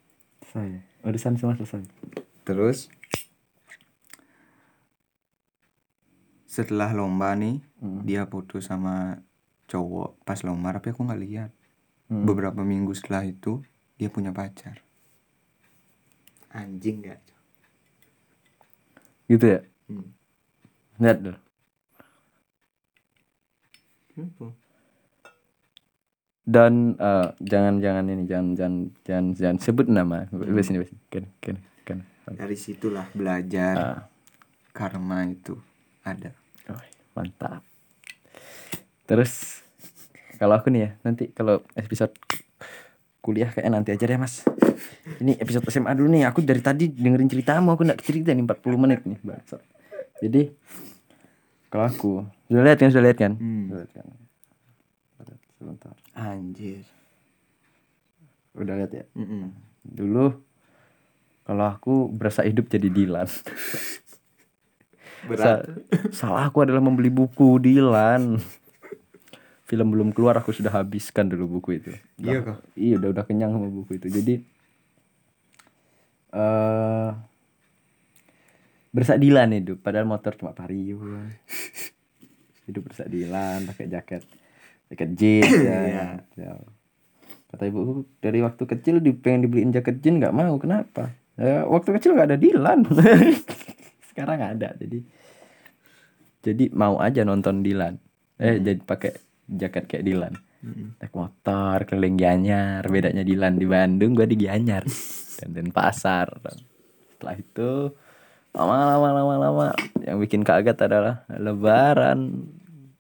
Saya 0.49 0.81
urusan 1.05 1.37
semua 1.37 1.55
selesai? 1.55 1.85
Terus 2.43 2.89
setelah 6.57 6.97
lomba 6.97 7.37
nih 7.37 7.61
Hmm. 7.77 8.01
dia 8.09 8.25
foto 8.25 8.57
sama 8.59 9.21
cowok 9.69 10.25
pas 10.25 10.41
lomba 10.41 10.73
tapi 10.73 10.89
aku 10.91 11.05
nggak 11.05 11.23
lihat. 11.23 11.51
Hmm. 12.07 12.23
beberapa 12.23 12.63
minggu 12.63 12.95
setelah 12.95 13.27
itu 13.27 13.61
dia 13.99 14.07
punya 14.09 14.31
pacar. 14.31 14.79
Anjing 16.49 17.03
gak 17.05 17.21
gitu 19.27 19.45
ya? 19.45 19.61
Hmm. 19.91 20.09
lihat 20.97 21.19
dulu 21.19 21.39
dan 26.47 26.95
eh, 26.97 27.29
jangan 27.43 27.83
jangan 27.83 28.05
ini 28.07 28.23
jangan 28.25 28.49
jangan 28.55 28.75
jangan 29.03 29.27
jangan 29.35 29.57
sebut 29.59 29.87
nama. 29.91 30.31
Bebas 30.31 30.71
ini 30.71 30.79
bebas 30.79 30.95
kan 31.11 31.25
kan 31.43 31.57
kan 31.83 31.99
dari 32.33 32.55
situlah 32.55 33.11
belajar 33.13 33.75
Ah. 33.75 34.01
karma 34.71 35.27
itu 35.27 35.59
ada 36.01 36.31
mantap. 37.17 37.65
Terus 39.09 39.65
kalau 40.37 40.61
aku 40.61 40.69
nih 40.69 40.81
ya, 40.85 40.91
nanti 41.01 41.33
kalau 41.33 41.65
episode 41.73 42.13
kuliah 43.25 43.49
kayak 43.51 43.73
nanti 43.73 43.91
aja 43.97 44.05
deh 44.05 44.21
mas. 44.21 44.45
Ini 45.19 45.41
episode 45.41 45.65
SMA 45.73 45.97
dulu 45.97 46.13
nih. 46.13 46.29
Aku 46.29 46.45
dari 46.45 46.61
tadi 46.61 46.93
dengerin 46.93 47.33
ceritamu, 47.33 47.73
aku 47.73 47.89
nggak 47.89 48.05
cerita 48.05 48.31
nih 48.37 48.45
40 48.45 48.77
menit 48.77 49.01
nih, 49.09 49.19
bangsat. 49.25 49.63
Jadi 50.21 50.53
kalau 51.73 51.85
aku 51.89 52.13
sudah 52.47 52.63
lihat 52.63 52.79
kan, 52.79 52.91
sudah 52.93 53.05
lihat 53.09 53.19
kan? 53.19 53.33
Hmm. 53.41 53.73
Sudah 53.73 53.81
lihat 53.83 53.93
kan? 53.97 54.07
Sebentar. 55.57 55.97
anjir 56.13 56.85
Udah 58.57 58.77
lihat 58.77 58.93
ya. 58.93 59.05
Mm-mm. 59.17 59.53
Dulu 59.85 60.33
kalau 61.49 61.65
aku 61.65 62.09
berasa 62.13 62.45
hidup 62.45 62.69
jadi 62.69 62.89
Dilan. 62.93 63.29
berat. 65.27 65.43
Sa- 65.43 65.63
salah 66.15 66.47
aku 66.47 66.63
adalah 66.63 66.81
membeli 66.81 67.09
buku 67.09 67.59
Dilan. 67.59 68.39
film 69.67 69.91
belum 69.91 70.15
keluar 70.15 70.39
aku 70.39 70.55
sudah 70.55 70.71
habiskan 70.71 71.27
dulu 71.27 71.59
buku 71.59 71.77
itu. 71.77 71.91
Iya, 72.17 72.39
Udah- 72.39 72.45
kah? 72.45 72.57
iya 72.75 72.95
udah 72.97 73.09
udah 73.11 73.25
kenyang 73.25 73.51
sama 73.51 73.67
buku 73.67 73.99
itu. 73.99 74.07
Jadi 74.09 74.35
eh 76.33 77.11
bersadilan 78.91 79.51
hidup. 79.53 79.79
Padahal 79.81 80.07
motor 80.07 80.33
cuma 80.35 80.53
vario 80.53 81.03
hidup 82.65 82.83
bersadilan 82.85 83.63
pakai 83.65 83.87
jaket 83.87 84.23
jaket 84.87 85.11
jeans 85.15 85.51
ya, 85.53 85.79
Iya. 85.83 86.05
ya. 86.37 86.53
kata 87.47 87.63
ibu 87.65 88.03
dari 88.19 88.43
waktu 88.43 88.63
kecil 88.65 88.99
di 88.99 89.11
pengen 89.13 89.45
dibeliin 89.45 89.71
jaket 89.71 89.99
jeans 89.99 90.19
nggak 90.19 90.31
mau. 90.31 90.55
Kenapa? 90.57 91.11
Ya, 91.35 91.63
waktu 91.65 91.91
kecil 91.93 92.15
nggak 92.15 92.29
ada 92.29 92.39
Dilan 92.39 92.87
sekarang 94.17 94.41
ada 94.41 94.73
jadi 94.81 95.05
jadi 96.41 96.65
mau 96.73 96.97
aja 97.03 97.21
nonton 97.27 97.61
Dilan. 97.61 98.01
Eh 98.41 98.57
jadi 98.63 98.81
pakai 98.81 99.13
jaket 99.45 99.85
kayak 99.91 100.07
Dilan. 100.09 100.35
Naik 100.97 101.13
motor 101.13 101.85
keliling 101.85 102.17
Gianyar. 102.17 102.87
Bedanya 102.87 103.27
Dilan 103.27 103.61
di 103.61 103.67
Bandung 103.69 104.15
gua 104.15 104.25
di 104.25 104.41
Gianyar. 104.41 104.87
Dan 105.37 105.53
dan 105.53 105.69
pasar. 105.69 106.33
Setelah 107.13 107.37
itu 107.37 107.93
lama 108.57 108.77
lama 108.89 109.09
lama 109.13 109.35
lama. 109.37 109.67
Yang 110.01 110.17
bikin 110.25 110.43
kaget 110.49 110.79
adalah 110.87 111.29
Lebaran. 111.29 112.49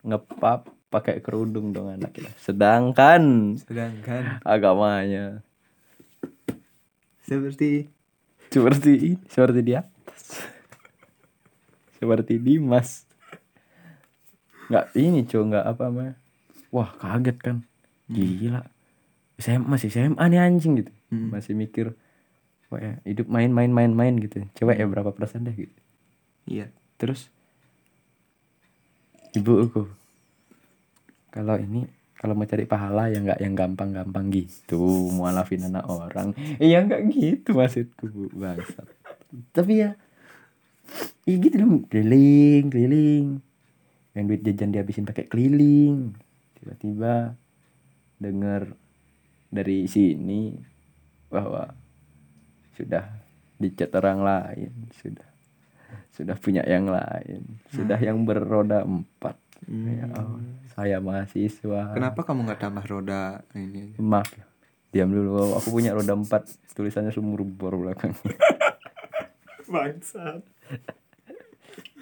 Ngepap 0.04 0.68
pakai 0.86 1.24
kerudung 1.24 1.72
dong 1.74 1.90
anak 1.90 2.14
kita 2.14 2.30
sedangkan 2.38 3.56
Sedangkan. 3.58 4.38
agamanya. 4.44 5.40
Seperti? 7.22 7.90
Seperti 8.52 9.18
seperti 9.26 9.60
di 9.66 9.72
atas 9.74 10.46
seperti 11.96 12.38
Dimas. 12.40 13.04
Nggak 14.70 14.86
ini 14.98 15.20
cuy 15.24 15.42
nggak 15.46 15.66
apa 15.66 15.84
mah 15.90 16.14
wah 16.74 16.90
kaget 16.96 17.38
kan. 17.40 17.56
Gila. 18.10 18.62
SMA 19.36 19.66
masih 19.68 19.88
SMA 19.92 20.24
nih 20.32 20.40
anjing 20.40 20.80
gitu. 20.80 20.92
Hmm. 21.06 21.30
masih 21.30 21.54
mikir 21.54 21.94
wah 22.66 22.82
ya, 22.82 22.98
hidup 23.06 23.30
main 23.30 23.50
main 23.52 23.70
main 23.70 23.92
main 23.94 24.14
gitu. 24.18 24.42
Cewek 24.58 24.82
ya 24.82 24.86
berapa 24.90 25.14
persen 25.14 25.46
deh 25.46 25.54
gitu. 25.54 25.76
Iya. 26.46 26.70
terus 26.96 27.28
ibuku 29.36 29.84
kalau 31.28 31.60
ini 31.60 31.84
kalau 32.16 32.32
mau 32.32 32.48
cari 32.48 32.64
pahala 32.64 33.12
ya 33.12 33.20
nggak 33.20 33.44
yang 33.44 33.52
gampang-gampang 33.52 34.32
gitu. 34.32 35.12
Mualafin 35.12 35.68
anak 35.68 35.84
orang. 35.84 36.32
Iya 36.56 36.88
nggak 36.88 37.02
gitu 37.12 37.52
maksudku 37.52 38.08
bu 38.08 38.32
bangsat. 38.32 38.88
Tapi 39.52 39.84
ya 39.84 40.00
iya 41.24 41.36
gitu 41.38 41.56
dong 41.56 41.74
keliling 41.86 42.70
keliling 42.70 43.26
yang 44.12 44.24
duit 44.26 44.40
jajan 44.40 44.72
dihabisin 44.72 45.04
pakai 45.04 45.26
keliling 45.26 46.14
tiba-tiba 46.56 47.36
dengar 48.16 48.72
dari 49.48 49.84
sini 49.86 50.56
bahwa 51.28 51.68
sudah 52.74 53.04
dicat 53.56 53.92
orang 53.92 54.20
lain 54.20 54.72
sudah 54.96 55.28
sudah 56.12 56.36
punya 56.36 56.64
yang 56.64 56.88
lain 56.88 57.60
sudah 57.70 57.96
yang 57.96 58.24
beroda 58.24 58.84
empat 58.84 59.36
ya 59.66 60.06
Allah, 60.12 60.40
saya 60.72 60.96
mahasiswa 61.00 61.92
Kenapa 61.92 62.20
kamu 62.22 62.44
nggak 62.44 62.60
tambah 62.60 62.84
roda 62.84 63.40
ini? 63.52 63.96
maaf 63.96 64.28
ya. 64.32 64.44
diam 64.92 65.08
dulu 65.08 65.56
aku 65.56 65.72
punya 65.72 65.92
roda 65.92 66.12
empat 66.12 66.46
tulisannya 66.72 67.12
sumur 67.12 67.44
bor 67.44 67.76
belakang 67.76 68.12
Bangsat. 69.66 70.46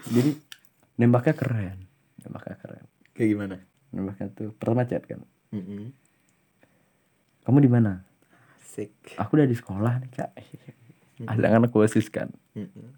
Jadi 0.06 0.30
nembaknya 0.94 1.34
keren 1.34 1.78
nembaknya 2.20 2.56
keren 2.56 2.84
Kayak 3.14 3.28
gimana? 3.30 3.56
nembaknya 3.88 4.26
tuh 4.30 4.50
pertama 4.52 4.82
chat 4.84 5.04
kan 5.04 5.22
Mm-mm. 5.50 5.94
kamu 7.42 7.58
di 7.60 7.70
mana 7.70 8.02
Asik. 8.58 8.90
aku 9.14 9.38
udah 9.38 9.46
di 9.46 9.54
sekolah 9.54 9.92
nih 10.00 10.10
kak 10.10 10.30
ada 11.24 11.46
anak 11.52 11.70
khusus 11.70 12.08
kan 12.08 12.28
Mm-mm. 12.52 12.90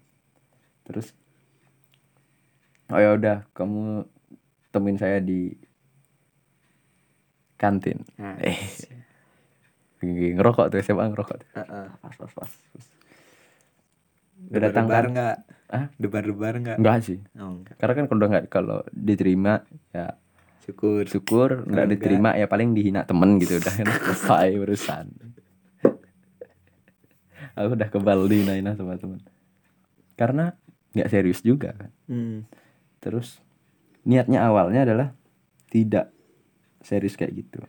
terus 0.83 1.13
oh 2.87 2.97
ya 2.97 3.13
udah 3.13 3.45
kamu 3.51 4.07
temuin 4.69 4.97
saya 4.97 5.19
di 5.19 5.53
kantin 7.55 8.01
Nah, 8.15 8.37
eh 8.37 8.57
ngerokok 9.99 10.69
tuh 10.69 10.77
SMA 10.79 11.09
ngerokok 11.09 11.37
tuh. 11.41 11.49
Heeh. 11.57 11.85
pas 11.97 12.13
pas 12.15 12.29
pas, 12.31 12.45
pas. 12.45 12.85
Udah 14.47 14.59
datang 14.61 14.85
Debar 14.85 15.03
kan 15.03 15.11
nggak? 15.11 15.37
Hah? 15.67 15.85
Debar-debar 15.95 16.53
nggak? 16.57 16.77
enggak 16.77 16.97
sih 17.01 17.19
Oh, 17.35 17.51
enggak. 17.57 17.75
karena 17.75 17.93
kan 17.93 18.05
kalau 18.07 18.25
nggak 18.25 18.45
kalau 18.47 18.77
diterima 18.89 19.53
ya 19.91 20.15
Syukur. 20.61 21.03
syukur 21.05 21.49
nggak 21.61 21.67
enggak- 21.67 21.91
diterima 21.93 22.29
ya 22.33 22.45
paling 22.45 22.71
dihina 22.71 23.03
temen 23.03 23.35
gitu 23.37 23.55
udah 23.55 23.73
kan 23.73 23.87
selesai 24.05 24.49
urusan 24.57 25.05
aku 27.53 27.69
udah 27.73 27.89
kebal 27.89 28.19
dihina 28.25 28.53
sama 28.73 28.95
temen 28.95 29.19
karena 30.13 30.53
nggak 30.91 31.09
serius 31.09 31.41
juga 31.41 31.73
kan 31.73 31.91
Hmm. 32.05 32.43
terus 32.99 33.39
niatnya 34.01 34.43
awalnya 34.43 34.83
adalah 34.83 35.07
tidak 35.67 36.11
serius 36.79 37.15
kayak 37.15 37.35
gitu 37.37 37.59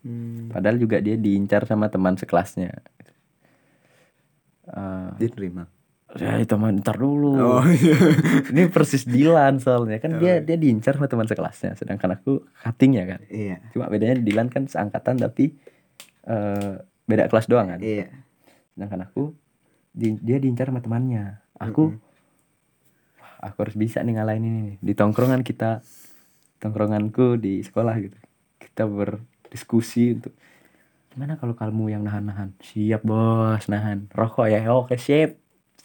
Hmm. 0.00 0.48
padahal 0.48 0.76
juga 0.76 0.96
dia 0.98 1.14
diincar 1.14 1.64
sama 1.64 1.86
teman 1.86 2.16
sekelasnya 2.16 2.72
Eh, 4.62 5.10
Diterima. 5.18 5.66
Ya 6.18 6.42
itu 6.42 6.54
ntar 6.58 6.98
dulu. 6.98 7.60
Oh 7.60 7.64
iya. 7.70 7.96
ini 8.50 8.66
persis 8.66 9.06
Dilan 9.06 9.62
soalnya. 9.62 10.02
Kan 10.02 10.18
dia 10.18 10.42
dia 10.42 10.56
diincar 10.58 10.98
sama 10.98 11.06
teman 11.06 11.30
sekelasnya 11.30 11.78
sedangkan 11.78 12.18
aku 12.18 12.42
cutting 12.66 12.98
ya 12.98 13.04
kan? 13.06 13.20
Iya. 13.30 13.62
cuma 13.70 13.86
bedanya 13.86 14.18
Dilan 14.18 14.50
kan 14.50 14.66
seangkatan 14.66 15.22
tapi 15.22 15.54
eh 16.26 16.74
beda 17.06 17.30
kelas 17.30 17.46
doang 17.46 17.70
kan? 17.70 17.80
Iya. 17.82 18.10
sedangkan 18.74 19.06
aku 19.06 19.34
di- 19.90 20.18
dia 20.18 20.38
diincar 20.38 20.70
sama 20.70 20.82
temannya. 20.82 21.42
Aku 21.60 21.94
wah, 23.18 23.50
aku 23.50 23.56
harus 23.66 23.76
bisa 23.76 24.00
nih 24.00 24.16
ngalahin 24.16 24.44
ini 24.44 24.60
nih. 24.64 24.76
di 24.80 24.92
tongkrongan 24.94 25.42
kita 25.42 25.82
tongkronganku 26.58 27.36
di 27.36 27.60
sekolah 27.60 27.94
gitu. 28.00 28.18
Kita 28.58 28.84
berdiskusi 28.86 30.16
untuk 30.16 30.32
gimana 31.10 31.34
kalau 31.34 31.58
kamu 31.58 31.90
yang 31.90 32.02
nahan-nahan? 32.06 32.54
Siap 32.62 33.02
bos 33.02 33.66
nahan. 33.66 34.06
Rokok 34.14 34.46
ya? 34.46 34.62
Oke 34.70 34.94
sip 34.94 35.39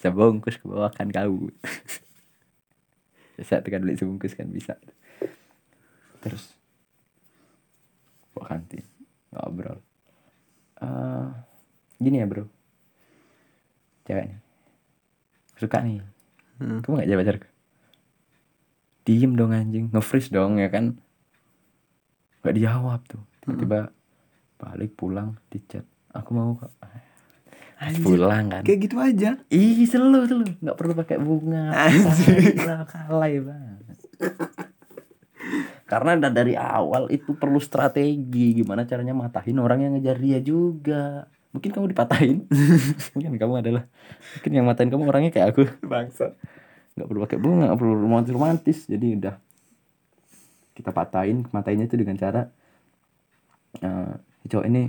sebungkus 0.06 0.56
ke 0.60 0.64
bawah 0.68 0.92
kan 0.92 1.10
kau. 1.10 1.50
Bisa 3.36 3.60
tekan 3.60 3.84
beli 3.84 3.98
sebungkus 3.98 4.32
kan 4.32 4.48
bisa. 4.48 4.80
Terus 6.24 6.56
bawa 8.32 8.48
kantin 8.48 8.84
ngobrol 9.32 9.80
Eh, 10.76 11.28
gini 12.00 12.20
ya 12.20 12.28
bro. 12.28 12.44
Cewek 14.04 14.28
nih 14.28 14.40
suka 15.56 15.80
nih. 15.80 16.04
Hmm. 16.56 16.80
kamu 16.80 17.04
gak 17.04 17.08
jadi 17.08 17.20
pacarku 17.20 17.48
diem 19.06 19.32
dong 19.38 19.54
anjing. 19.54 19.86
Nge-freeze 19.94 20.34
dong 20.34 20.58
ya 20.58 20.66
kan? 20.66 20.98
Gak 22.42 22.58
dijawab 22.58 23.06
tuh. 23.06 23.22
Tiba-tiba 23.40 23.94
balik 24.58 24.98
pulang 24.98 25.38
di 25.46 25.62
chat. 25.70 25.86
Aku 26.10 26.34
mau 26.34 26.58
kok 26.58 26.74
Anjir. 27.76 28.02
pulang 28.02 28.44
kan. 28.48 28.62
Kayak 28.64 28.80
gitu 28.88 28.96
aja. 28.96 29.30
ih 29.52 29.84
selalu 29.84 30.24
selalu 30.24 30.44
nggak 30.64 30.76
perlu 30.76 30.92
pakai 30.96 31.16
bunga. 31.20 31.76
Gila, 31.92 32.88
kalai 32.88 33.36
banget 33.40 33.86
karena 35.86 36.18
da- 36.18 36.34
dari 36.34 36.58
awal 36.58 37.06
itu 37.14 37.38
perlu 37.38 37.62
strategi. 37.62 38.58
Gimana 38.58 38.82
caranya 38.84 39.14
matahin 39.14 39.56
orang 39.62 39.86
yang 39.86 39.92
ngejar 39.96 40.18
dia 40.18 40.42
juga. 40.42 41.30
Mungkin 41.54 41.70
kamu 41.72 41.86
dipatahin. 41.94 42.44
Mungkin 43.14 43.38
kamu 43.40 43.54
adalah 43.64 43.84
mungkin 44.36 44.50
yang 44.52 44.66
matain 44.68 44.90
kamu 44.92 45.08
orangnya 45.08 45.30
kayak 45.32 45.56
aku. 45.56 45.62
Bangsat. 45.86 46.36
nggak 46.96 47.06
perlu 47.12 47.20
pakai 47.28 47.38
bunga 47.38 47.70
nggak 47.70 47.78
perlu 47.80 47.94
romantis 47.96 48.32
romantis. 48.34 48.78
Jadi 48.90 49.06
udah. 49.16 49.34
Kita 50.76 50.92
patahin 50.92 51.48
matahinnya 51.54 51.88
itu 51.88 51.96
dengan 51.96 52.18
cara 52.20 52.50
eh 53.80 54.12
"Si 54.42 54.46
cowok 54.52 54.66
ini 54.68 54.88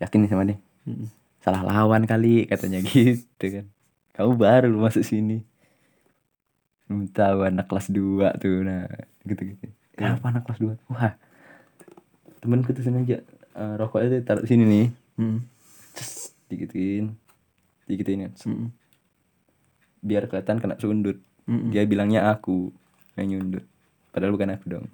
yakin 0.00 0.18
nih 0.24 0.30
sama 0.32 0.44
nih 0.44 0.58
Mm-mm. 0.84 1.08
Salah 1.44 1.60
lawan 1.60 2.08
kali 2.08 2.48
katanya 2.48 2.80
gitu 2.88 3.44
kan 3.52 3.66
kamu 4.16 4.32
baru 4.40 4.72
masuk 4.80 5.04
sini 5.04 5.44
belum 6.88 7.12
tahu 7.12 7.44
anak 7.44 7.68
kelas 7.68 7.92
2 7.92 8.40
tuh 8.40 8.64
nah 8.64 8.88
gitu 9.28 9.52
gitu 9.52 9.68
kenapa 9.92 10.32
anak 10.32 10.48
kelas 10.48 10.60
2 10.64 10.88
wah 10.88 11.12
temenku 12.40 12.72
tuh 12.72 12.80
sengaja 12.80 13.20
eh, 13.52 13.74
rokoknya 13.76 14.08
tuh 14.08 14.20
taruh 14.24 14.46
sini 14.48 14.64
nih 14.64 14.88
Hmm. 15.14 15.46
Ces, 15.94 16.34
digituin 16.50 17.14
digituin 17.86 18.26
kan 18.26 18.34
Mm-mm. 18.50 18.74
biar 20.02 20.26
kelihatan 20.26 20.58
kena 20.58 20.74
sundut 20.74 21.22
Mm-mm. 21.46 21.70
dia 21.70 21.86
bilangnya 21.86 22.34
aku 22.34 22.74
yang 23.14 23.30
nyundut 23.30 23.62
padahal 24.10 24.34
bukan 24.34 24.58
aku 24.58 24.66
dong 24.66 24.86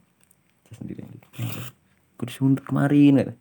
saya 0.68 0.76
sendiri 0.76 1.00
yang 1.00 1.08
gitu 1.16 1.26
aku 2.20 2.22
disundut 2.28 2.60
kemarin 2.68 3.16
kata 3.16 3.32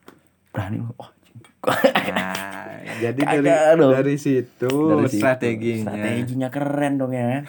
berani 0.55 0.87
oh. 0.87 1.11
Nah, 1.59 2.79
jadi 3.03 3.19
dari 3.19 3.51
dong. 3.75 3.91
dari 3.91 4.15
situ 4.15 4.71
Dari 4.71 5.05
situ, 5.05 5.19
strateginya. 5.19 5.83
strateginya 5.91 6.49
keren 6.49 6.93
dong 6.95 7.11
ya 7.11 7.43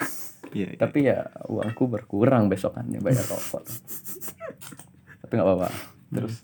Iya, 0.51 0.67
iya. 0.67 0.77
tapi 0.77 0.99
ya 1.01 1.17
uangku 1.47 1.87
berkurang 1.87 2.51
besokannya 2.51 2.99
bayar 2.99 3.23
rokok 3.23 3.63
tapi 5.21 5.31
nggak 5.31 5.47
apa-apa 5.47 5.69
terus 6.11 6.43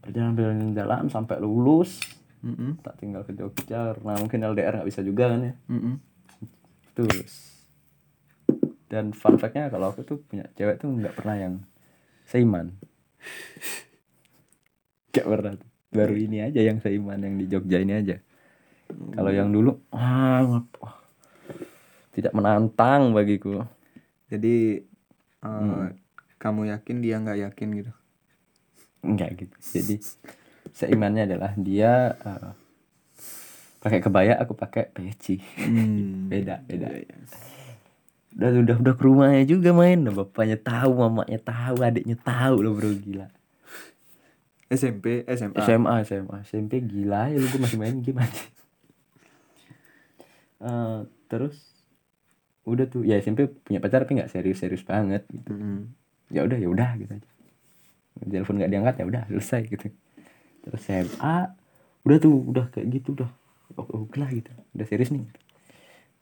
perjalanan 0.00 0.34
perjalanan 0.34 0.70
jalan 0.74 1.04
sampai 1.06 1.38
lulus 1.38 2.02
Mm-mm. 2.42 2.82
tak 2.82 2.98
tinggal 2.98 3.22
ke 3.22 3.38
Jogja 3.38 3.94
karena 3.94 4.18
mungkin 4.18 4.42
LDR 4.42 4.74
nggak 4.74 4.90
bisa 4.90 4.98
juga 5.00 5.30
kan 5.30 5.40
ya 5.40 5.54
Mm-mm. 5.70 5.94
terus 6.92 7.62
dan 8.90 9.14
fun 9.14 9.38
fact-nya 9.38 9.70
kalau 9.70 9.88
aku 9.88 10.02
tuh 10.02 10.18
punya 10.20 10.50
cewek 10.52 10.76
tuh 10.76 10.90
nggak 10.90 11.14
pernah 11.14 11.38
yang 11.38 11.54
seiman 12.26 12.74
nggak 15.12 15.28
pernah 15.28 15.52
tuh. 15.54 15.70
Baru 15.92 16.16
ini 16.16 16.40
aja 16.40 16.60
yang 16.64 16.80
seiman 16.80 17.20
yang 17.20 17.36
di 17.36 17.44
Jogja 17.46 17.78
ini 17.78 17.92
aja. 17.92 18.16
Kalau 18.88 19.30
yang 19.32 19.52
dulu 19.52 19.76
ah 19.92 20.64
tidak 22.16 22.32
menantang 22.32 23.12
bagiku. 23.12 23.64
Jadi 24.32 24.80
eh, 25.44 25.86
kamu 26.40 26.72
yakin 26.72 26.96
dia 27.04 27.20
nggak 27.20 27.40
yakin 27.52 27.68
gitu? 27.84 27.92
enggak 29.02 29.34
gitu. 29.34 29.56
Jadi 29.58 29.94
seimannya 30.72 31.28
adalah 31.28 31.52
dia 31.60 32.16
eh, 32.16 32.52
pakai 33.84 34.00
kebaya 34.00 34.40
aku 34.40 34.56
pakai 34.56 34.88
peci. 34.88 35.36
Hmm. 35.60 36.28
beda 36.32 36.64
beda. 36.64 36.88
Iya, 36.88 37.16
udah 38.32 38.48
udah 38.64 38.76
udah 38.80 38.94
ke 38.96 39.02
rumahnya 39.04 39.44
juga 39.44 39.76
main. 39.76 40.00
Nah, 40.00 40.14
bapaknya 40.16 40.56
tahu 40.56 41.04
mamanya 41.04 41.36
tahu 41.36 41.84
adiknya 41.84 42.16
tahu 42.16 42.64
loh 42.64 42.72
bro 42.72 42.88
gila 42.96 43.28
SMP, 44.72 45.28
SMA. 45.28 45.60
SMA 45.60 45.94
SMA 46.08 46.36
SMP 46.48 46.72
gila 46.80 47.28
ya 47.28 47.36
lu 47.36 47.44
gue 47.44 47.60
masih 47.60 47.78
main 47.78 48.00
game 48.00 48.20
aja. 48.24 48.44
Eh, 50.62 51.00
terus 51.26 51.58
udah 52.62 52.86
tuh. 52.86 53.02
Ya 53.02 53.18
SMP 53.18 53.50
punya 53.50 53.82
pacar 53.82 54.06
tapi 54.06 54.14
nggak 54.14 54.30
serius 54.30 54.62
serius 54.62 54.86
banget 54.86 55.26
gitu. 55.26 55.50
Mm-mm. 55.50 55.90
ya 56.30 56.46
udah 56.46 56.54
ya 56.54 56.70
udah 56.70 56.90
gitu 57.02 57.18
aja. 57.18 57.28
Telepon 58.22 58.62
nggak 58.62 58.70
diangkat 58.70 58.94
ya 59.02 59.04
udah 59.10 59.22
selesai 59.26 59.66
gitu. 59.66 59.90
Terus 60.62 60.80
SMA 60.86 61.50
udah 62.06 62.18
tuh 62.22 62.30
udah 62.46 62.70
kayak 62.70 62.94
gitu 62.94 63.18
udah 63.18 63.30
oke 63.74 63.90
oke 64.06 64.14
lah 64.22 64.30
gitu. 64.30 64.54
Udah 64.78 64.86
serius 64.86 65.10
nih. 65.10 65.26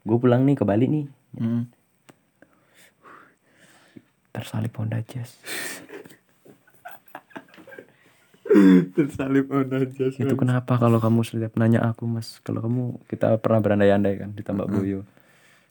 Gue 0.08 0.16
pulang 0.16 0.48
nih 0.48 0.56
ke 0.56 0.64
Bali 0.64 0.88
nih. 0.88 1.04
Mm. 1.36 1.68
tersalip 4.30 4.72
Honda 4.78 5.02
Jazz 5.04 5.36
Tersalip 8.96 9.46
Honda 9.50 9.86
Jazz. 9.86 10.18
itu 10.18 10.34
kenapa 10.34 10.76
kalau 10.76 10.98
kamu 10.98 11.22
setiap 11.22 11.54
nanya 11.56 11.86
aku 11.86 12.06
mas? 12.06 12.42
Kalau 12.42 12.60
kamu 12.64 12.98
kita 13.06 13.38
pernah 13.38 13.62
berandai-andai 13.62 14.14
kan 14.18 14.30
di 14.34 14.42
Tambak 14.42 14.68
Boyo 14.68 15.06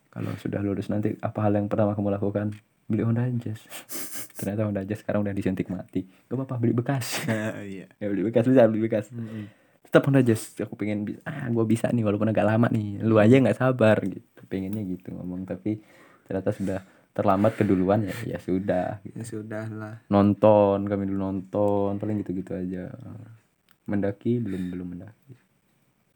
kalau 0.10 0.34
sudah 0.42 0.60
lulus 0.66 0.90
nanti 0.90 1.14
apa 1.22 1.40
hal 1.46 1.54
yang 1.56 1.70
pertama 1.70 1.94
kamu 1.94 2.10
lakukan? 2.18 2.48
Beli 2.90 3.06
Honda 3.06 3.30
Jazz. 3.38 3.62
Ternyata 4.38 4.66
Honda 4.66 4.82
Jazz 4.82 5.06
sekarang 5.06 5.22
udah 5.22 5.34
disuntik 5.38 5.70
mati. 5.70 6.10
Gak 6.26 6.34
apa-apa 6.34 6.58
beli 6.58 6.74
bekas. 6.74 7.22
Iya. 7.70 7.86
ya 8.02 8.06
beli 8.10 8.26
bekas 8.26 8.50
bisa 8.50 8.66
beli 8.66 8.82
bekas. 8.90 9.14
Tetap 9.86 10.02
Honda 10.10 10.26
Jazz 10.26 10.58
aku 10.58 10.74
pengen 10.74 11.06
ah 11.22 11.46
gue 11.54 11.66
bisa 11.70 11.94
nih 11.94 12.02
walaupun 12.02 12.34
agak 12.34 12.50
lama 12.50 12.66
nih. 12.74 13.06
Lu 13.06 13.22
aja 13.22 13.38
nggak 13.38 13.62
sabar 13.62 14.02
gitu. 14.02 14.42
Pengennya 14.50 14.82
gitu 14.82 15.14
ngomong 15.14 15.46
tapi 15.46 15.78
ternyata 16.26 16.50
sudah 16.58 16.80
terlambat 17.12 17.56
keduluan 17.56 18.04
ya. 18.04 18.16
Ya 18.26 18.38
sudah. 18.38 19.02
Ya 19.04 19.24
sudah 19.24 19.66
lah. 19.70 19.96
nonton 20.08 20.86
kami 20.86 21.06
dulu 21.06 21.20
nonton 21.20 21.98
paling 21.98 22.22
gitu 22.22 22.32
gitu 22.36 22.54
aja. 22.54 22.94
Mendaki? 23.84 24.38
Belum 24.38 24.70
belum 24.70 24.88
mendaki. 24.94 25.34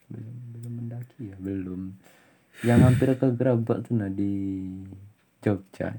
Belum 0.07 0.35
belum 0.53 0.73
mendaki 0.77 1.21
ya? 1.29 1.37
Belum. 1.37 1.81
Yang 2.61 2.79
hampir 2.81 3.07
ke 3.13 3.27
Gerabak 3.33 3.81
tuh 3.83 3.97
nah 3.97 4.07
di 4.07 4.33
Jogja. 5.39 5.97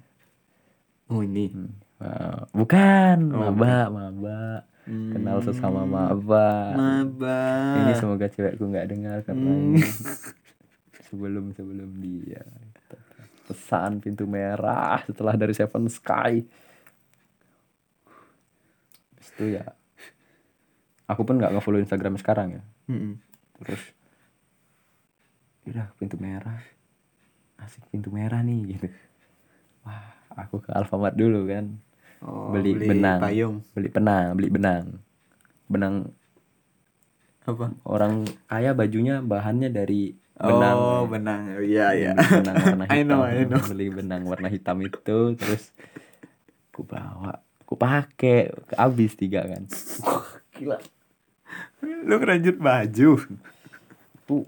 Oh 1.06 1.20
ini. 1.20 1.50
Hmm. 1.50 1.74
Bukan. 2.52 3.18
Oh, 3.30 3.50
maba 3.50 3.88
maba 3.88 4.40
kenal 4.84 5.40
sesama 5.40 5.88
maba 5.88 6.76
Maba. 6.76 7.40
ini 7.80 7.96
semoga 7.96 8.28
cewekku 8.28 8.68
nggak 8.68 8.92
dengar 8.92 9.24
karena 9.24 9.48
Hmm. 9.48 9.80
sebelum 11.08 11.56
sebelum 11.56 11.88
dia 11.98 12.44
pesan 13.44 14.00
pintu 14.00 14.24
merah 14.24 15.04
setelah 15.08 15.36
dari 15.36 15.52
Seven 15.52 15.86
Sky. 15.88 16.40
Habis 19.14 19.28
itu 19.36 19.44
ya 19.60 19.64
aku 21.04 21.22
pun 21.22 21.36
nggak 21.36 21.52
ngefollow 21.52 21.80
Instagram 21.80 22.16
sekarang 22.16 22.60
ya. 22.60 22.62
Mm-mm. 22.88 23.16
terus 23.64 23.80
udah 25.64 25.88
pintu 25.96 26.16
merah. 26.20 26.60
Asik 27.60 27.84
pintu 27.88 28.12
merah 28.12 28.40
nih 28.44 28.76
gitu. 28.76 28.88
Wah 29.86 30.16
aku 30.36 30.60
ke 30.60 30.72
Alfamart 30.72 31.16
dulu 31.16 31.48
kan. 31.48 31.80
Oh, 32.24 32.56
beli, 32.56 32.72
benang. 32.80 33.20
payung. 33.20 33.56
beli 33.76 33.88
benang 33.92 34.32
beli 34.36 34.48
benang. 34.48 34.84
Benang 35.68 35.94
Apa? 37.44 37.76
orang 37.84 38.24
kaya 38.44 38.72
bajunya 38.72 39.20
bahannya 39.20 39.68
dari 39.68 40.12
benang 40.34 40.76
Oh, 40.76 41.04
benang. 41.04 41.46
Iya, 41.56 41.86
iya. 41.92 42.12
Benang 42.16 42.56
warna 42.58 42.84
I 42.90 42.98
hitam 42.98 43.06
know, 43.06 43.22
I 43.22 43.44
know. 43.44 43.60
beli 43.62 43.86
benang 43.88 44.22
warna 44.24 44.48
hitam 44.48 44.80
itu 44.80 45.18
terus 45.34 45.70
ku 46.70 46.82
bawa 46.82 47.38
ku 47.62 47.76
pakai 47.76 48.48
habis 48.72 49.14
tiga 49.14 49.44
kan 49.44 49.68
Wah, 50.00 50.26
gila 50.52 50.78
Lu 51.84 52.16
kerajut 52.16 52.56
baju. 52.56 53.20
tuh 54.24 54.42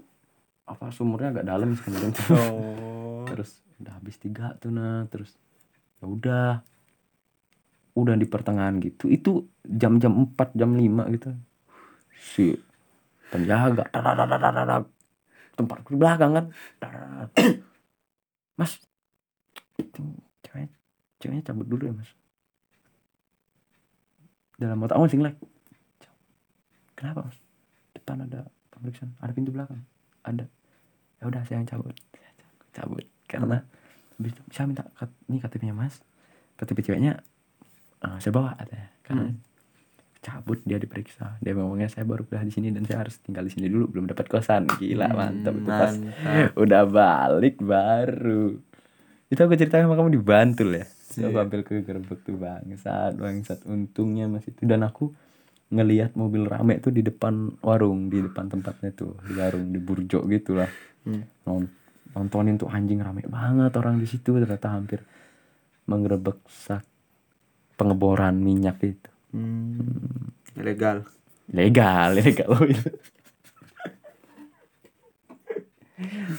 apa 0.65 0.89
sumurnya 0.89 1.31
agak 1.31 1.45
dalam 1.45 1.71
sebenarnya 1.71 2.11
Oh. 2.33 3.23
terus 3.23 3.61
udah 3.77 3.93
habis 3.93 4.17
tiga 4.17 4.57
tuh 4.57 4.69
nah 4.69 5.05
terus 5.05 5.37
ya 5.97 6.05
udah 6.05 6.47
udah 7.93 8.13
di 8.13 8.25
pertengahan 8.25 8.77
gitu 8.77 9.05
itu 9.05 9.31
jam-jam 9.63 10.11
4 10.27 10.53
jam 10.53 10.73
5 10.73 10.83
gitu 11.13 11.29
si 12.19 12.57
penjaga 13.33 13.85
tempat 15.57 15.77
di 15.89 15.97
belakang 15.97 16.31
kan. 16.37 16.45
Mas 18.57 18.77
itu 19.77 20.01
ceweknya 20.45 20.69
ceweknya 21.21 21.43
cabut 21.45 21.65
dulu 21.69 21.89
ya 21.89 21.93
mas. 21.93 22.09
Dalam 24.57 24.81
otak 24.81 24.97
oh 24.97 25.09
singlek. 25.09 25.37
Kenapa 26.97 27.29
mas? 27.29 27.37
Depan 27.93 28.25
ada 28.25 28.49
pemeriksaan. 28.73 29.13
Ada 29.21 29.31
pintu 29.33 29.53
belakang? 29.53 29.81
Ada. 30.25 30.45
Ya 31.21 31.23
udah 31.29 31.41
saya 31.45 31.61
yang 31.61 31.69
cabut. 31.69 31.93
Cabut, 32.73 33.05
karena 33.25 33.65
habis 34.17 34.37
itu 34.37 34.41
saya 34.53 34.69
minta 34.69 34.85
ini 35.29 35.41
KTP-nya 35.41 35.73
mas. 35.73 36.01
KTP 36.57 36.85
ceweknya 36.85 37.21
eh, 38.05 38.17
saya 38.21 38.33
bawa 38.33 38.53
katanya. 38.57 38.89
Karena 39.01 39.23
Hmm. 39.29 39.46
Cabut 40.27 40.59
dia 40.61 40.75
diperiksa. 40.75 41.39
Dia 41.39 41.55
ngomongnya 41.55 41.87
saya 41.87 42.03
baru 42.03 42.27
kuliah 42.27 42.43
di 42.43 42.51
sini 42.51 42.67
dan 42.69 42.83
saya 42.83 43.07
harus 43.07 43.15
tinggal 43.23 43.47
di 43.47 43.51
sini 43.51 43.71
dulu 43.71 43.87
belum 43.87 44.11
dapat 44.11 44.27
kosan. 44.27 44.67
Gila 44.67 45.07
mantap 45.09 45.55
itu 45.55 45.63
pas 45.65 45.95
Mantap. 45.95 46.51
udah 46.59 46.83
balik 46.83 47.55
baru. 47.63 48.59
Itu 49.27 49.39
aku 49.39 49.55
cerita 49.55 49.79
sama 49.79 49.95
kamu 49.95 50.11
di 50.11 50.21
Bantul 50.21 50.75
ya. 50.75 50.85
Iya. 51.15 51.31
aku 51.31 51.37
ambil 51.39 51.61
ke 51.63 51.81
gerbek 51.81 52.19
tuh 52.21 52.35
bangsat 52.35 53.15
bangsat. 53.15 53.59
Untungnya 53.63 54.27
masih 54.27 54.51
itu. 54.51 54.67
Dan 54.67 54.83
aku 54.83 55.15
ngelihat 55.67 56.13
mobil 56.13 56.43
rame 56.43 56.79
tuh 56.79 56.91
di 56.91 56.99
depan 57.01 57.55
warung 57.59 58.07
di 58.07 58.19
depan 58.19 58.47
tempatnya 58.47 58.91
tuh 58.91 59.15
di 59.23 59.31
warung 59.33 59.71
di 59.71 59.79
burjo 59.79 60.27
gitu 60.27 60.59
lah. 60.59 60.67
Hmm. 61.07 61.23
Non- 61.47 61.71
nontonin 62.11 62.59
tuh 62.59 62.67
anjing 62.67 62.99
rame 62.99 63.23
banget 63.23 63.71
orang 63.77 63.95
di 63.95 64.07
situ 64.07 64.35
ternyata 64.35 64.73
hampir 64.73 65.03
menggerebek 65.85 66.39
sak 66.49 66.83
pengeboran 67.75 68.41
minyak 68.41 68.81
itu 68.81 69.09
Hmm. 69.37 70.33
Ilegal. 70.57 71.05
legal 71.47 72.17
legal 72.17 72.49
loh 72.49 72.65
itu 72.65 72.89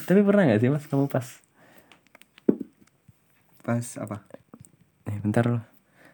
tapi 0.03 0.21
pernah 0.21 0.43
nggak 0.45 0.59
sih 0.59 0.69
mas 0.69 0.85
kamu 0.85 1.07
pas 1.07 1.27
Pas 3.59 3.85
apa? 3.97 4.17
eh 5.05 5.17
bentar 5.17 5.45
loh 5.45 5.63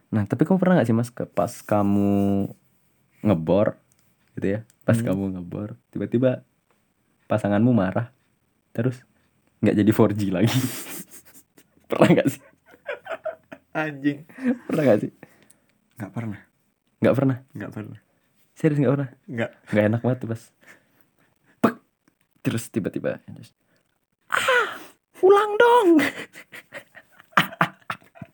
nah 0.07 0.23
tapi 0.23 0.45
kamu 0.45 0.55
pernah 0.55 0.79
nggak 0.79 0.87
sih 0.87 0.95
mas 0.95 1.09
ke 1.09 1.25
pas 1.25 1.51
kamu 1.51 2.47
ngebor 3.19 3.75
gitu 4.33 4.47
ya 4.49 4.59
pas 4.83 4.95
Hmm. 4.95 5.05
kamu 5.05 5.23
ngebor 5.35 5.75
tiba-tiba 5.89 6.45
pasanganmu 7.25 7.73
marah 7.73 8.13
terus 8.71 9.01
nggak 9.59 9.75
jadi 9.75 9.91
4G 9.91 10.21
lagi 10.29 10.47
pernah 11.89 12.09
nggak 12.13 12.29
sih 12.29 12.43
Anjing. 13.73 14.23
pernah 14.63 14.83
nggak 14.85 15.01
sih 15.01 15.11
Nggak 15.95 16.11
pernah. 16.11 16.41
Nggak 17.05 17.15
pernah 17.15 17.37
Nggak 17.53 17.71
pernah. 17.71 17.99
serius 18.51 18.79
nggak 18.79 18.93
pernah 18.93 19.09
Nggak. 19.25 19.51
nggak 19.69 19.85
enak 19.85 20.01
banget 20.01 20.17
tuh 20.17 20.29
pas 20.31 20.41
Pek! 21.61 21.75
terus 22.41 22.63
tiba-tiba 22.67 23.21
terus, 23.23 23.49
ah 24.27 24.69
ulang 25.19 25.51
dong 25.55 25.89